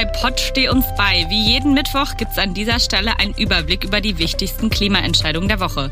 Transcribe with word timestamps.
bei 0.00 0.06
Pott 0.06 0.40
Steh 0.40 0.70
uns 0.70 0.86
bei. 0.96 1.26
Wie 1.28 1.42
jeden 1.42 1.74
Mittwoch 1.74 2.16
gibt 2.16 2.32
es 2.32 2.38
an 2.38 2.54
dieser 2.54 2.80
Stelle 2.80 3.18
einen 3.18 3.34
Überblick 3.34 3.84
über 3.84 4.00
die 4.00 4.16
wichtigsten 4.16 4.70
Klimaentscheidungen 4.70 5.46
der 5.46 5.60
Woche. 5.60 5.90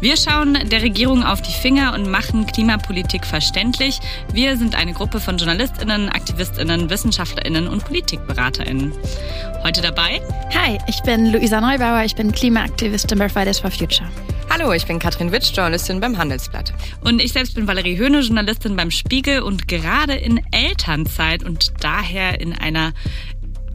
Wir 0.00 0.16
schauen 0.16 0.56
der 0.68 0.80
Regierung 0.80 1.24
auf 1.24 1.42
die 1.42 1.52
Finger 1.52 1.92
und 1.92 2.08
machen 2.08 2.46
Klimapolitik 2.46 3.26
verständlich. 3.26 3.98
Wir 4.32 4.56
sind 4.56 4.76
eine 4.76 4.92
Gruppe 4.92 5.18
von 5.18 5.38
JournalistInnen, 5.38 6.08
AktivistInnen, 6.08 6.88
WissenschaftlerInnen 6.88 7.66
und 7.66 7.84
PolitikberaterInnen. 7.84 8.92
Heute 9.64 9.80
dabei? 9.80 10.20
Hi, 10.54 10.78
ich 10.86 11.02
bin 11.02 11.32
Luisa 11.32 11.60
Neubauer, 11.60 12.04
ich 12.04 12.14
bin 12.14 12.30
Klimaaktivistin 12.30 13.18
bei 13.18 13.28
Fridays 13.28 13.58
for 13.58 13.72
Future. 13.72 14.08
Hallo, 14.50 14.72
ich 14.72 14.86
bin 14.86 14.98
Katrin 14.98 15.30
Witsch, 15.30 15.54
Journalistin 15.54 16.00
beim 16.00 16.16
Handelsblatt. 16.16 16.72
Und 17.02 17.20
ich 17.20 17.32
selbst 17.32 17.54
bin 17.54 17.66
Valerie 17.66 17.98
Höhne, 17.98 18.20
Journalistin 18.20 18.76
beim 18.76 18.90
Spiegel 18.90 19.42
und 19.42 19.68
gerade 19.68 20.14
in 20.14 20.40
Elternzeit 20.52 21.42
und 21.42 21.72
daher 21.80 22.40
in 22.40 22.54
einer 22.54 22.92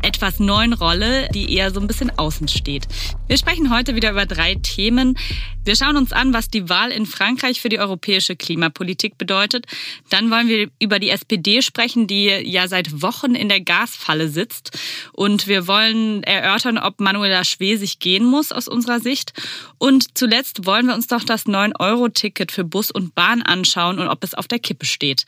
etwas 0.03 0.39
neuen 0.39 0.73
Rolle, 0.73 1.29
die 1.33 1.53
eher 1.53 1.71
so 1.71 1.79
ein 1.79 1.87
bisschen 1.87 2.11
außen 2.17 2.47
steht. 2.47 2.87
Wir 3.27 3.37
sprechen 3.37 3.73
heute 3.73 3.95
wieder 3.95 4.11
über 4.11 4.25
drei 4.25 4.55
Themen. 4.55 5.17
Wir 5.63 5.75
schauen 5.75 5.95
uns 5.95 6.11
an, 6.11 6.33
was 6.33 6.49
die 6.49 6.67
Wahl 6.69 6.91
in 6.91 7.05
Frankreich 7.05 7.61
für 7.61 7.69
die 7.69 7.79
europäische 7.79 8.35
Klimapolitik 8.35 9.17
bedeutet. 9.17 9.65
Dann 10.09 10.29
wollen 10.29 10.49
wir 10.49 10.69
über 10.79 10.99
die 10.99 11.09
SPD 11.09 11.61
sprechen, 11.61 12.05
die 12.05 12.25
ja 12.25 12.67
seit 12.67 13.01
Wochen 13.01 13.33
in 13.33 13.47
der 13.47 13.61
Gasfalle 13.61 14.27
sitzt. 14.27 14.77
Und 15.13 15.47
wir 15.47 15.67
wollen 15.67 16.23
erörtern, 16.23 16.77
ob 16.77 16.99
Manuela 16.99 17.45
Schwesig 17.45 17.99
gehen 17.99 18.25
muss 18.25 18.51
aus 18.51 18.67
unserer 18.67 18.99
Sicht. 18.99 19.33
Und 19.77 20.17
zuletzt 20.17 20.65
wollen 20.65 20.87
wir 20.87 20.95
uns 20.95 21.07
doch 21.07 21.23
das 21.23 21.45
9-Euro-Ticket 21.45 22.51
für 22.51 22.65
Bus 22.65 22.91
und 22.91 23.15
Bahn 23.15 23.41
anschauen 23.41 23.99
und 23.99 24.09
ob 24.09 24.23
es 24.23 24.33
auf 24.33 24.47
der 24.47 24.59
Kippe 24.59 24.85
steht. 24.85 25.25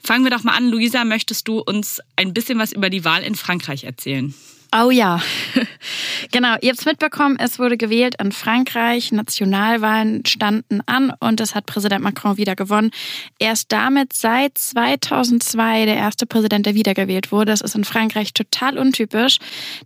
Fangen 0.00 0.24
wir 0.24 0.30
doch 0.30 0.44
mal 0.44 0.56
an. 0.56 0.70
Luisa, 0.70 1.04
möchtest 1.04 1.48
du 1.48 1.60
uns 1.60 2.00
ein 2.16 2.32
bisschen 2.32 2.58
was 2.58 2.72
über 2.72 2.90
die 2.90 3.04
Wahl 3.04 3.22
in 3.22 3.34
Frankreich 3.34 3.84
erzählen? 3.84 4.34
Oh 4.76 4.90
ja, 4.90 5.22
genau. 6.30 6.56
Ihr 6.60 6.70
habt 6.70 6.80
es 6.80 6.84
mitbekommen, 6.84 7.38
es 7.38 7.58
wurde 7.58 7.78
gewählt 7.78 8.16
in 8.20 8.32
Frankreich. 8.32 9.12
Nationalwahlen 9.12 10.26
standen 10.26 10.82
an 10.84 11.10
und 11.20 11.40
es 11.40 11.54
hat 11.54 11.64
Präsident 11.64 12.04
Macron 12.04 12.36
wieder 12.36 12.54
gewonnen. 12.54 12.90
Er 13.38 13.52
ist 13.52 13.72
damit 13.72 14.12
seit 14.12 14.58
2002 14.58 15.86
der 15.86 15.96
erste 15.96 16.26
Präsident, 16.26 16.66
der 16.66 16.74
wiedergewählt 16.74 17.32
wurde. 17.32 17.52
Das 17.52 17.62
ist 17.62 17.76
in 17.76 17.84
Frankreich 17.84 18.34
total 18.34 18.76
untypisch. 18.76 19.38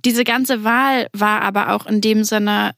Diese 0.04 0.24
ganze 0.24 0.64
Wahl 0.64 1.06
war 1.12 1.42
aber 1.42 1.74
auch 1.74 1.86
in 1.86 2.00
dem 2.00 2.24
Sinne 2.24 2.72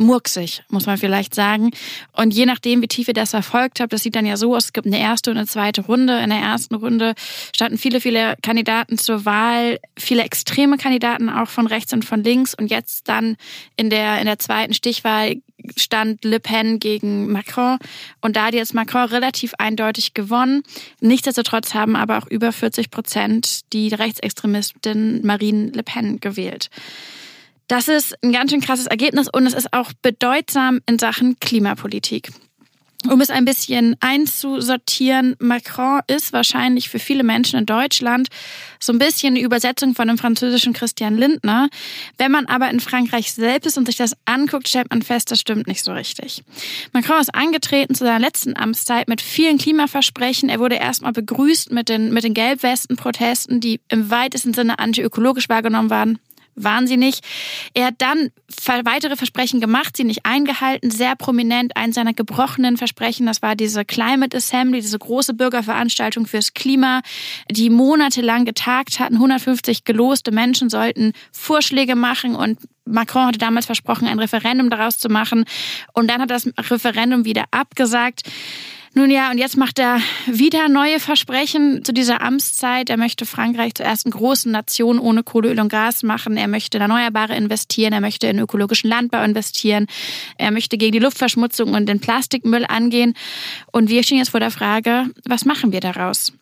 murksig, 0.00 0.62
muss 0.68 0.86
man 0.86 0.98
vielleicht 0.98 1.34
sagen. 1.34 1.70
Und 2.12 2.34
je 2.34 2.46
nachdem, 2.46 2.82
wie 2.82 2.88
tief 2.88 3.08
ihr 3.08 3.14
das 3.14 3.30
verfolgt 3.30 3.80
habt, 3.80 3.92
das 3.92 4.02
sieht 4.02 4.16
dann 4.16 4.26
ja 4.26 4.36
so 4.36 4.56
aus, 4.56 4.66
es 4.66 4.72
gibt 4.72 4.86
eine 4.86 4.98
erste 4.98 5.30
und 5.30 5.36
eine 5.36 5.46
zweite 5.46 5.82
Runde. 5.82 6.18
In 6.18 6.30
der 6.30 6.40
ersten 6.40 6.74
Runde 6.74 7.14
standen 7.54 7.78
viele, 7.78 8.00
viele 8.00 8.36
Kandidaten 8.42 8.98
zur 8.98 9.24
Wahl, 9.24 9.78
viele 9.96 10.22
extreme 10.22 10.76
Kandidaten 10.76 11.28
auch 11.28 11.48
von 11.48 11.66
rechts 11.66 11.92
und 11.92 12.04
von 12.04 12.24
links. 12.24 12.54
Und 12.54 12.70
jetzt 12.70 13.08
dann 13.08 13.36
in 13.76 13.90
der, 13.90 14.18
in 14.18 14.26
der 14.26 14.38
zweiten 14.38 14.74
Stichwahl 14.74 15.36
stand 15.76 16.24
Le 16.24 16.40
Pen 16.40 16.78
gegen 16.78 17.30
Macron. 17.30 17.78
Und 18.20 18.36
da 18.36 18.46
hat 18.46 18.54
jetzt 18.54 18.74
Macron 18.74 19.04
relativ 19.04 19.52
eindeutig 19.58 20.14
gewonnen. 20.14 20.62
Nichtsdestotrotz 21.00 21.74
haben 21.74 21.96
aber 21.96 22.18
auch 22.18 22.26
über 22.26 22.52
40 22.52 22.90
Prozent 22.90 23.60
die 23.72 23.88
Rechtsextremistin 23.88 25.24
Marine 25.24 25.70
Le 25.72 25.82
Pen 25.82 26.20
gewählt. 26.20 26.70
Das 27.70 27.86
ist 27.86 28.16
ein 28.24 28.32
ganz 28.32 28.50
schön 28.50 28.60
krasses 28.60 28.88
Ergebnis 28.88 29.28
und 29.32 29.46
es 29.46 29.54
ist 29.54 29.72
auch 29.72 29.92
bedeutsam 30.02 30.80
in 30.86 30.98
Sachen 30.98 31.38
Klimapolitik. 31.38 32.32
Um 33.08 33.20
es 33.20 33.30
ein 33.30 33.44
bisschen 33.44 33.94
einzusortieren, 34.00 35.36
Macron 35.38 36.00
ist 36.08 36.32
wahrscheinlich 36.32 36.88
für 36.88 36.98
viele 36.98 37.22
Menschen 37.22 37.60
in 37.60 37.66
Deutschland 37.66 38.26
so 38.80 38.92
ein 38.92 38.98
bisschen 38.98 39.34
eine 39.34 39.44
Übersetzung 39.44 39.94
von 39.94 40.08
dem 40.08 40.18
französischen 40.18 40.72
Christian 40.72 41.16
Lindner. 41.16 41.68
Wenn 42.18 42.32
man 42.32 42.46
aber 42.46 42.68
in 42.70 42.80
Frankreich 42.80 43.32
selbst 43.32 43.68
ist 43.68 43.78
und 43.78 43.86
sich 43.86 43.96
das 43.96 44.16
anguckt, 44.24 44.68
stellt 44.68 44.90
man 44.90 45.02
fest, 45.02 45.30
das 45.30 45.38
stimmt 45.38 45.68
nicht 45.68 45.84
so 45.84 45.92
richtig. 45.92 46.42
Macron 46.92 47.20
ist 47.20 47.32
angetreten 47.36 47.94
zu 47.94 48.04
seiner 48.04 48.18
letzten 48.18 48.56
Amtszeit 48.56 49.08
mit 49.08 49.20
vielen 49.20 49.58
Klimaversprechen. 49.58 50.48
Er 50.48 50.58
wurde 50.58 50.74
erstmal 50.74 51.12
begrüßt 51.12 51.70
mit 51.70 51.88
den, 51.88 52.12
mit 52.12 52.24
den 52.24 52.34
Gelbwesten-Protesten, 52.34 53.60
die 53.60 53.80
im 53.88 54.10
weitesten 54.10 54.54
Sinne 54.54 54.80
antiökologisch 54.80 55.48
wahrgenommen 55.48 55.88
waren 55.88 56.18
wahnsinnig. 56.54 57.20
Er 57.74 57.86
hat 57.86 57.94
dann 57.98 58.30
weitere 58.84 59.16
Versprechen 59.16 59.60
gemacht, 59.60 59.96
sie 59.96 60.04
nicht 60.04 60.26
eingehalten. 60.26 60.90
Sehr 60.90 61.16
prominent 61.16 61.76
eins 61.76 61.94
seiner 61.94 62.12
gebrochenen 62.12 62.76
Versprechen, 62.76 63.26
das 63.26 63.42
war 63.42 63.56
diese 63.56 63.84
Climate 63.84 64.36
Assembly, 64.36 64.80
diese 64.80 64.98
große 64.98 65.34
Bürgerveranstaltung 65.34 66.26
fürs 66.26 66.54
Klima, 66.54 67.02
die 67.50 67.70
monatelang 67.70 68.44
getagt 68.44 69.00
hatten. 69.00 69.14
150 69.14 69.84
geloste 69.84 70.32
Menschen 70.32 70.70
sollten 70.70 71.12
Vorschläge 71.32 71.96
machen 71.96 72.34
und 72.34 72.58
Macron 72.84 73.26
hatte 73.26 73.38
damals 73.38 73.66
versprochen, 73.66 74.08
ein 74.08 74.18
Referendum 74.18 74.70
daraus 74.70 74.98
zu 74.98 75.08
machen. 75.08 75.44
Und 75.92 76.10
dann 76.10 76.20
hat 76.20 76.30
das 76.30 76.50
Referendum 76.58 77.24
wieder 77.24 77.44
abgesagt. 77.50 78.22
Nun 78.92 79.08
ja, 79.12 79.30
und 79.30 79.38
jetzt 79.38 79.56
macht 79.56 79.78
er 79.78 80.00
wieder 80.26 80.68
neue 80.68 80.98
Versprechen 80.98 81.84
zu 81.84 81.92
dieser 81.92 82.22
Amtszeit. 82.22 82.90
Er 82.90 82.96
möchte 82.96 83.24
Frankreich 83.24 83.74
zur 83.74 83.86
ersten 83.86 84.10
großen 84.10 84.50
Nation 84.50 84.98
ohne 84.98 85.22
Kohle, 85.22 85.50
Öl 85.50 85.60
und 85.60 85.68
Gas 85.68 86.02
machen. 86.02 86.36
Er 86.36 86.48
möchte 86.48 86.78
in 86.78 86.82
Erneuerbare 86.82 87.36
investieren. 87.36 87.92
Er 87.92 88.00
möchte 88.00 88.26
in 88.26 88.40
ökologischen 88.40 88.90
Landbau 88.90 89.22
investieren. 89.22 89.86
Er 90.38 90.50
möchte 90.50 90.76
gegen 90.76 90.90
die 90.90 90.98
Luftverschmutzung 90.98 91.72
und 91.72 91.86
den 91.86 92.00
Plastikmüll 92.00 92.64
angehen. 92.66 93.14
Und 93.70 93.90
wir 93.90 94.02
stehen 94.02 94.18
jetzt 94.18 94.30
vor 94.30 94.40
der 94.40 94.50
Frage, 94.50 95.06
was 95.24 95.44
machen 95.44 95.70
wir 95.70 95.80
daraus? 95.80 96.32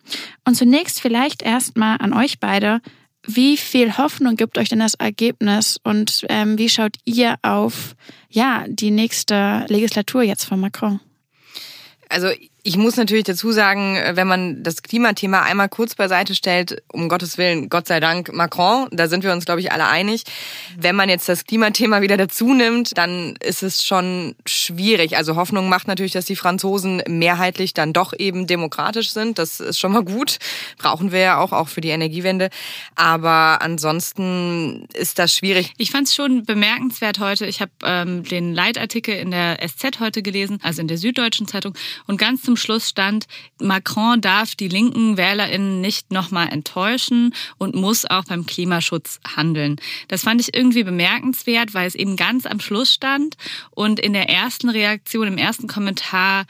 Und 0.47 0.55
zunächst 0.55 1.03
vielleicht 1.03 1.43
erstmal 1.43 1.99
an 1.99 2.15
euch 2.15 2.41
beide. 2.41 2.81
Wie 3.27 3.59
viel 3.59 3.99
Hoffnung 3.99 4.37
gibt 4.37 4.57
euch 4.57 4.71
denn 4.71 4.79
das 4.79 4.95
Ergebnis 4.95 5.79
und 5.83 6.25
ähm, 6.31 6.57
wie 6.57 6.71
schaut 6.71 6.97
ihr 7.05 7.35
auf 7.43 7.95
ja, 8.31 8.65
die 8.67 8.91
nächste 8.91 9.67
Legislatur 9.69 10.23
jetzt 10.23 10.45
von 10.45 10.61
Macron? 10.61 11.01
Also 12.09 12.33
ich 12.69 12.77
muss 12.77 12.97
natürlich 12.97 13.25
dazu 13.25 13.51
sagen, 13.51 13.97
äh, 13.97 14.15
wenn 14.15 14.29
man 14.29 14.63
das 14.63 14.83
Klimathema 14.83 15.41
einmal 15.41 15.71
kurz 15.71 15.95
beiseite 15.95 16.35
stellt, 16.35 16.83
um 16.93 17.09
Gottes 17.09 17.39
Willen, 17.39 17.71
Gott 17.71 17.87
sei 17.87 17.99
Dank 17.99 18.31
Macron, 18.35 18.89
da 18.93 19.09
sind 19.09 19.25
wir 19.25 19.33
uns, 19.33 19.47
glaube 19.47 19.61
ich, 19.61 19.73
alle 19.73 19.87
einig. 19.87 20.25
Wenn 20.77 20.95
man 20.95 21.09
jetzt 21.09 21.31
das 21.31 21.47
Klimathema 21.47 22.03
wieder 22.03 22.19
dazu 22.19 22.53
nimmt, 22.53 22.99
dann 22.99 23.37
ist 23.43 23.63
es 23.63 23.83
schon 23.83 24.35
schwierig. 24.45 25.17
Also 25.17 25.35
Hoffnung 25.35 25.71
macht 25.71 25.89
natürlich, 25.89 26.13
dass 26.13 26.27
die 26.27 26.37
Franzosen 26.37 27.03
mehrheitlich 27.09 27.73
dann 27.73 27.95
doch 27.95 28.13
eben 28.19 28.47
demokratisch 28.47 29.13
sind. 29.13 29.39
Das 29.39 29.61
ist 29.61 29.79
schon 29.79 29.93
mal 29.93 30.05
gut. 30.05 30.37
Brauchen 30.77 31.11
wir 31.11 31.21
ja 31.21 31.39
auch, 31.39 31.53
auch 31.53 31.69
für 31.69 31.81
die 31.81 31.89
Energiewende. 31.89 32.51
Aber 32.97 33.63
ansonsten 33.63 34.87
ist 34.93 35.19
das 35.19 35.35
schwierig. 35.35 35.73
Ich 35.79 35.91
fand 35.91 36.09
es 36.09 36.15
schon 36.15 36.45
bemerkenswert 36.45 37.19
heute. 37.19 37.47
Ich 37.47 37.63
habe 37.63 37.73
ähm, 37.83 38.25
den 38.25 38.53
Leitartikel 38.53 39.15
in 39.15 39.31
der 39.31 39.57
SZ 39.67 40.01
heute 40.01 40.21
gelesen, 40.21 40.59
also 40.63 40.83
in 40.83 40.89
der 40.89 40.99
Süddeutschen 40.99 41.49
Zeitung. 41.49 41.73
Und 42.07 42.19
ganz 42.19 42.43
zum 42.43 42.58
Schluss 42.59 42.89
stand, 42.89 43.27
Macron 43.61 44.21
darf 44.21 44.55
die 44.55 44.69
linken 44.69 45.17
WählerInnen 45.17 45.81
nicht 45.81 46.13
nochmal 46.13 46.49
enttäuschen 46.53 47.35
und 47.57 47.75
muss 47.75 48.05
auch 48.05 48.25
beim 48.25 48.47
Klimaschutz 48.47 49.21
handeln. 49.37 49.77
Das 50.09 50.23
fand 50.23 50.41
ich 50.41 50.55
irgendwie 50.55 50.85
bemerkenswert, 50.85 51.75
weil 51.75 51.87
es 51.87 51.95
eben 51.95 52.17
ganz 52.17 52.45
am 52.45 52.61
Schluss 52.61 52.93
stand 52.93 53.37
und 53.71 53.99
in 54.01 54.13
der 54.13 54.29
ersten 54.29 54.69
Reaktion, 54.69 55.29
im 55.29 55.39
ersten 55.39 55.67
Kommentar 55.67 56.45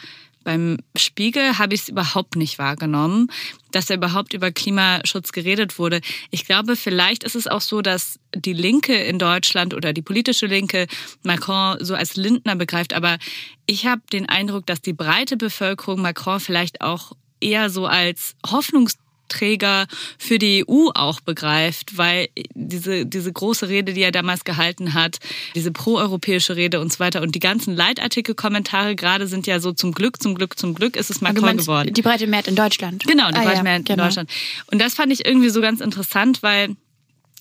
beim 0.49 0.79
Spiegel 0.97 1.59
habe 1.59 1.75
ich 1.75 1.83
es 1.83 1.89
überhaupt 1.91 2.35
nicht 2.35 2.59
wahrgenommen, 2.59 3.31
dass 3.71 3.85
da 3.85 3.93
überhaupt 3.93 4.33
über 4.33 4.51
Klimaschutz 4.51 5.33
geredet 5.33 5.79
wurde. 5.79 6.01
Ich 6.31 6.47
glaube, 6.47 6.75
vielleicht 6.75 7.23
ist 7.23 7.35
es 7.35 7.47
auch 7.47 7.61
so, 7.61 7.83
dass 7.83 8.19
die 8.35 8.55
Linke 8.55 8.95
in 8.95 9.19
Deutschland 9.19 9.75
oder 9.75 9.93
die 9.93 10.01
politische 10.01 10.47
Linke 10.47 10.87
Macron 11.23 11.77
so 11.85 11.95
als 11.95 12.17
Lindner 12.17 12.57
begreift. 12.57 12.95
Aber 12.95 13.19
ich 13.67 13.85
habe 13.85 14.01
den 14.11 14.27
Eindruck, 14.27 14.65
dass 14.65 14.81
die 14.81 14.95
breite 14.95 15.37
Bevölkerung 15.37 16.01
Macron 16.01 16.41
vielleicht 16.41 16.81
auch 16.81 17.13
eher 17.43 17.69
so 17.69 17.85
als 17.85 18.35
Hoffnungs 18.51 18.97
Träger 19.29 19.87
für 20.19 20.39
die 20.39 20.65
EU 20.69 20.89
auch 20.95 21.21
begreift, 21.21 21.97
weil 21.97 22.29
diese, 22.55 23.07
diese 23.07 23.33
große 23.33 23.69
Rede, 23.69 23.93
die 23.93 24.03
er 24.03 24.13
damals 24.13 24.45
gehalten 24.45 24.95
hat, 24.95 25.19
diese 25.55 25.73
proeuropäische 25.73 26.57
Rede 26.57 26.81
und 26.81 26.93
so 26.93 27.01
weiter 27.01 27.23
und 27.23 27.35
die 27.35 27.41
ganzen 27.41 27.77
Leitartikelkommentare 27.77 28.97
gerade 28.97 29.27
sind 29.27 29.47
ja 29.47 29.61
so 29.61 29.73
zum 29.73 29.93
Glück, 29.93 30.23
zum 30.23 30.35
Glück, 30.35 30.59
zum 30.59 30.75
Glück 30.75 30.97
ist 30.97 31.11
es 31.11 31.21
Macron 31.21 31.57
geworden. 31.57 31.93
Die 31.93 32.03
breite 32.03 32.27
Mehrheit 32.27 32.49
in 32.49 32.57
Deutschland. 32.57 33.05
Genau, 33.07 33.29
die 33.31 33.37
ah, 33.37 33.43
breite 33.43 33.57
ja, 33.59 33.63
Mehrheit 33.63 33.85
genau. 33.85 34.03
in 34.03 34.09
Deutschland. 34.09 34.31
Und 34.71 34.81
das 34.81 34.95
fand 34.95 35.13
ich 35.13 35.25
irgendwie 35.25 35.51
so 35.51 35.61
ganz 35.61 35.81
interessant, 35.81 36.43
weil 36.43 36.77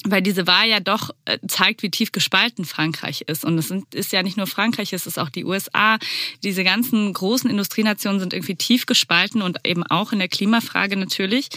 weil 0.05 0.21
diese 0.21 0.47
Wahl 0.47 0.67
ja 0.67 0.79
doch 0.79 1.09
äh, 1.25 1.39
zeigt, 1.47 1.83
wie 1.83 1.89
tief 1.89 2.11
gespalten 2.11 2.65
Frankreich 2.65 3.21
ist. 3.21 3.43
Und 3.43 3.57
es 3.57 3.71
ist 3.93 4.11
ja 4.11 4.23
nicht 4.23 4.37
nur 4.37 4.47
Frankreich, 4.47 4.93
es 4.93 5.07
ist 5.07 5.17
auch 5.17 5.29
die 5.29 5.43
USA. 5.43 5.97
Diese 6.43 6.63
ganzen 6.63 7.11
großen 7.13 7.49
Industrienationen 7.49 8.19
sind 8.19 8.33
irgendwie 8.33 8.55
tief 8.55 8.85
gespalten 8.85 9.41
und 9.41 9.57
eben 9.65 9.83
auch 9.83 10.13
in 10.13 10.19
der 10.19 10.27
Klimafrage 10.27 10.97
natürlich. 10.97 11.49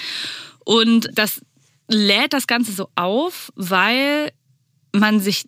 Und 0.65 1.11
das 1.13 1.43
lädt 1.89 2.33
das 2.33 2.47
Ganze 2.47 2.73
so 2.73 2.89
auf, 2.95 3.53
weil 3.57 4.33
man 4.93 5.21
sich 5.21 5.45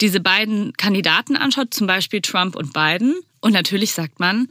diese 0.00 0.20
beiden 0.20 0.72
Kandidaten 0.74 1.36
anschaut, 1.36 1.74
zum 1.74 1.86
Beispiel 1.86 2.20
Trump 2.20 2.56
und 2.56 2.72
Biden. 2.72 3.14
Und 3.40 3.52
natürlich 3.52 3.92
sagt 3.92 4.20
man, 4.20 4.48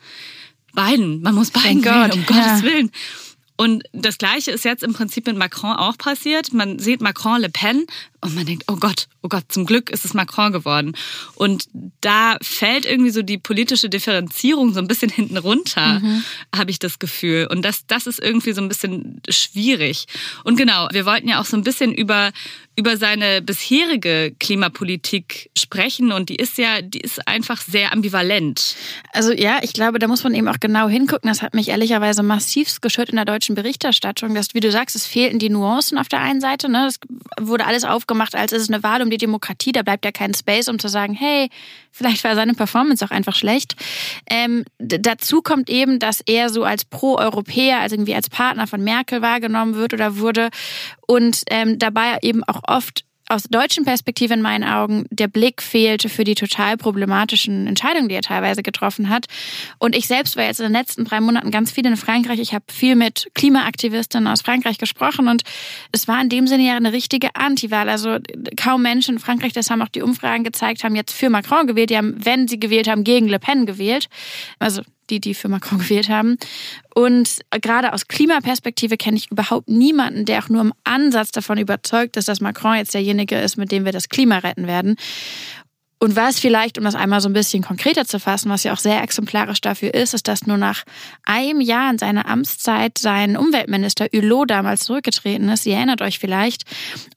Biden, 0.74 1.22
man 1.22 1.36
muss 1.36 1.52
Biden 1.52 1.84
wählen, 1.84 2.12
um 2.12 2.26
Gottes 2.26 2.64
Willen. 2.64 2.92
Und 3.60 3.84
das 3.92 4.18
Gleiche 4.18 4.52
ist 4.52 4.64
jetzt 4.64 4.84
im 4.84 4.94
Prinzip 4.94 5.28
mit 5.28 5.36
Macron 5.36 5.76
auch 5.76 5.98
passiert. 5.98 6.54
Man 6.54 6.80
sieht 6.80 7.02
Macron, 7.02 7.42
Le 7.42 7.50
Pen. 7.50 7.86
Und 8.22 8.36
man 8.36 8.46
denkt, 8.46 8.66
oh 8.68 8.76
Gott, 8.76 9.08
oh 9.22 9.30
Gott, 9.30 9.46
zum 9.50 9.66
Glück 9.66 9.90
ist 9.90 10.06
es 10.06 10.14
Macron 10.14 10.52
geworden. 10.52 10.94
Und 11.36 11.66
da 12.02 12.38
fällt 12.42 12.86
irgendwie 12.86 13.12
so 13.12 13.22
die 13.22 13.38
politische 13.38 13.90
Differenzierung 13.90 14.74
so 14.74 14.80
ein 14.80 14.88
bisschen 14.88 15.10
hinten 15.10 15.38
runter, 15.38 16.00
mhm. 16.00 16.24
habe 16.56 16.72
ich 16.72 16.80
das 16.80 17.00
Gefühl. 17.00 17.48
Und 17.50 17.64
das, 17.64 17.86
das 17.88 18.08
ist 18.08 18.20
irgendwie 18.20 18.52
so 18.52 18.62
ein 18.62 18.68
bisschen 18.68 19.22
schwierig. 19.30 20.06
Und 20.44 20.58
genau, 20.58 20.88
wir 20.92 21.06
wollten 21.06 21.30
ja 21.30 21.40
auch 21.40 21.46
so 21.46 21.56
ein 21.56 21.64
bisschen 21.64 21.94
über, 21.94 22.32
über 22.76 22.98
seine 22.98 23.42
bisherige 23.42 24.36
Klimapolitik 24.40 25.50
sprechen 25.58 26.12
und 26.12 26.30
die 26.30 26.36
ist 26.36 26.58
ja, 26.58 26.82
die 26.82 27.00
ist 27.00 27.28
einfach 27.28 27.62
sehr 27.62 27.92
ambivalent. 27.94 28.76
Also 29.14 29.32
ja, 29.32 29.60
ich 29.62 29.74
glaube, 29.74 30.00
da 30.00 30.08
muss 30.08 30.24
man 30.24 30.34
eben 30.34 30.48
auch 30.48 30.60
genau 30.60 30.88
hingucken. 30.88 31.30
Das 31.30 31.42
hat 31.42 31.54
mich 31.54 31.70
ehrlicherweise 31.70 32.24
massivst 32.24 32.82
geschürt 32.82 33.10
in 33.10 33.16
der 33.16 33.26
deutschen 33.26 33.56
Berichterstattung, 33.56 34.34
dass, 34.34 34.54
wie 34.54 34.60
du 34.60 34.72
sagst, 34.72 34.96
es 34.96 35.06
fehlten 35.06 35.40
die 35.40 35.50
Nuancen 35.50 35.98
auf 35.98 36.08
der 36.08 36.22
einen 36.22 36.42
Seite. 36.42 36.70
Ne? 36.70 36.88
Es 36.88 37.00
wurde 37.40 37.66
alles 37.66 37.84
aufgemacht, 38.10 38.36
als 38.36 38.52
ist 38.52 38.64
es 38.64 38.70
eine 38.70 38.82
Wahl 38.82 39.02
um 39.02 39.10
die 39.10 39.18
Demokratie. 39.18 39.72
Da 39.72 39.84
bleibt 39.84 40.04
ja 40.04 40.12
kein 40.12 40.34
Space, 40.34 40.68
um 40.68 40.80
zu 40.80 40.88
sagen, 40.88 41.14
hey, 41.14 41.50
vielleicht 41.92 42.24
war 42.24 42.36
seine 42.36 42.54
Performance 42.54 43.06
auch 43.06 43.12
einfach 43.12 43.36
schlecht. 43.36 43.76
Ähm, 44.30 44.66
dazu 44.80 45.42
kommt 45.42 45.70
eben, 45.70 46.00
dass 46.00 46.22
er 46.22 46.50
so 46.50 46.64
als 46.64 46.86
Pro-Europäer, 46.86 47.80
also 47.80 47.96
irgendwie 47.96 48.16
als 48.16 48.30
Partner 48.30 48.66
von 48.66 48.84
Merkel 48.84 49.22
wahrgenommen 49.22 49.76
wird 49.76 49.94
oder 49.94 50.18
wurde 50.18 50.50
und 51.06 51.44
ähm, 51.52 51.78
dabei 51.78 52.18
eben 52.22 52.44
auch 52.44 52.62
oft 52.68 53.04
aus 53.30 53.44
deutschen 53.44 53.86
Perspektive 53.86 54.34
in 54.34 54.42
meinen 54.42 54.64
Augen 54.64 55.06
der 55.12 55.28
Blick 55.28 55.62
fehlte 55.62 56.10
für 56.10 56.24
die 56.24 56.34
total 56.34 56.78
problematischen 56.78 57.68
Entscheidungen, 57.68 58.10
die 58.10 58.16
er 58.16 58.24
teilweise 58.24 58.64
getroffen 58.64 59.10
hat. 59.10 59.28
Und 59.78 59.96
ich 59.96 60.08
selbst 60.08 60.36
war 60.36 60.46
jetzt 60.46 60.60
in 60.60 60.66
den 60.66 60.74
letzten 60.74 61.06
drei 61.06 61.22
Monaten 61.22 61.52
ganz 61.52 61.72
viel 61.72 61.86
in 61.86 61.96
Frankreich. 61.96 62.40
Ich 62.40 62.54
habe 62.56 62.66
viel 62.72 62.96
mit 62.96 63.30
Klimaaktivistinnen 63.36 64.28
aus 64.28 64.42
Frankreich 64.42 64.80
gesprochen 64.80 65.28
und 65.28 65.44
es 65.92 66.08
war 66.08 66.20
in 66.20 66.30
dem 66.30 66.48
Sinne 66.48 66.64
ja 66.64 66.76
eine 66.76 66.92
richtige 66.92 67.36
Antiwahl. 67.36 67.88
Also 67.88 68.18
kaum 68.58 68.82
Menschen 68.82 69.16
in 69.16 69.20
Frankreich, 69.20 69.54
das 69.54 69.70
haben 69.70 69.84
auch 69.84 69.90
die 69.90 70.02
Umfragen 70.02 70.44
gezeigt, 70.44 70.84
haben 70.84 70.96
jetzt 70.96 71.14
für 71.14 71.30
Macron 71.30 71.68
gewählt. 71.68 71.92
Die 71.92 71.98
haben, 71.98 72.16
wenn 72.26 72.48
sie 72.48 72.60
gewählt 72.60 72.88
haben, 72.88 73.04
gegen 73.04 73.30
Le 73.30 73.40
Pen 73.40 73.68
gewählt. 73.68 74.10
Also 74.58 74.82
die, 75.10 75.20
die 75.20 75.34
für 75.34 75.50
Macron 75.50 75.80
gewählt 75.80 76.10
haben. 76.10 76.38
Und 76.94 77.40
gerade 77.62 77.94
aus 77.94 78.08
Klimaperspektive 78.08 78.98
kenne 78.98 79.18
ich 79.18 79.32
überhaupt 79.32 79.70
niemanden, 79.70 80.26
der 80.26 80.44
auch 80.44 80.50
nur 80.50 80.62
im 80.62 80.74
Ansatz 80.84 81.32
davon 81.32 81.58
überzeugt 81.58 82.18
ist, 82.18 82.28
dass 82.28 82.42
Macron 82.42 82.76
jetzt 82.76 82.94
derjenige 82.94 83.40
ist, 83.40 83.58
mit 83.58 83.72
dem 83.72 83.86
wir 83.86 83.92
das 83.92 84.10
Klima 84.10 84.40
retten 84.40 84.68
werden. 84.68 84.98
Und 86.02 86.16
was 86.16 86.40
vielleicht, 86.40 86.78
um 86.78 86.86
das 86.86 86.96
einmal 86.96 87.20
so 87.20 87.28
ein 87.28 87.34
bisschen 87.34 87.62
konkreter 87.62 88.06
zu 88.06 88.20
fassen, 88.20 88.50
was 88.50 88.64
ja 88.64 88.72
auch 88.72 88.78
sehr 88.78 89.04
exemplarisch 89.04 89.60
dafür 89.60 89.94
ist, 89.94 90.14
ist, 90.14 90.30
dass 90.30 90.48
nur 90.48 90.56
nach 90.56 90.84
einem 91.26 91.60
Jahr 91.60 91.92
in 91.92 91.98
seiner 91.98 92.26
Amtszeit 92.28 92.98
sein 92.98 93.36
Umweltminister 93.36 94.08
Hulot 94.14 94.50
damals 94.50 94.86
zurückgetreten 94.86 95.50
ist. 95.50 95.66
Ihr 95.66 95.76
erinnert 95.76 96.02
euch 96.02 96.18
vielleicht. 96.18 96.64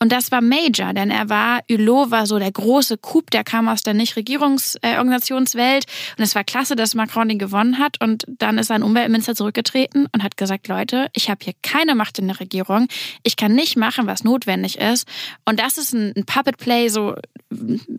Und 0.01 0.11
das 0.11 0.33
war 0.33 0.41
Major, 0.41 0.93
denn 0.95 1.11
er 1.11 1.29
war, 1.29 1.61
Hulot 1.71 2.11
war 2.11 2.27
so 2.27 2.41
der 2.41 2.51
große 2.51 2.99
Coup, 2.99 3.31
der 3.31 3.45
kam 3.45 3.69
aus 3.69 3.83
der 3.83 3.95
Nichtregierungsorganisationswelt. 3.95 5.85
Und 6.19 6.25
es 6.25 6.35
war 6.35 6.43
klasse, 6.43 6.75
dass 6.75 6.97
Macron 6.97 7.29
den 7.29 7.39
gewonnen 7.39 7.79
hat. 7.79 8.01
Und 8.01 8.25
dann 8.27 8.59
ist 8.59 8.67
sein 8.67 8.83
Umweltminister 8.83 9.37
zurückgetreten 9.37 10.09
und 10.13 10.25
hat 10.25 10.37
gesagt, 10.37 10.67
Leute, 10.67 11.09
ich 11.13 11.31
habe 11.31 11.39
hier 11.45 11.55
keine 11.63 11.95
Macht 11.95 12.19
in 12.19 12.27
der 12.27 12.41
Regierung. 12.41 12.89
Ich 13.23 13.37
kann 13.37 13.55
nicht 13.55 13.77
machen, 13.77 14.09
was 14.09 14.25
notwendig 14.25 14.79
ist. 14.79 15.07
Und 15.45 15.61
das 15.61 15.79
ist 15.79 15.93
ein 15.93 16.25
Puppet 16.27 16.59
Play, 16.59 16.89
so 16.89 17.15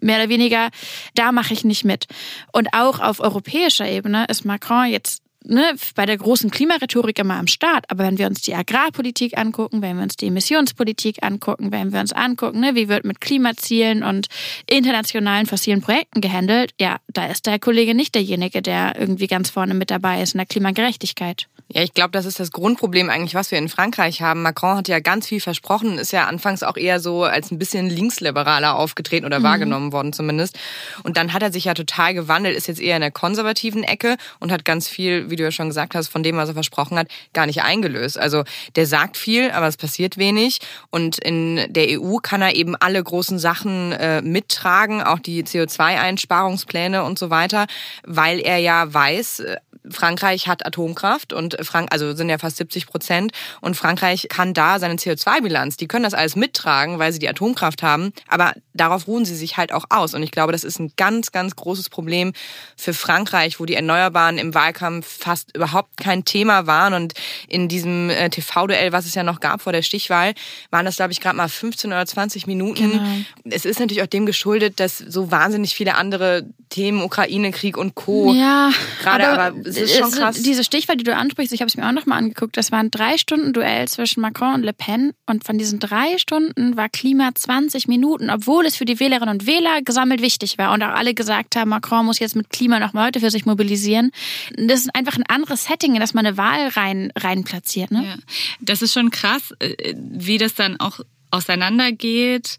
mehr 0.01 0.17
oder 0.17 0.29
weniger 0.29 0.69
da 1.15 1.31
mache 1.31 1.53
ich 1.53 1.63
nicht 1.63 1.85
mit. 1.85 2.07
Und 2.51 2.69
auch 2.73 2.99
auf 2.99 3.19
europäischer 3.19 3.87
Ebene 3.87 4.25
ist 4.29 4.45
Macron 4.45 4.87
jetzt 4.87 5.23
ne, 5.45 5.75
bei 5.95 6.05
der 6.05 6.17
großen 6.17 6.51
Klimarhetorik 6.51 7.19
immer 7.19 7.35
am 7.35 7.47
Start. 7.47 7.85
Aber 7.89 8.03
wenn 8.03 8.17
wir 8.17 8.27
uns 8.27 8.41
die 8.41 8.55
Agrarpolitik 8.55 9.37
angucken, 9.37 9.81
wenn 9.81 9.97
wir 9.97 10.03
uns 10.03 10.15
die 10.15 10.27
Emissionspolitik 10.27 11.23
angucken, 11.23 11.71
wenn 11.71 11.93
wir 11.93 11.99
uns 11.99 12.13
angucken, 12.13 12.59
ne, 12.59 12.75
wie 12.75 12.89
wird 12.89 13.05
mit 13.05 13.21
Klimazielen 13.21 14.03
und 14.03 14.27
internationalen 14.67 15.45
fossilen 15.45 15.81
Projekten 15.81 16.21
gehandelt, 16.21 16.73
ja, 16.79 16.97
da 17.07 17.27
ist 17.27 17.45
der 17.45 17.59
Kollege 17.59 17.95
nicht 17.95 18.15
derjenige, 18.15 18.61
der 18.61 18.99
irgendwie 18.99 19.27
ganz 19.27 19.49
vorne 19.49 19.73
mit 19.73 19.91
dabei 19.91 20.21
ist 20.21 20.33
in 20.33 20.39
der 20.39 20.47
Klimagerechtigkeit. 20.47 21.47
Ja, 21.69 21.81
ich 21.81 21.93
glaube, 21.93 22.11
das 22.11 22.25
ist 22.25 22.39
das 22.39 22.51
Grundproblem 22.51 23.09
eigentlich, 23.09 23.35
was 23.35 23.49
wir 23.49 23.57
in 23.57 23.69
Frankreich 23.69 24.21
haben. 24.21 24.43
Macron 24.43 24.77
hat 24.77 24.87
ja 24.87 24.99
ganz 24.99 25.27
viel 25.27 25.39
versprochen, 25.39 25.97
ist 25.97 26.11
ja 26.11 26.27
anfangs 26.27 26.61
auch 26.61 26.77
eher 26.77 26.99
so 26.99 27.23
als 27.23 27.51
ein 27.51 27.57
bisschen 27.57 27.89
linksliberaler 27.89 28.75
aufgetreten 28.75 29.25
oder 29.25 29.39
mhm. 29.39 29.43
wahrgenommen 29.43 29.91
worden 29.91 30.13
zumindest. 30.13 30.59
Und 31.03 31.17
dann 31.17 31.33
hat 31.33 31.41
er 31.41 31.51
sich 31.51 31.65
ja 31.65 31.73
total 31.73 32.13
gewandelt, 32.13 32.55
ist 32.55 32.67
jetzt 32.67 32.81
eher 32.81 32.95
in 32.95 33.01
der 33.01 33.11
konservativen 33.11 33.83
Ecke 33.83 34.17
und 34.39 34.51
hat 34.51 34.65
ganz 34.65 34.87
viel, 34.87 35.29
wie 35.29 35.35
du 35.35 35.43
ja 35.43 35.51
schon 35.51 35.69
gesagt 35.69 35.95
hast, 35.95 36.09
von 36.09 36.21
dem, 36.21 36.35
was 36.35 36.49
er 36.49 36.53
versprochen 36.53 36.97
hat, 36.97 37.07
gar 37.33 37.45
nicht 37.45 37.63
eingelöst. 37.63 38.19
Also 38.19 38.43
der 38.75 38.85
sagt 38.85 39.17
viel, 39.17 39.49
aber 39.49 39.67
es 39.67 39.77
passiert 39.77 40.17
wenig. 40.17 40.59
Und 40.91 41.17
in 41.17 41.61
der 41.69 41.99
EU 41.99 42.17
kann 42.17 42.41
er 42.41 42.55
eben 42.55 42.75
alle 42.75 43.01
großen 43.01 43.39
Sachen 43.39 43.93
äh, 43.93 44.21
mittragen, 44.21 45.01
auch 45.01 45.19
die 45.19 45.43
CO2-Einsparungspläne 45.43 47.03
und 47.03 47.17
so 47.17 47.29
weiter, 47.29 47.65
weil 48.03 48.39
er 48.39 48.57
ja 48.57 48.93
weiß, 48.93 49.39
äh, 49.39 49.57
Frankreich 49.89 50.47
hat 50.47 50.65
Atomkraft 50.65 51.33
und 51.33 51.52
Frank, 51.61 51.89
also 51.91 52.15
sind 52.15 52.29
ja 52.29 52.37
fast 52.37 52.57
70 52.57 52.87
Prozent. 52.87 53.31
Und 53.61 53.75
Frankreich 53.75 54.27
kann 54.29 54.53
da 54.53 54.79
seine 54.79 54.95
CO2-Bilanz, 54.95 55.77
die 55.77 55.87
können 55.87 56.03
das 56.03 56.13
alles 56.13 56.35
mittragen, 56.35 56.99
weil 56.99 57.11
sie 57.13 57.19
die 57.19 57.29
Atomkraft 57.29 57.83
haben, 57.83 58.13
aber 58.27 58.53
darauf 58.73 59.07
ruhen 59.07 59.25
sie 59.25 59.35
sich 59.35 59.57
halt 59.57 59.71
auch 59.71 59.85
aus. 59.89 60.13
Und 60.13 60.23
ich 60.23 60.31
glaube, 60.31 60.51
das 60.51 60.63
ist 60.63 60.79
ein 60.79 60.91
ganz, 60.97 61.31
ganz 61.31 61.55
großes 61.55 61.89
Problem 61.89 62.33
für 62.75 62.93
Frankreich, 62.93 63.59
wo 63.59 63.65
die 63.65 63.75
Erneuerbaren 63.75 64.37
im 64.37 64.53
Wahlkampf 64.53 65.07
fast 65.19 65.55
überhaupt 65.55 65.97
kein 65.97 66.25
Thema 66.25 66.67
waren. 66.67 66.93
Und 66.93 67.13
in 67.47 67.67
diesem 67.67 68.09
äh, 68.09 68.29
TV-Duell, 68.29 68.91
was 68.91 69.05
es 69.05 69.15
ja 69.15 69.23
noch 69.23 69.39
gab 69.39 69.61
vor 69.61 69.73
der 69.73 69.81
Stichwahl, 69.81 70.33
waren 70.71 70.85
das, 70.85 70.95
glaube 70.95 71.11
ich, 71.11 71.21
gerade 71.21 71.37
mal 71.37 71.49
15 71.49 71.91
oder 71.91 72.05
20 72.05 72.47
Minuten. 72.47 72.91
Genau. 72.91 73.55
Es 73.55 73.65
ist 73.65 73.79
natürlich 73.79 74.03
auch 74.03 74.07
dem 74.07 74.25
geschuldet, 74.25 74.79
dass 74.79 74.97
so 74.97 75.31
wahnsinnig 75.31 75.75
viele 75.75 75.95
andere 75.95 76.45
Themen, 76.73 77.03
Ukraine-Krieg 77.03 77.77
und 77.77 77.93
Co. 77.93 78.33
Ja, 78.33 78.71
gerade 79.03 79.27
aber, 79.27 79.43
aber 79.43 79.67
es 79.67 79.77
ist 79.77 79.95
schon 79.95 80.09
krass. 80.09 80.41
Diese 80.41 80.63
Stichwahl, 80.63 80.97
die 80.97 81.03
du 81.03 81.15
ansprichst, 81.15 81.53
ich 81.53 81.61
habe 81.61 81.67
es 81.67 81.77
mir 81.77 81.87
auch 81.87 81.91
nochmal 81.91 82.17
angeguckt, 82.17 82.57
das 82.57 82.71
waren 82.71 82.89
drei 82.89 83.19
Stunden 83.19 83.53
Duell 83.53 83.87
zwischen 83.87 84.21
Macron 84.21 84.55
und 84.55 84.63
Le 84.63 84.73
Pen 84.73 85.13
und 85.27 85.43
von 85.43 85.59
diesen 85.59 85.79
drei 85.79 86.17
Stunden 86.17 86.75
war 86.75 86.89
Klima 86.89 87.29
20 87.35 87.87
Minuten, 87.87 88.31
obwohl 88.31 88.65
es 88.65 88.75
für 88.75 88.85
die 88.85 88.99
Wählerinnen 88.99 89.35
und 89.35 89.45
Wähler 89.45 89.83
gesammelt 89.83 90.23
wichtig 90.23 90.57
war 90.57 90.73
und 90.73 90.81
auch 90.81 90.95
alle 90.95 91.13
gesagt 91.13 91.55
haben, 91.55 91.69
Macron 91.69 92.07
muss 92.07 92.17
jetzt 92.17 92.35
mit 92.35 92.49
Klima 92.49 92.79
noch 92.79 92.93
Leute 92.93 93.19
für 93.19 93.29
sich 93.29 93.45
mobilisieren. 93.45 94.11
Das 94.57 94.81
ist 94.81 94.95
einfach 94.95 95.15
ein 95.15 95.25
anderes 95.27 95.65
Setting, 95.65 95.93
in 95.93 95.99
das 95.99 96.15
man 96.15 96.25
eine 96.25 96.37
Wahl 96.37 96.69
rein, 96.69 97.13
rein 97.15 97.43
platziert. 97.43 97.91
Ne? 97.91 98.03
Ja. 98.03 98.15
Das 98.61 98.81
ist 98.81 98.93
schon 98.93 99.11
krass, 99.11 99.53
äh, 99.59 99.93
wie 99.95 100.39
das 100.39 100.55
dann 100.55 100.79
auch 100.79 101.01
auseinandergeht. 101.29 102.57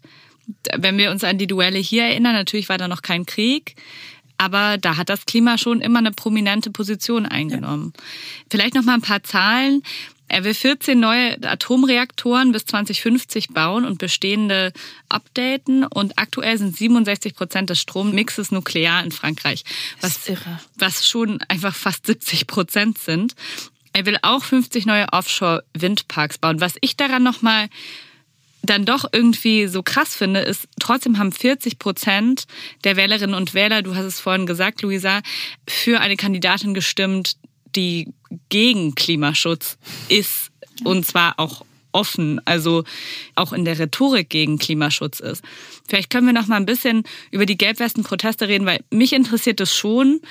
Wenn 0.77 0.97
wir 0.97 1.09
uns 1.11 1.23
an 1.23 1.37
die 1.37 1.47
Duelle 1.47 1.79
hier 1.79 2.03
erinnern, 2.03 2.33
natürlich 2.33 2.69
war 2.69 2.77
da 2.77 2.87
noch 2.87 3.01
kein 3.01 3.25
Krieg. 3.25 3.75
Aber 4.37 4.77
da 4.77 4.97
hat 4.97 5.09
das 5.09 5.25
Klima 5.25 5.57
schon 5.57 5.81
immer 5.81 5.99
eine 5.99 6.11
prominente 6.11 6.69
Position 6.71 7.25
eingenommen. 7.25 7.93
Ja. 7.95 8.03
Vielleicht 8.51 8.75
noch 8.75 8.83
mal 8.83 8.95
ein 8.95 9.01
paar 9.01 9.23
Zahlen. 9.23 9.81
Er 10.27 10.43
will 10.43 10.55
14 10.55 10.99
neue 10.99 11.37
Atomreaktoren 11.43 12.51
bis 12.51 12.65
2050 12.65 13.49
bauen 13.49 13.85
und 13.85 13.99
bestehende 13.99 14.73
updaten. 15.07 15.85
Und 15.85 16.17
aktuell 16.17 16.57
sind 16.57 16.75
67 16.75 17.35
Prozent 17.35 17.69
des 17.69 17.79
Strommixes 17.79 18.51
nuklear 18.51 19.03
in 19.03 19.11
Frankreich. 19.11 19.63
Was, 20.01 20.19
was 20.77 21.07
schon 21.07 21.41
einfach 21.47 21.75
fast 21.75 22.07
70 22.07 22.47
Prozent 22.47 22.97
sind. 22.97 23.35
Er 23.93 24.05
will 24.05 24.17
auch 24.23 24.43
50 24.43 24.87
neue 24.87 25.07
Offshore-Windparks 25.13 26.39
bauen. 26.39 26.59
Was 26.59 26.75
ich 26.81 26.97
daran 26.97 27.23
nochmal 27.23 27.69
dann 28.69 28.85
doch 28.85 29.05
irgendwie 29.11 29.67
so 29.67 29.83
krass 29.83 30.15
finde, 30.15 30.41
ist, 30.41 30.67
trotzdem 30.79 31.17
haben 31.17 31.31
40 31.31 31.79
Prozent 31.79 32.45
der 32.83 32.95
Wählerinnen 32.95 33.35
und 33.35 33.53
Wähler, 33.53 33.81
du 33.81 33.95
hast 33.95 34.05
es 34.05 34.19
vorhin 34.19 34.45
gesagt, 34.45 34.81
Luisa, 34.81 35.21
für 35.67 35.99
eine 35.99 36.15
Kandidatin 36.15 36.73
gestimmt, 36.73 37.37
die 37.75 38.13
gegen 38.49 38.95
Klimaschutz 38.95 39.77
ist. 40.09 40.51
Und 40.83 41.05
zwar 41.05 41.39
auch 41.39 41.65
offen, 41.91 42.41
also 42.45 42.83
auch 43.35 43.53
in 43.53 43.65
der 43.65 43.79
Rhetorik 43.79 44.29
gegen 44.29 44.59
Klimaschutz 44.59 45.21
ist. 45.21 45.43
Vielleicht 45.87 46.09
können 46.09 46.27
wir 46.27 46.33
noch 46.33 46.47
mal 46.47 46.57
ein 46.57 46.65
bisschen 46.65 47.03
über 47.31 47.45
die 47.45 47.57
Gelbwesten-Proteste 47.57 48.47
reden, 48.47 48.65
weil 48.65 48.81
mich 48.91 49.13
interessiert 49.13 49.61
es 49.61 49.73
schon, 49.73 50.21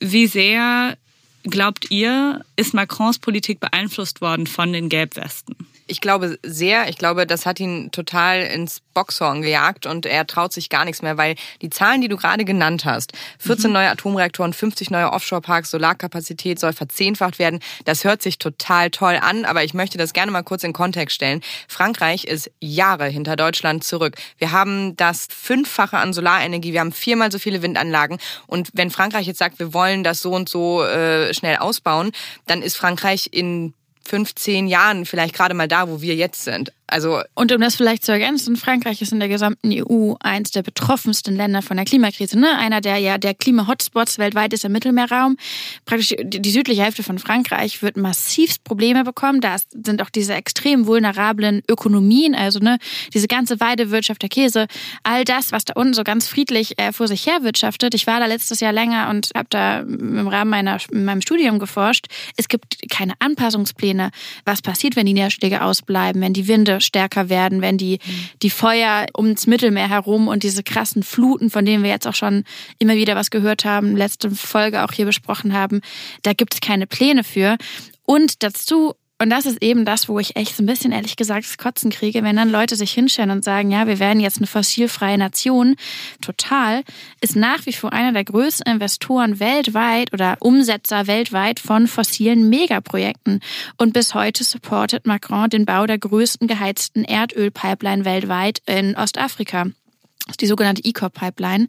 wie 0.00 0.26
sehr 0.26 0.98
glaubt 1.44 1.90
ihr, 1.90 2.44
ist 2.56 2.74
Macrons 2.74 3.18
Politik 3.18 3.60
beeinflusst 3.60 4.20
worden 4.20 4.46
von 4.46 4.72
den 4.72 4.88
Gelbwesten? 4.88 5.56
Ich 5.88 6.00
glaube 6.00 6.38
sehr. 6.42 6.88
Ich 6.88 6.98
glaube, 6.98 7.26
das 7.26 7.46
hat 7.46 7.60
ihn 7.60 7.92
total 7.92 8.42
ins 8.42 8.80
Boxhorn 8.92 9.42
gejagt 9.42 9.86
und 9.86 10.04
er 10.04 10.26
traut 10.26 10.52
sich 10.52 10.68
gar 10.68 10.84
nichts 10.84 11.00
mehr, 11.00 11.16
weil 11.16 11.36
die 11.62 11.70
Zahlen, 11.70 12.00
die 12.00 12.08
du 12.08 12.16
gerade 12.16 12.44
genannt 12.44 12.84
hast, 12.84 13.12
14 13.38 13.70
mhm. 13.70 13.74
neue 13.74 13.90
Atomreaktoren, 13.90 14.52
50 14.52 14.90
neue 14.90 15.12
Offshore-Parks, 15.12 15.70
Solarkapazität 15.70 16.58
soll 16.58 16.72
verzehnfacht 16.72 17.38
werden. 17.38 17.60
Das 17.84 18.02
hört 18.02 18.20
sich 18.20 18.38
total 18.38 18.90
toll 18.90 19.18
an, 19.20 19.44
aber 19.44 19.62
ich 19.62 19.74
möchte 19.74 19.96
das 19.96 20.12
gerne 20.12 20.32
mal 20.32 20.42
kurz 20.42 20.64
in 20.64 20.72
Kontext 20.72 21.14
stellen. 21.14 21.40
Frankreich 21.68 22.24
ist 22.24 22.50
Jahre 22.60 23.06
hinter 23.06 23.36
Deutschland 23.36 23.84
zurück. 23.84 24.16
Wir 24.38 24.50
haben 24.50 24.96
das 24.96 25.28
Fünffache 25.30 25.98
an 25.98 26.12
Solarenergie, 26.12 26.72
wir 26.72 26.80
haben 26.80 26.92
viermal 26.92 27.30
so 27.30 27.38
viele 27.38 27.62
Windanlagen 27.62 28.18
und 28.48 28.70
wenn 28.72 28.90
Frankreich 28.90 29.26
jetzt 29.28 29.38
sagt, 29.38 29.60
wir 29.60 29.72
wollen 29.72 30.02
das 30.02 30.20
so 30.20 30.32
und 30.32 30.48
so 30.48 30.82
äh, 30.82 31.32
schnell 31.32 31.58
ausbauen, 31.58 32.10
dann 32.46 32.62
ist 32.62 32.76
Frankreich 32.76 33.28
in 33.30 33.74
15 34.06 34.66
Jahren 34.66 35.04
vielleicht 35.04 35.34
gerade 35.34 35.54
mal 35.54 35.68
da, 35.68 35.88
wo 35.88 36.00
wir 36.00 36.14
jetzt 36.14 36.44
sind. 36.44 36.72
Also 36.88 37.20
und 37.34 37.50
um 37.50 37.60
das 37.60 37.74
vielleicht 37.74 38.04
zu 38.04 38.12
ergänzen, 38.12 38.56
Frankreich 38.56 39.02
ist 39.02 39.12
in 39.12 39.18
der 39.18 39.28
gesamten 39.28 39.72
EU 39.72 40.14
eins 40.20 40.52
der 40.52 40.62
betroffensten 40.62 41.34
Länder 41.34 41.60
von 41.60 41.76
der 41.76 41.84
Klimakrise. 41.84 42.38
Ne? 42.38 42.56
Einer 42.58 42.80
der 42.80 42.98
ja 42.98 43.18
der 43.18 43.34
Klima-Hotspots 43.34 44.18
weltweit 44.18 44.52
ist 44.52 44.64
im 44.64 44.70
Mittelmeerraum. 44.70 45.36
Praktisch 45.84 46.14
die 46.22 46.50
südliche 46.50 46.84
Hälfte 46.84 47.02
von 47.02 47.18
Frankreich 47.18 47.82
wird 47.82 47.96
massivst 47.96 48.62
Probleme 48.62 49.02
bekommen. 49.02 49.40
Da 49.40 49.56
sind 49.58 50.00
auch 50.00 50.10
diese 50.10 50.34
extrem 50.34 50.86
vulnerablen 50.86 51.62
Ökonomien, 51.68 52.36
also 52.36 52.60
ne, 52.60 52.78
diese 53.12 53.26
ganze 53.26 53.58
Weidewirtschaft, 53.58 54.22
der 54.22 54.28
Käse, 54.28 54.68
all 55.02 55.24
das, 55.24 55.50
was 55.50 55.64
da 55.64 55.74
unten 55.74 55.94
so 55.94 56.04
ganz 56.04 56.28
friedlich 56.28 56.78
äh, 56.78 56.92
vor 56.92 57.08
sich 57.08 57.26
her 57.26 57.42
wirtschaftet. 57.42 57.94
Ich 57.94 58.06
war 58.06 58.20
da 58.20 58.26
letztes 58.26 58.60
Jahr 58.60 58.72
länger 58.72 59.10
und 59.10 59.30
habe 59.34 59.48
da 59.50 59.80
im 59.80 60.28
Rahmen 60.28 60.50
meiner 60.50 60.78
in 60.92 61.04
meinem 61.04 61.20
Studium 61.20 61.58
geforscht. 61.58 62.06
Es 62.36 62.46
gibt 62.46 62.88
keine 62.90 63.14
Anpassungspläne. 63.18 64.10
Was 64.44 64.62
passiert, 64.62 64.94
wenn 64.94 65.06
die 65.06 65.14
Niederschläge 65.14 65.62
ausbleiben, 65.62 66.22
wenn 66.22 66.32
die 66.32 66.46
Winde 66.46 66.75
stärker 66.80 67.28
werden, 67.28 67.62
wenn 67.62 67.78
die, 67.78 67.98
die 68.42 68.50
Feuer 68.50 69.06
ums 69.16 69.46
Mittelmeer 69.46 69.88
herum 69.88 70.28
und 70.28 70.42
diese 70.42 70.62
krassen 70.62 71.02
Fluten, 71.02 71.50
von 71.50 71.64
denen 71.64 71.82
wir 71.82 71.90
jetzt 71.90 72.06
auch 72.06 72.14
schon 72.14 72.44
immer 72.78 72.94
wieder 72.94 73.16
was 73.16 73.30
gehört 73.30 73.64
haben, 73.64 73.96
letzte 73.96 74.30
Folge 74.30 74.84
auch 74.84 74.92
hier 74.92 75.06
besprochen 75.06 75.52
haben, 75.52 75.80
da 76.22 76.32
gibt 76.32 76.54
es 76.54 76.60
keine 76.60 76.86
Pläne 76.86 77.24
für. 77.24 77.56
Und 78.04 78.42
dazu 78.42 78.94
und 79.18 79.30
das 79.30 79.46
ist 79.46 79.62
eben 79.62 79.86
das, 79.86 80.08
wo 80.08 80.18
ich 80.18 80.36
echt 80.36 80.56
so 80.56 80.62
ein 80.62 80.66
bisschen 80.66 80.92
ehrlich 80.92 81.16
gesagt 81.16 81.46
das 81.46 81.56
Kotzen 81.56 81.90
kriege, 81.90 82.22
wenn 82.22 82.36
dann 82.36 82.50
Leute 82.50 82.76
sich 82.76 82.92
hinstellen 82.92 83.30
und 83.30 83.44
sagen, 83.44 83.70
ja, 83.70 83.86
wir 83.86 83.98
werden 83.98 84.20
jetzt 84.20 84.38
eine 84.38 84.46
fossilfreie 84.46 85.16
Nation. 85.16 85.76
Total 86.20 86.82
ist 87.22 87.34
nach 87.34 87.64
wie 87.64 87.72
vor 87.72 87.94
einer 87.94 88.12
der 88.12 88.24
größten 88.24 88.70
Investoren 88.70 89.40
weltweit 89.40 90.12
oder 90.12 90.36
Umsetzer 90.40 91.06
weltweit 91.06 91.60
von 91.60 91.86
fossilen 91.86 92.50
Megaprojekten. 92.50 93.40
Und 93.78 93.94
bis 93.94 94.14
heute 94.14 94.44
supportet 94.44 95.06
Macron 95.06 95.48
den 95.48 95.64
Bau 95.64 95.86
der 95.86 95.98
größten 95.98 96.46
geheizten 96.46 97.04
Erdölpipeline 97.04 98.04
weltweit 98.04 98.60
in 98.66 98.96
Ostafrika 98.96 99.66
die 100.40 100.46
sogenannte 100.46 100.82
E-Corp-Pipeline. 100.84 101.68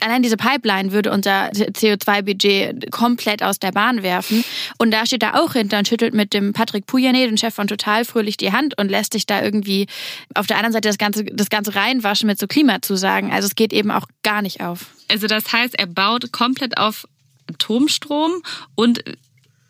Allein 0.00 0.22
diese 0.22 0.36
Pipeline 0.36 0.92
würde 0.92 1.12
unser 1.12 1.50
CO2-Budget 1.50 2.90
komplett 2.90 3.42
aus 3.42 3.58
der 3.58 3.72
Bahn 3.72 4.02
werfen. 4.02 4.42
Und 4.78 4.90
da 4.90 5.04
steht 5.04 5.22
er 5.22 5.42
auch 5.42 5.52
hinter 5.52 5.78
und 5.78 5.88
schüttelt 5.88 6.14
mit 6.14 6.32
dem 6.32 6.52
Patrick 6.52 6.86
Pouyanné, 6.86 7.26
dem 7.26 7.36
Chef 7.36 7.54
von 7.54 7.66
Total, 7.66 8.04
fröhlich 8.04 8.38
die 8.38 8.52
Hand 8.52 8.78
und 8.78 8.90
lässt 8.90 9.12
sich 9.12 9.26
da 9.26 9.42
irgendwie 9.42 9.86
auf 10.34 10.46
der 10.46 10.56
anderen 10.56 10.72
Seite 10.72 10.88
das 10.88 10.98
Ganze, 10.98 11.24
das 11.24 11.50
Ganze 11.50 11.74
reinwaschen 11.74 12.26
mit 12.26 12.38
so 12.38 12.46
Klimazusagen. 12.46 13.30
Also 13.30 13.46
es 13.46 13.54
geht 13.54 13.72
eben 13.72 13.90
auch 13.90 14.06
gar 14.22 14.40
nicht 14.40 14.62
auf. 14.62 14.86
Also 15.08 15.26
das 15.26 15.52
heißt, 15.52 15.78
er 15.78 15.86
baut 15.86 16.32
komplett 16.32 16.78
auf 16.78 17.06
Atomstrom 17.48 18.42
und 18.74 19.04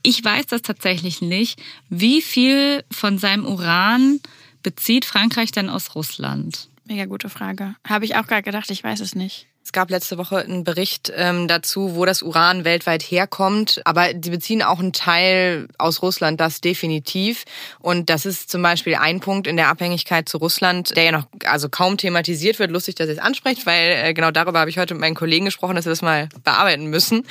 ich 0.03 0.25
weiß 0.25 0.47
das 0.47 0.63
tatsächlich 0.63 1.21
nicht. 1.21 1.61
Wie 1.89 2.23
viel 2.23 2.85
von 2.91 3.19
seinem 3.19 3.45
Uran 3.45 4.21
bezieht 4.63 5.05
Frankreich 5.05 5.51
denn 5.53 5.69
aus 5.69 5.95
Russland? 5.95 6.69
Mega 6.90 7.04
gute 7.04 7.30
Frage. 7.30 7.76
Habe 7.88 8.04
ich 8.04 8.16
auch 8.16 8.26
gerade 8.26 8.42
gedacht, 8.42 8.68
ich 8.68 8.82
weiß 8.82 8.99
es 8.99 9.14
nicht. 9.14 9.47
Es 9.62 9.70
gab 9.70 9.90
letzte 9.90 10.18
Woche 10.18 10.38
einen 10.38 10.64
Bericht 10.64 11.12
ähm, 11.14 11.47
dazu, 11.47 11.94
wo 11.94 12.04
das 12.04 12.20
Uran 12.20 12.64
weltweit 12.64 13.00
herkommt. 13.00 13.80
Aber 13.85 14.12
die 14.12 14.30
beziehen 14.30 14.61
auch 14.61 14.80
einen 14.80 14.92
Teil 14.92 15.68
aus 15.78 16.02
Russland, 16.02 16.40
das 16.40 16.61
definitiv. 16.61 17.44
Und 17.78 18.11
das 18.11 18.26
ist 18.26 18.50
zum 18.50 18.62
Beispiel 18.62 18.97
ein 18.97 19.20
Punkt 19.20 19.47
in 19.47 19.56
der 19.56 19.68
Abhängigkeit 19.68 20.28
zu 20.28 20.38
Russland, 20.38 20.97
der 20.97 21.04
ja 21.04 21.12
noch 21.12 21.28
also 21.44 21.68
kaum 21.68 21.97
thematisiert 21.97 22.59
wird. 22.59 22.73
Lustig, 22.73 22.97
dass 22.97 23.06
ihr 23.06 23.12
es 23.12 23.18
ansprecht, 23.20 23.66
weil 23.66 24.06
äh, 24.06 24.12
genau 24.12 24.32
darüber 24.32 24.59
habe 24.59 24.70
ich 24.70 24.78
heute 24.78 24.94
mit 24.94 25.02
meinen 25.02 25.14
Kollegen 25.14 25.44
gesprochen, 25.44 25.76
dass 25.76 25.85
wir 25.85 25.90
das 25.90 26.02
mal 26.02 26.28
bearbeiten 26.42 26.87
müssen, 26.87 27.25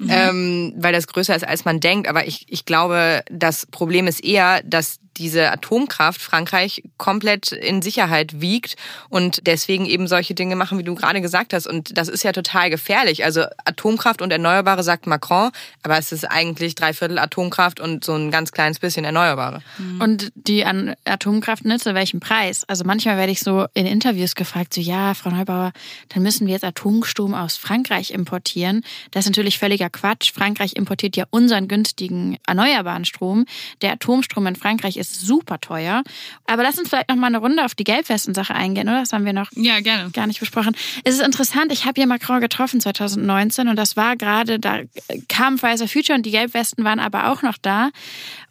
mhm. 0.00 0.10
ähm, 0.10 0.74
weil 0.76 0.92
das 0.92 1.06
größer 1.06 1.36
ist, 1.36 1.46
als 1.46 1.64
man 1.64 1.78
denkt. 1.78 2.08
Aber 2.08 2.26
ich, 2.26 2.46
ich 2.48 2.64
glaube, 2.64 3.22
das 3.30 3.66
Problem 3.66 4.08
ist 4.08 4.24
eher, 4.24 4.60
dass 4.64 4.98
diese 5.16 5.50
Atomkraft 5.50 6.20
Frankreich 6.20 6.82
komplett 6.98 7.52
in 7.52 7.82
Sicherheit 7.82 8.40
wiegt 8.40 8.76
und 9.08 9.46
deswegen 9.46 9.86
eben 9.86 10.08
solche 10.08 10.34
Dinge 10.34 10.56
machen, 10.56 10.78
wie 10.78 10.84
du 10.84 10.94
gerade 10.94 11.20
gesagt 11.20 11.52
hast. 11.52 11.66
Und 11.66 11.96
das 11.96 12.08
ist 12.08 12.24
ja 12.24 12.32
total 12.32 12.70
gefährlich. 12.70 13.24
Also 13.24 13.44
Atomkraft 13.64 14.22
und 14.22 14.30
Erneuerbare 14.30 14.82
sagt 14.82 15.06
Macron, 15.06 15.50
aber 15.82 15.98
es 15.98 16.12
ist 16.12 16.24
eigentlich 16.24 16.74
dreiviertel 16.74 17.18
Atomkraft 17.18 17.80
und 17.80 18.04
so 18.04 18.14
ein 18.14 18.30
ganz 18.30 18.52
kleines 18.52 18.78
bisschen 18.78 19.04
Erneuerbare. 19.04 19.62
Mhm. 19.78 20.00
Und 20.00 20.32
die 20.34 20.64
an 20.64 20.94
Atomkraft 21.04 21.64
ne, 21.64 21.78
zu 21.78 21.94
welchem 21.94 22.20
Preis? 22.20 22.64
Also 22.64 22.84
manchmal 22.84 23.16
werde 23.16 23.32
ich 23.32 23.40
so 23.40 23.66
in 23.74 23.86
Interviews 23.86 24.34
gefragt, 24.34 24.74
so 24.74 24.80
ja, 24.80 25.14
Frau 25.14 25.30
Neubauer, 25.30 25.72
dann 26.08 26.22
müssen 26.22 26.46
wir 26.46 26.54
jetzt 26.54 26.64
Atomstrom 26.64 27.34
aus 27.34 27.56
Frankreich 27.56 28.10
importieren. 28.10 28.82
Das 29.10 29.24
ist 29.24 29.30
natürlich 29.30 29.58
völliger 29.58 29.90
Quatsch. 29.90 30.32
Frankreich 30.32 30.76
importiert 30.76 31.16
ja 31.16 31.24
unseren 31.30 31.68
günstigen 31.68 32.38
erneuerbaren 32.46 33.04
Strom. 33.04 33.46
Der 33.82 33.92
Atomstrom 33.92 34.46
in 34.46 34.56
Frankreich 34.56 34.96
ist 34.96 35.03
ist 35.04 35.20
super 35.20 35.60
teuer. 35.60 36.02
Aber 36.46 36.62
lass 36.62 36.78
uns 36.78 36.88
vielleicht 36.88 37.08
noch 37.08 37.16
mal 37.16 37.28
eine 37.28 37.38
Runde 37.38 37.64
auf 37.64 37.74
die 37.74 37.84
Gelbwesten-Sache 37.84 38.54
eingehen, 38.54 38.88
oder? 38.88 39.00
Das 39.00 39.12
haben 39.12 39.24
wir 39.24 39.32
noch 39.32 39.50
ja, 39.54 39.80
gerne. 39.80 40.10
gar 40.10 40.26
nicht 40.26 40.40
besprochen. 40.40 40.76
Es 41.04 41.14
ist 41.14 41.22
interessant, 41.22 41.72
ich 41.72 41.84
habe 41.84 41.94
hier 41.96 42.06
Macron 42.06 42.40
getroffen 42.40 42.80
2019 42.80 43.68
und 43.68 43.76
das 43.76 43.96
war 43.96 44.16
gerade, 44.16 44.58
da 44.58 44.80
kam 45.28 45.58
Pfizer 45.58 45.88
Future 45.88 46.16
und 46.16 46.26
die 46.26 46.30
Gelbwesten 46.30 46.84
waren 46.84 47.00
aber 47.00 47.30
auch 47.30 47.42
noch 47.42 47.58
da. 47.58 47.90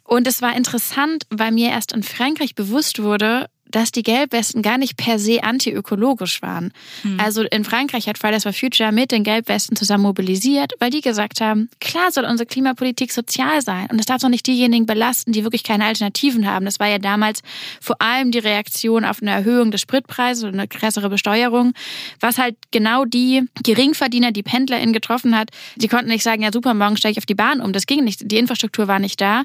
Und 0.04 0.26
es 0.26 0.42
war 0.42 0.54
interessant, 0.54 1.26
weil 1.30 1.50
mir 1.50 1.70
erst 1.70 1.92
in 1.92 2.02
Frankreich 2.02 2.54
bewusst 2.54 3.02
wurde, 3.02 3.48
dass 3.74 3.90
die 3.90 4.04
Gelbwesten 4.04 4.62
gar 4.62 4.78
nicht 4.78 4.96
per 4.96 5.18
se 5.18 5.42
antiökologisch 5.42 6.42
waren. 6.42 6.72
Mhm. 7.02 7.18
Also 7.18 7.42
in 7.42 7.64
Frankreich 7.64 8.06
hat 8.08 8.18
Fridays 8.18 8.44
for 8.44 8.52
Future 8.52 8.92
mit 8.92 9.10
den 9.10 9.24
Gelbwesten 9.24 9.76
zusammen 9.76 10.04
mobilisiert, 10.04 10.72
weil 10.78 10.90
die 10.90 11.00
gesagt 11.00 11.40
haben, 11.40 11.68
klar 11.80 12.12
soll 12.12 12.24
unsere 12.24 12.46
Klimapolitik 12.46 13.10
sozial 13.10 13.62
sein 13.62 13.88
und 13.90 13.98
es 13.98 14.06
darf 14.06 14.22
doch 14.22 14.28
nicht 14.28 14.46
diejenigen 14.46 14.86
belasten, 14.86 15.32
die 15.32 15.42
wirklich 15.42 15.64
keine 15.64 15.86
Alternativen 15.86 16.46
haben. 16.46 16.64
Das 16.64 16.78
war 16.78 16.86
ja 16.86 16.98
damals 16.98 17.42
vor 17.80 18.00
allem 18.00 18.30
die 18.30 18.38
Reaktion 18.38 19.04
auf 19.04 19.20
eine 19.20 19.32
Erhöhung 19.32 19.72
des 19.72 19.80
Spritpreises 19.80 20.44
und 20.44 20.54
eine 20.54 20.68
krassere 20.68 21.08
Besteuerung, 21.10 21.72
was 22.20 22.38
halt 22.38 22.54
genau 22.70 23.04
die 23.04 23.42
Geringverdiener, 23.64 24.30
die 24.30 24.44
PendlerInnen 24.44 24.92
getroffen 24.92 25.36
hat. 25.36 25.50
Die 25.74 25.88
konnten 25.88 26.10
nicht 26.10 26.22
sagen, 26.22 26.42
ja 26.42 26.52
super, 26.52 26.74
morgen 26.74 26.96
steige 26.96 27.12
ich 27.12 27.18
auf 27.18 27.26
die 27.26 27.34
Bahn 27.34 27.60
um. 27.60 27.72
Das 27.72 27.86
ging 27.86 28.04
nicht. 28.04 28.20
Die 28.24 28.36
Infrastruktur 28.36 28.86
war 28.86 29.00
nicht 29.00 29.20
da. 29.20 29.42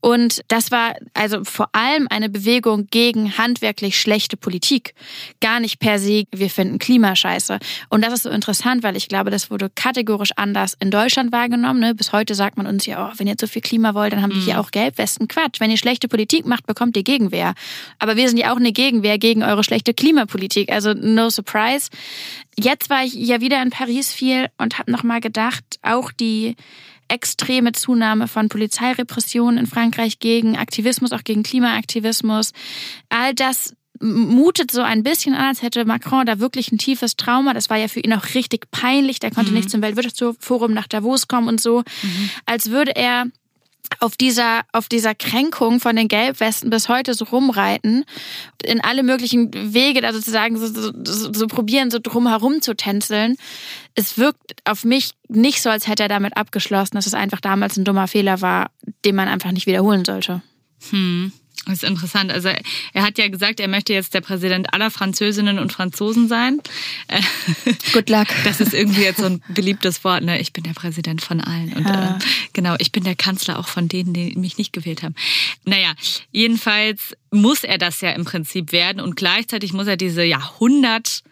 Und 0.00 0.42
das 0.48 0.70
war 0.70 0.94
also 1.14 1.44
vor 1.44 1.70
allem 1.72 2.06
eine 2.10 2.28
Bewegung 2.28 2.88
gegen 2.90 3.38
Handel 3.38 3.61
handwerklich 3.62 3.98
schlechte 3.98 4.36
Politik. 4.36 4.94
Gar 5.40 5.60
nicht 5.60 5.78
per 5.78 5.98
se, 5.98 6.24
wir 6.32 6.50
finden 6.50 6.78
Klimascheiße. 6.78 7.60
Und 7.90 8.04
das 8.04 8.12
ist 8.12 8.22
so 8.24 8.30
interessant, 8.30 8.82
weil 8.82 8.96
ich 8.96 9.08
glaube, 9.08 9.30
das 9.30 9.50
wurde 9.50 9.70
kategorisch 9.72 10.32
anders 10.36 10.76
in 10.80 10.90
Deutschland 10.90 11.30
wahrgenommen. 11.30 11.78
Ne? 11.78 11.94
Bis 11.94 12.12
heute 12.12 12.34
sagt 12.34 12.56
man 12.56 12.66
uns 12.66 12.86
ja, 12.86 13.08
oh, 13.08 13.14
wenn 13.18 13.28
ihr 13.28 13.36
so 13.40 13.46
viel 13.46 13.62
Klima 13.62 13.94
wollt, 13.94 14.12
dann 14.12 14.20
haben 14.22 14.34
wir 14.34 14.42
hier 14.42 14.54
mhm. 14.54 14.60
auch 14.60 14.70
Gelbwesten. 14.72 15.28
Quatsch. 15.28 15.60
Wenn 15.60 15.70
ihr 15.70 15.76
schlechte 15.76 16.08
Politik 16.08 16.44
macht, 16.44 16.66
bekommt 16.66 16.96
ihr 16.96 17.04
Gegenwehr. 17.04 17.54
Aber 18.00 18.16
wir 18.16 18.28
sind 18.28 18.38
ja 18.38 18.52
auch 18.52 18.56
eine 18.56 18.72
Gegenwehr 18.72 19.18
gegen 19.18 19.44
eure 19.44 19.62
schlechte 19.62 19.94
Klimapolitik. 19.94 20.72
Also 20.72 20.92
no 20.92 21.30
surprise. 21.30 21.88
Jetzt 22.58 22.90
war 22.90 23.04
ich 23.04 23.14
ja 23.14 23.40
wieder 23.40 23.62
in 23.62 23.70
Paris 23.70 24.12
viel 24.12 24.48
und 24.58 24.78
habe 24.78 24.90
nochmal 24.90 25.20
gedacht, 25.20 25.64
auch 25.82 26.10
die 26.10 26.56
extreme 27.08 27.72
Zunahme 27.72 28.28
von 28.28 28.48
Polizeirepressionen 28.48 29.58
in 29.58 29.66
Frankreich 29.66 30.18
gegen 30.18 30.56
Aktivismus, 30.56 31.12
auch 31.12 31.24
gegen 31.24 31.42
Klimaaktivismus. 31.42 32.52
All 33.08 33.34
das 33.34 33.74
mutet 34.00 34.70
so 34.72 34.82
ein 34.82 35.02
bisschen 35.02 35.34
an, 35.34 35.46
als 35.46 35.62
hätte 35.62 35.84
Macron 35.84 36.26
da 36.26 36.40
wirklich 36.40 36.72
ein 36.72 36.78
tiefes 36.78 37.16
Trauma. 37.16 37.54
Das 37.54 37.70
war 37.70 37.76
ja 37.76 37.88
für 37.88 38.00
ihn 38.00 38.12
auch 38.12 38.34
richtig 38.34 38.70
peinlich. 38.70 39.20
Der 39.20 39.30
konnte 39.30 39.50
mhm. 39.50 39.58
nicht 39.58 39.70
zum 39.70 39.82
Weltwirtschaftsforum 39.82 40.72
nach 40.72 40.88
Davos 40.88 41.28
kommen 41.28 41.48
und 41.48 41.60
so. 41.60 41.80
Mhm. 42.02 42.30
Als 42.44 42.70
würde 42.70 42.96
er 42.96 43.26
auf 44.00 44.16
dieser, 44.16 44.62
auf 44.72 44.88
dieser 44.88 45.14
Kränkung 45.14 45.80
von 45.80 45.96
den 45.96 46.08
Gelbwesten 46.08 46.70
bis 46.70 46.88
heute 46.88 47.14
so 47.14 47.24
rumreiten, 47.24 48.04
in 48.64 48.80
alle 48.80 49.02
möglichen 49.02 49.50
Wege 49.74 50.00
da 50.00 50.12
sozusagen 50.12 50.56
so, 50.56 50.66
so, 50.66 51.32
so 51.32 51.46
probieren, 51.46 51.90
so 51.90 51.98
drumherum 52.02 52.62
zu 52.62 52.74
tänzeln. 52.74 53.36
Es 53.94 54.18
wirkt 54.18 54.54
auf 54.64 54.84
mich 54.84 55.12
nicht 55.28 55.62
so, 55.62 55.70
als 55.70 55.86
hätte 55.86 56.04
er 56.04 56.08
damit 56.08 56.36
abgeschlossen, 56.36 56.96
dass 56.96 57.06
es 57.06 57.14
einfach 57.14 57.40
damals 57.40 57.76
ein 57.76 57.84
dummer 57.84 58.08
Fehler 58.08 58.40
war, 58.40 58.70
den 59.04 59.14
man 59.14 59.28
einfach 59.28 59.52
nicht 59.52 59.66
wiederholen 59.66 60.04
sollte. 60.04 60.42
Hm. 60.90 61.32
Das 61.66 61.74
ist 61.74 61.84
interessant. 61.84 62.32
Also 62.32 62.48
er 62.92 63.02
hat 63.02 63.18
ja 63.18 63.28
gesagt, 63.28 63.60
er 63.60 63.68
möchte 63.68 63.92
jetzt 63.92 64.14
der 64.14 64.20
Präsident 64.20 64.74
aller 64.74 64.90
Französinnen 64.90 65.60
und 65.60 65.72
Franzosen 65.72 66.26
sein. 66.26 66.60
Good 67.92 68.10
luck. 68.10 68.26
Das 68.44 68.60
ist 68.60 68.74
irgendwie 68.74 69.02
jetzt 69.02 69.18
so 69.18 69.26
ein 69.26 69.42
beliebtes 69.48 70.02
Wort. 70.02 70.24
Ne? 70.24 70.40
Ich 70.40 70.52
bin 70.52 70.64
der 70.64 70.72
Präsident 70.72 71.22
von 71.22 71.40
allen. 71.40 71.72
Und 71.74 71.86
ja. 71.86 72.16
äh, 72.16 72.18
genau, 72.52 72.74
ich 72.78 72.90
bin 72.90 73.04
der 73.04 73.14
Kanzler 73.14 73.58
auch 73.58 73.68
von 73.68 73.86
denen, 73.86 74.12
die 74.12 74.34
mich 74.36 74.58
nicht 74.58 74.72
gewählt 74.72 75.02
haben. 75.02 75.14
Naja, 75.64 75.92
jedenfalls 76.32 77.16
muss 77.30 77.62
er 77.62 77.78
das 77.78 78.00
ja 78.00 78.10
im 78.10 78.24
Prinzip 78.24 78.72
werden 78.72 79.00
und 79.00 79.14
gleichzeitig 79.14 79.72
muss 79.72 79.86
er 79.86 79.96
diese 79.96 80.24
Jahrhundert 80.24 81.22